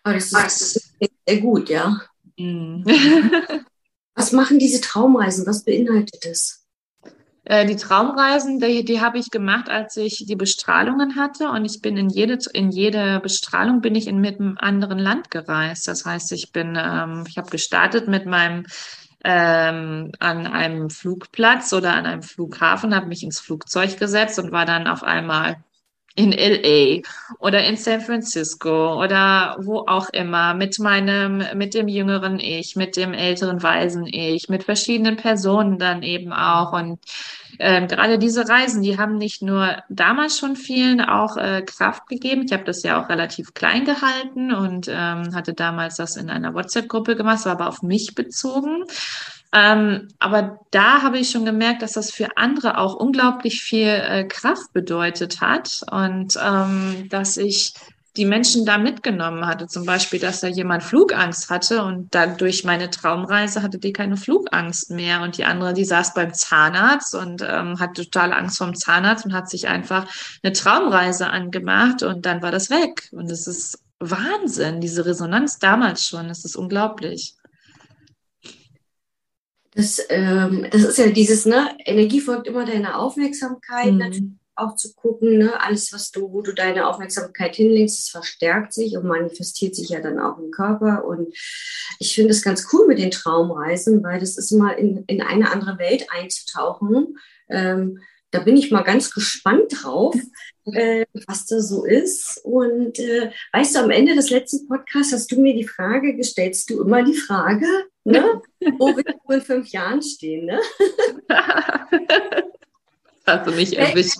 Aber 0.02 0.14
das 0.14 0.32
ist 0.32 0.94
sehr 1.26 1.40
gut, 1.40 1.70
ja. 1.70 2.00
Mm. 2.36 2.84
Was 4.16 4.32
machen 4.32 4.58
diese 4.58 4.80
Traumreisen? 4.80 5.46
Was 5.46 5.64
beinhaltet 5.64 6.24
das? 6.24 6.64
Äh, 7.44 7.66
die 7.66 7.76
Traumreisen, 7.76 8.58
die, 8.58 8.84
die 8.84 9.00
habe 9.00 9.18
ich 9.18 9.30
gemacht, 9.30 9.68
als 9.68 9.96
ich 9.96 10.24
die 10.26 10.36
Bestrahlungen 10.36 11.16
hatte. 11.16 11.50
Und 11.50 11.64
ich 11.64 11.82
bin 11.82 11.96
in 11.96 12.08
jede, 12.08 12.38
in 12.52 12.70
jede 12.70 13.20
Bestrahlung 13.20 13.80
bin 13.80 13.94
ich 13.94 14.06
in 14.06 14.20
mit 14.20 14.40
einem 14.40 14.56
anderen 14.58 14.98
Land 14.98 15.30
gereist. 15.30 15.86
Das 15.88 16.04
heißt, 16.04 16.32
ich 16.32 16.52
bin, 16.52 16.78
ähm, 16.80 17.24
ich 17.28 17.36
habe 17.36 17.50
gestartet 17.50 18.08
mit 18.08 18.26
meinem 18.26 18.66
ähm, 19.24 20.12
an 20.18 20.46
einem 20.46 20.90
Flugplatz 20.90 21.72
oder 21.72 21.94
an 21.94 22.06
einem 22.06 22.22
Flughafen, 22.22 22.94
habe 22.94 23.06
mich 23.06 23.22
ins 23.22 23.40
Flugzeug 23.40 23.98
gesetzt 23.98 24.38
und 24.38 24.52
war 24.52 24.66
dann 24.66 24.86
auf 24.86 25.02
einmal 25.02 25.56
in 26.16 26.32
LA 26.32 27.00
oder 27.40 27.64
in 27.64 27.76
San 27.76 28.00
Francisco 28.00 29.02
oder 29.02 29.56
wo 29.60 29.80
auch 29.80 30.10
immer 30.10 30.54
mit 30.54 30.78
meinem, 30.78 31.42
mit 31.54 31.74
dem 31.74 31.88
jüngeren 31.88 32.38
Ich, 32.38 32.76
mit 32.76 32.96
dem 32.96 33.14
älteren 33.14 33.62
weisen 33.62 34.06
Ich, 34.06 34.48
mit 34.48 34.62
verschiedenen 34.64 35.16
Personen 35.16 35.78
dann 35.78 36.02
eben 36.02 36.32
auch 36.32 36.72
und 36.72 37.00
äh, 37.58 37.86
gerade 37.86 38.18
diese 38.18 38.48
Reisen, 38.48 38.82
die 38.82 38.98
haben 38.98 39.16
nicht 39.16 39.42
nur 39.42 39.82
damals 39.88 40.38
schon 40.38 40.56
vielen 40.56 41.00
auch 41.00 41.36
äh, 41.36 41.62
Kraft 41.62 42.08
gegeben. 42.08 42.44
Ich 42.44 42.52
habe 42.52 42.64
das 42.64 42.82
ja 42.82 43.02
auch 43.02 43.08
relativ 43.08 43.54
klein 43.54 43.84
gehalten 43.84 44.52
und 44.52 44.88
ähm, 44.88 45.34
hatte 45.34 45.54
damals 45.54 45.96
das 45.96 46.16
in 46.16 46.30
einer 46.30 46.54
WhatsApp-Gruppe 46.54 47.16
gemacht, 47.16 47.44
war 47.44 47.52
aber 47.52 47.68
auf 47.68 47.82
mich 47.82 48.14
bezogen. 48.14 48.84
Ähm, 49.54 50.08
aber 50.18 50.58
da 50.72 51.02
habe 51.02 51.18
ich 51.18 51.30
schon 51.30 51.44
gemerkt, 51.44 51.82
dass 51.82 51.92
das 51.92 52.10
für 52.10 52.36
andere 52.36 52.76
auch 52.76 52.94
unglaublich 52.94 53.62
viel 53.62 53.86
äh, 53.86 54.24
Kraft 54.24 54.72
bedeutet 54.72 55.40
hat 55.40 55.82
und 55.92 56.36
ähm, 56.44 57.06
dass 57.08 57.36
ich 57.36 57.72
die 58.16 58.26
Menschen 58.26 58.64
da 58.64 58.78
mitgenommen 58.78 59.46
hatte. 59.46 59.66
Zum 59.68 59.86
Beispiel, 59.86 60.20
dass 60.20 60.40
da 60.40 60.48
jemand 60.48 60.82
Flugangst 60.82 61.50
hatte 61.50 61.82
und 61.82 62.14
dann 62.14 62.36
durch 62.36 62.64
meine 62.64 62.90
Traumreise 62.90 63.62
hatte 63.62 63.78
die 63.78 63.92
keine 63.92 64.16
Flugangst 64.16 64.90
mehr. 64.90 65.22
Und 65.22 65.38
die 65.38 65.44
andere, 65.44 65.72
die 65.72 65.84
saß 65.84 66.14
beim 66.14 66.32
Zahnarzt 66.34 67.14
und 67.14 67.42
ähm, 67.42 67.78
hatte 67.78 68.04
total 68.04 68.32
Angst 68.32 68.58
vom 68.58 68.74
Zahnarzt 68.74 69.24
und 69.24 69.32
hat 69.32 69.48
sich 69.50 69.68
einfach 69.68 70.06
eine 70.42 70.52
Traumreise 70.52 71.28
angemacht 71.30 72.02
und 72.02 72.26
dann 72.26 72.42
war 72.42 72.52
das 72.52 72.70
weg. 72.70 73.08
Und 73.12 73.30
es 73.30 73.46
ist 73.46 73.78
Wahnsinn, 74.00 74.80
diese 74.80 75.06
Resonanz 75.06 75.58
damals 75.58 76.06
schon. 76.06 76.28
Es 76.30 76.44
ist 76.44 76.56
unglaublich. 76.56 77.34
Das, 79.74 80.00
ähm, 80.08 80.66
das 80.70 80.84
ist 80.84 80.98
ja 80.98 81.08
dieses, 81.08 81.46
ne, 81.46 81.76
Energie 81.84 82.20
folgt 82.20 82.46
immer 82.46 82.64
deiner 82.64 82.98
Aufmerksamkeit. 82.98 83.92
Mhm. 83.92 83.98
Natürlich 83.98 84.30
auch 84.56 84.76
zu 84.76 84.94
gucken, 84.94 85.38
ne, 85.38 85.60
alles, 85.60 85.92
was 85.92 86.10
du, 86.10 86.32
wo 86.32 86.42
du 86.42 86.52
deine 86.52 86.86
Aufmerksamkeit 86.86 87.56
hinlegst, 87.56 87.98
das 87.98 88.08
verstärkt 88.08 88.72
sich 88.72 88.96
und 88.96 89.04
manifestiert 89.04 89.74
sich 89.74 89.88
ja 89.90 90.00
dann 90.00 90.18
auch 90.18 90.38
im 90.38 90.50
Körper. 90.50 91.04
Und 91.04 91.34
ich 91.98 92.14
finde 92.14 92.30
es 92.30 92.42
ganz 92.42 92.68
cool 92.72 92.86
mit 92.86 92.98
den 92.98 93.10
Traumreisen, 93.10 94.02
weil 94.02 94.20
das 94.20 94.36
ist 94.38 94.52
mal 94.52 94.72
in, 94.72 95.04
in 95.06 95.22
eine 95.22 95.50
andere 95.50 95.78
Welt 95.78 96.06
einzutauchen. 96.10 97.18
Ähm, 97.48 97.98
da 98.30 98.40
bin 98.40 98.56
ich 98.56 98.70
mal 98.70 98.82
ganz 98.82 99.12
gespannt 99.12 99.72
drauf, 99.82 100.14
äh, 100.72 101.04
was 101.26 101.46
da 101.46 101.60
so 101.60 101.84
ist. 101.84 102.40
Und 102.44 102.98
äh, 102.98 103.30
weißt 103.52 103.74
du, 103.74 103.80
am 103.80 103.90
Ende 103.90 104.14
des 104.14 104.30
letzten 104.30 104.68
Podcasts 104.68 105.12
hast 105.12 105.32
du 105.32 105.40
mir 105.40 105.54
die 105.54 105.66
Frage 105.66 106.14
gestellt, 106.16 106.58
du 106.68 106.80
immer 106.80 107.02
die 107.02 107.14
Frage, 107.14 107.66
ne, 108.04 108.40
wo 108.78 108.96
wir 108.96 109.04
in 109.34 109.42
fünf 109.42 109.68
Jahren 109.68 110.02
stehen. 110.02 110.46
Ne? 110.46 110.60
Hast 113.26 113.46
du 113.46 113.52
mich 113.52 113.76
erwischt. 113.76 114.18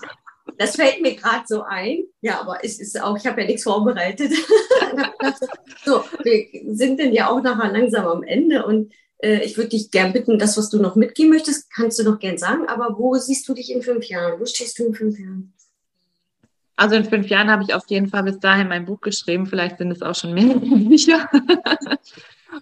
Das 0.59 0.77
fällt 0.77 1.01
mir 1.01 1.15
gerade 1.17 1.45
so 1.47 1.63
ein. 1.63 2.05
Ja, 2.21 2.41
aber 2.41 2.65
es 2.65 2.79
ist 2.81 3.01
auch, 3.01 3.17
ich 3.17 3.27
habe 3.27 3.41
ja 3.41 3.47
nichts 3.47 3.65
vorbereitet. 3.65 4.33
so, 5.85 6.05
wir 6.23 6.47
sind 6.75 7.01
denn 7.01 7.13
ja 7.13 7.29
auch 7.29 7.43
nachher 7.43 7.73
langsam 7.73 8.07
am 8.07 8.23
Ende 8.23 8.65
und 8.65 8.93
äh, 9.19 9.41
ich 9.45 9.57
würde 9.57 9.71
dich 9.71 9.91
gern 9.91 10.13
bitten, 10.13 10.39
das, 10.39 10.57
was 10.57 10.71
du 10.71 10.81
noch 10.81 10.97
mitgeben 10.97 11.31
möchtest, 11.31 11.73
kannst 11.73 11.99
du 11.99 12.05
noch 12.05 12.19
gern 12.19 12.39
sagen, 12.39 12.67
aber 12.69 12.99
wo 12.99 13.15
siehst 13.15 13.49
du 13.49 13.55
dich 13.55 13.73
in 13.73 13.83
fünf 13.83 14.07
Jahren? 14.07 14.39
Wo 14.39 14.47
stehst 14.47 14.79
du 14.79 14.87
in 14.87 14.95
fünf 14.95 15.19
Jahren? 15.19 15.53
Also 16.77 16.97
in 16.97 17.05
fünf 17.05 17.29
Jahren 17.29 17.51
habe 17.51 17.63
ich 17.63 17.75
auf 17.75 17.85
jeden 17.89 18.09
Fall 18.09 18.25
bis 18.25 18.39
dahin 18.39 18.69
mein 18.69 18.85
Buch 18.85 19.01
geschrieben. 19.01 19.47
Vielleicht 19.47 19.79
sind 19.79 19.93
es 19.93 20.03
auch 20.03 20.15
schon 20.15 20.35
mehrere 20.35 20.59
Bücher. 20.59 21.29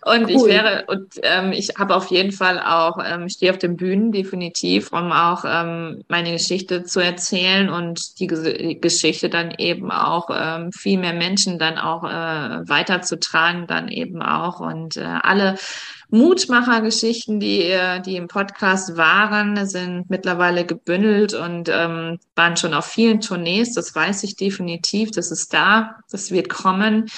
Und 0.04 0.24
cool. 0.24 0.30
ich 0.30 0.44
wäre, 0.46 0.84
und 0.88 1.14
ähm, 1.22 1.52
ich 1.52 1.74
habe 1.78 1.94
auf 1.94 2.06
jeden 2.06 2.32
Fall 2.32 2.60
auch, 2.60 2.98
ähm, 3.04 3.28
stehe 3.28 3.52
auf 3.52 3.58
den 3.58 3.76
Bühnen 3.76 4.10
definitiv, 4.10 4.92
um 4.92 5.12
auch 5.12 5.44
ähm, 5.46 6.02
meine 6.08 6.32
Geschichte 6.32 6.82
zu 6.82 6.98
erzählen 6.98 7.68
und 7.68 8.18
die 8.18 8.26
G 8.26 8.74
Geschichte 8.74 9.28
dann 9.28 9.52
eben 9.58 9.92
auch 9.92 10.28
ähm, 10.32 10.72
viel 10.72 10.98
mehr 10.98 11.12
Menschen 11.12 11.60
dann 11.60 11.78
auch 11.78 12.02
äh, 12.02 12.68
weiterzutragen, 12.68 13.68
dann 13.68 13.88
eben 13.88 14.22
auch. 14.22 14.58
Und 14.58 14.96
äh, 14.96 15.02
alle 15.04 15.54
Mutmacher-Geschichten, 16.10 17.38
die, 17.38 17.62
äh, 17.62 18.00
die 18.00 18.16
im 18.16 18.26
Podcast 18.26 18.96
waren, 18.96 19.66
sind 19.66 20.10
mittlerweile 20.10 20.66
gebündelt 20.66 21.32
und 21.32 21.70
ähm, 21.72 22.18
waren 22.34 22.56
schon 22.56 22.74
auf 22.74 22.86
vielen 22.86 23.20
Tournees. 23.20 23.72
Das 23.74 23.94
weiß 23.94 24.24
ich 24.24 24.34
definitiv. 24.34 25.12
Das 25.12 25.30
ist 25.30 25.54
da. 25.54 26.00
Das 26.10 26.32
wird 26.32 26.48
kommen 26.48 27.08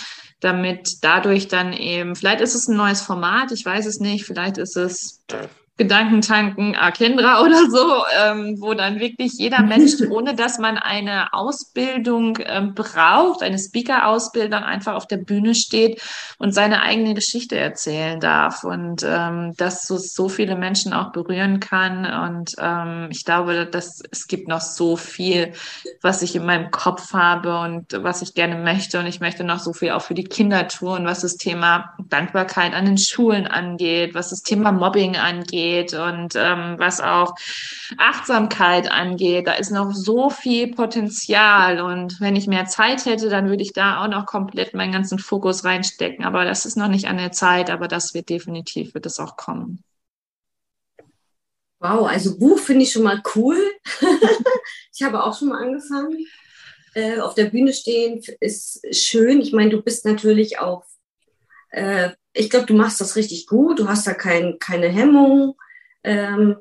damit 0.45 0.99
dadurch 1.03 1.49
dann 1.49 1.73
eben, 1.73 2.15
vielleicht 2.15 2.41
ist 2.41 2.55
es 2.55 2.69
ein 2.69 2.77
neues 2.77 3.01
Format, 3.01 3.51
ich 3.53 3.65
weiß 3.65 3.87
es 3.87 3.99
nicht, 3.99 4.25
vielleicht 4.25 4.59
ist 4.59 4.77
es 4.77 5.23
Gedankentanken 5.77 6.77
Akendra 6.77 7.41
oder 7.45 7.69
so, 7.69 8.05
ähm, 8.23 8.57
wo 8.61 8.75
dann 8.75 9.01
wirklich 9.01 9.33
jeder 9.35 9.63
Mensch, 9.63 9.95
ohne 10.11 10.35
dass 10.35 10.59
man 10.59 10.79
eine 10.79 11.33
Ausbildung 11.33 12.39
ähm, 12.45 12.75
braucht, 12.75 13.43
eine 13.43 13.59
Speaker-Ausbildung, 13.59 14.63
einfach 14.63 14.95
auf 14.95 15.09
der 15.09 15.17
Bühne 15.17 15.55
steht 15.55 16.01
und 16.39 16.53
seine 16.55 16.83
eigene 16.83 17.15
Geschichte 17.15 17.57
erzählen 17.57 18.21
darf 18.21 18.63
und 18.63 19.05
ähm, 19.05 19.55
dass 19.57 19.87
so, 19.87 19.97
so 19.97 20.29
viele 20.29 20.55
Menschen 20.55 20.93
auch 20.93 21.11
berühren 21.11 21.59
kann. 21.59 22.05
Und 22.05 22.55
ähm, 22.59 23.09
ich 23.11 23.25
glaube, 23.25 23.67
dass 23.67 24.01
es 24.13 24.29
gibt 24.29 24.47
noch 24.47 24.61
so 24.61 24.97
viel, 24.97 25.55
was 26.03 26.23
ich 26.23 26.37
in 26.37 26.47
meinem 26.47 26.71
Kopf 26.71 27.13
habe 27.13 27.59
und 27.59 27.87
was 28.03 28.23
ich 28.23 28.35
gerne 28.35 28.57
möchte. 28.57 29.01
Und 29.01 29.07
ich 29.07 29.21
möchte 29.21 29.43
noch 29.43 29.59
so 29.59 29.73
viel 29.73 29.91
auch 29.91 30.03
für 30.03 30.15
die 30.15 30.25
Kinder 30.25 30.69
tun, 30.69 31.05
was 31.05 31.23
das 31.23 31.37
Thema 31.37 31.95
Dankbarkeit 32.09 32.75
an 32.75 32.85
den 32.85 32.99
Schulen 32.99 33.49
angeht, 33.49 34.15
was 34.15 34.31
das 34.31 34.43
Thema 34.43 34.71
Mobbing 34.71 35.17
angeht 35.17 35.64
angeht 35.65 35.95
und 35.95 36.35
ähm, 36.37 36.77
was 36.79 37.01
auch 37.01 37.35
Achtsamkeit 37.99 38.91
angeht. 38.91 39.47
Da 39.47 39.53
ist 39.53 39.71
noch 39.71 39.93
so 39.93 40.31
viel 40.31 40.75
Potenzial 40.75 41.81
und 41.81 42.21
wenn 42.21 42.37
ich 42.37 42.47
mehr 42.47 42.67
Zeit 42.67 43.05
hätte, 43.07 43.29
dann 43.29 43.49
würde 43.49 43.63
ich 43.63 43.73
da 43.73 44.03
auch 44.03 44.09
noch 44.09 44.27
komplett 44.27 44.75
meinen 44.75 44.93
ganzen 44.93 45.19
Fokus 45.19 45.65
reinstecken. 45.65 46.25
Aber 46.25 46.45
das 46.45 46.67
ist 46.67 46.77
noch 46.77 46.89
nicht 46.89 47.07
an 47.07 47.19
der 47.19 47.33
Zeit, 47.33 47.71
aber 47.71 47.89
das 47.89 48.15
wird 48.15 48.29
definitiv, 48.29 48.95
wird 48.95 49.07
es 49.07 49.21
auch 49.21 49.37
kommen. 49.37 49.83
Wow, 51.81 52.09
also 52.09 52.39
Buch 52.39 52.59
finde 52.59 52.85
ich 52.85 52.93
schon 52.93 53.03
mal 53.03 53.23
cool. 53.35 53.59
ich 54.95 55.03
habe 55.03 55.23
auch 55.23 55.39
schon 55.39 55.49
mal 55.49 55.63
angefangen. 55.63 56.27
Äh, 56.95 57.19
auf 57.19 57.35
der 57.35 57.47
Bühne 57.47 57.73
stehen 57.73 58.23
ist 58.41 58.81
schön. 58.95 59.41
Ich 59.41 59.53
meine, 59.53 59.71
du 59.71 59.83
bist 59.83 60.07
natürlich 60.07 60.61
auch 60.61 60.85
äh, 61.75 62.11
ich 62.33 62.51
glaube, 62.51 62.67
du 62.67 62.75
machst 62.75 63.01
das 63.01 63.17
richtig 63.17 63.47
gut, 63.47 63.79
du 63.79 63.89
hast 63.89 64.07
da 64.07 64.15
kein, 64.15 64.59
keine 64.59 64.89
Hemmung. 64.89 65.57
Ähm, 66.03 66.57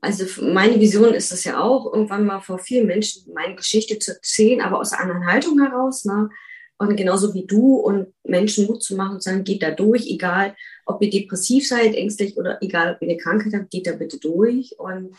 also 0.00 0.24
meine 0.42 0.78
Vision 0.80 1.14
ist 1.14 1.32
es 1.32 1.44
ja 1.44 1.60
auch, 1.60 1.92
irgendwann 1.92 2.26
mal 2.26 2.40
vor 2.40 2.58
vielen 2.58 2.86
Menschen 2.86 3.32
meine 3.32 3.56
Geschichte 3.56 3.98
zu 3.98 4.12
erzählen, 4.12 4.60
aber 4.60 4.78
aus 4.78 4.92
einer 4.92 5.02
anderen 5.02 5.26
Haltung 5.26 5.60
heraus. 5.60 6.04
Ne? 6.04 6.28
Und 6.76 6.96
genauso 6.96 7.32
wie 7.34 7.46
du 7.46 7.76
und 7.76 8.12
Menschen 8.24 8.66
Mut 8.66 8.82
zu 8.82 8.96
machen 8.96 9.14
und 9.14 9.22
sagen, 9.22 9.44
geht 9.44 9.62
da 9.62 9.70
durch, 9.70 10.06
egal 10.06 10.54
ob 10.86 11.02
ihr 11.02 11.10
depressiv 11.10 11.66
seid, 11.66 11.94
ängstlich 11.94 12.36
oder 12.36 12.58
egal 12.60 12.94
ob 12.94 13.02
ihr 13.02 13.08
eine 13.08 13.16
Krankheit 13.16 13.54
habt, 13.54 13.70
geht 13.70 13.86
da 13.86 13.92
bitte 13.92 14.18
durch. 14.18 14.74
Und 14.78 15.16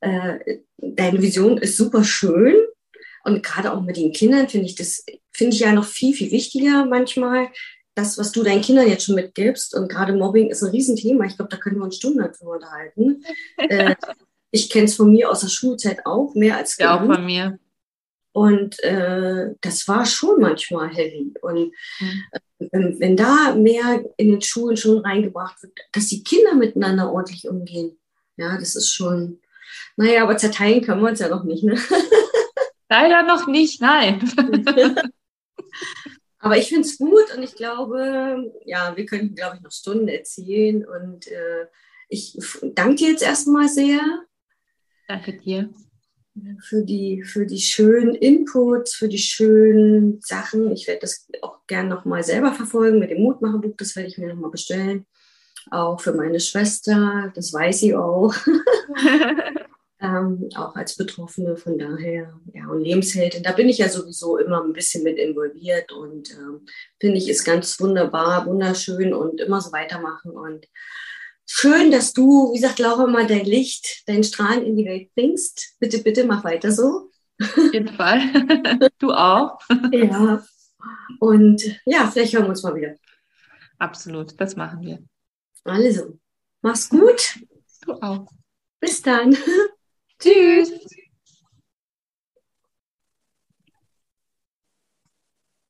äh, 0.00 0.58
deine 0.78 1.20
Vision 1.20 1.58
ist 1.58 1.76
super 1.76 2.04
schön. 2.04 2.54
Und 3.24 3.42
gerade 3.42 3.72
auch 3.72 3.82
mit 3.82 3.96
den 3.96 4.12
Kindern 4.12 4.48
finde 4.48 4.66
ich 4.66 4.76
das, 4.76 5.04
finde 5.32 5.54
ich 5.54 5.60
ja 5.60 5.72
noch 5.72 5.86
viel, 5.86 6.14
viel 6.14 6.30
wichtiger 6.30 6.84
manchmal, 6.84 7.48
das, 7.94 8.18
was 8.18 8.32
du 8.32 8.42
deinen 8.42 8.62
Kindern 8.62 8.88
jetzt 8.88 9.04
schon 9.04 9.14
mitgibst, 9.14 9.74
und 9.74 9.88
gerade 9.88 10.12
Mobbing 10.12 10.50
ist 10.50 10.62
ein 10.62 10.70
Riesenthema, 10.70 11.24
ich 11.24 11.36
glaube, 11.36 11.50
da 11.50 11.56
können 11.56 11.76
wir 11.76 11.84
uns 11.84 11.96
Stunden 11.96 12.18
darüber 12.18 12.54
unterhalten. 12.54 13.24
äh, 13.56 13.94
ich 14.50 14.70
kenne 14.70 14.86
es 14.86 14.96
von 14.96 15.10
mir 15.10 15.30
aus 15.30 15.40
der 15.40 15.48
Schulzeit 15.48 16.04
auch, 16.06 16.34
mehr 16.34 16.56
als 16.56 16.76
Ja, 16.78 17.00
auch 17.00 17.06
von 17.06 17.24
mir. 17.24 17.58
Und 18.32 18.82
äh, 18.82 19.54
das 19.60 19.86
war 19.86 20.04
schon 20.06 20.40
manchmal 20.40 20.88
heavy. 20.88 21.32
Und 21.40 21.72
mhm. 22.00 22.22
äh, 22.58 22.94
wenn 22.98 23.16
da 23.16 23.54
mehr 23.54 24.04
in 24.16 24.32
den 24.32 24.42
Schulen 24.42 24.76
schon 24.76 24.98
reingebracht 24.98 25.62
wird, 25.62 25.72
dass 25.92 26.08
die 26.08 26.24
Kinder 26.24 26.54
miteinander 26.54 27.12
ordentlich 27.12 27.48
umgehen, 27.48 27.96
ja, 28.36 28.58
das 28.58 28.74
ist 28.74 28.92
schon, 28.92 29.40
naja, 29.96 30.24
aber 30.24 30.36
zerteilen 30.36 30.82
können 30.82 31.00
wir 31.00 31.10
uns 31.10 31.20
ja 31.20 31.28
noch 31.28 31.44
nicht, 31.44 31.62
ne? 31.62 31.78
Leider 32.88 33.22
noch 33.22 33.46
nicht, 33.46 33.80
nein. 33.80 34.20
Aber 36.44 36.58
ich 36.58 36.68
finde 36.68 36.82
es 36.82 36.98
gut 36.98 37.34
und 37.34 37.42
ich 37.42 37.54
glaube, 37.54 38.52
ja, 38.66 38.94
wir 38.98 39.06
könnten, 39.06 39.34
glaube 39.34 39.56
ich, 39.56 39.62
noch 39.62 39.72
Stunden 39.72 40.08
erzählen. 40.08 40.86
Und 40.86 41.26
äh, 41.26 41.66
ich 42.10 42.36
danke 42.74 42.96
dir 42.96 43.12
jetzt 43.12 43.22
erstmal 43.22 43.66
sehr. 43.66 44.02
Danke 45.08 45.38
dir. 45.38 45.70
für 46.60 46.84
die, 46.84 47.22
für 47.22 47.46
die 47.46 47.60
schönen 47.60 48.14
Inputs, 48.14 48.94
für 48.94 49.08
die 49.08 49.16
schönen 49.16 50.20
Sachen. 50.20 50.70
Ich 50.72 50.86
werde 50.86 51.00
das 51.00 51.26
auch 51.40 51.66
gerne 51.66 51.88
nochmal 51.88 52.22
selber 52.22 52.52
verfolgen 52.52 52.98
mit 52.98 53.10
dem 53.10 53.22
Mutmacherbuch. 53.22 53.76
Das 53.78 53.96
werde 53.96 54.10
ich 54.10 54.18
mir 54.18 54.28
nochmal 54.28 54.50
bestellen. 54.50 55.06
Auch 55.70 55.98
für 55.98 56.12
meine 56.12 56.40
Schwester, 56.40 57.32
das 57.34 57.54
weiß 57.54 57.80
sie 57.80 57.96
auch. 57.96 58.34
ähm, 60.04 60.50
auch 60.54 60.76
als 60.76 60.96
Betroffene, 60.96 61.56
von 61.56 61.78
daher, 61.78 62.38
ja, 62.52 62.66
und 62.68 62.82
Lebensheldin, 62.82 63.42
da 63.42 63.52
bin 63.52 63.70
ich 63.70 63.78
ja 63.78 63.88
sowieso 63.88 64.36
immer 64.36 64.62
ein 64.62 64.74
bisschen 64.74 65.02
mit 65.02 65.16
involviert 65.16 65.92
und 65.92 66.30
ähm, 66.32 66.66
finde 67.00 67.16
ich, 67.16 67.28
ist 67.28 67.44
ganz 67.44 67.80
wunderbar, 67.80 68.46
wunderschön 68.46 69.14
und 69.14 69.40
immer 69.40 69.62
so 69.62 69.72
weitermachen 69.72 70.32
und 70.32 70.66
schön, 71.46 71.90
dass 71.90 72.12
du, 72.12 72.52
wie 72.52 72.58
sagt 72.58 72.78
Laura 72.78 73.06
mal, 73.06 73.26
dein 73.26 73.46
Licht, 73.46 74.02
dein 74.06 74.22
Strahlen 74.24 74.64
in 74.64 74.76
die 74.76 74.84
Welt 74.84 75.08
bringst. 75.14 75.76
Bitte, 75.80 75.98
bitte, 75.98 76.24
mach 76.24 76.44
weiter 76.44 76.70
so. 76.70 77.10
Auf 77.40 77.72
jeden 77.72 77.88
Fall. 77.88 78.20
du 78.98 79.10
auch. 79.10 79.58
ja. 79.90 80.44
Und 81.18 81.62
ja, 81.86 82.10
vielleicht 82.12 82.34
hören 82.34 82.44
wir 82.44 82.50
uns 82.50 82.62
mal 82.62 82.74
wieder. 82.74 82.94
Absolut, 83.78 84.38
das 84.38 84.54
machen 84.54 84.82
wir. 84.82 84.98
Also, 85.64 86.18
mach's 86.60 86.90
gut. 86.90 87.38
Du 87.86 87.92
auch. 87.94 88.26
Bis 88.80 89.00
dann. 89.00 89.34
Tschüss. 90.20 90.93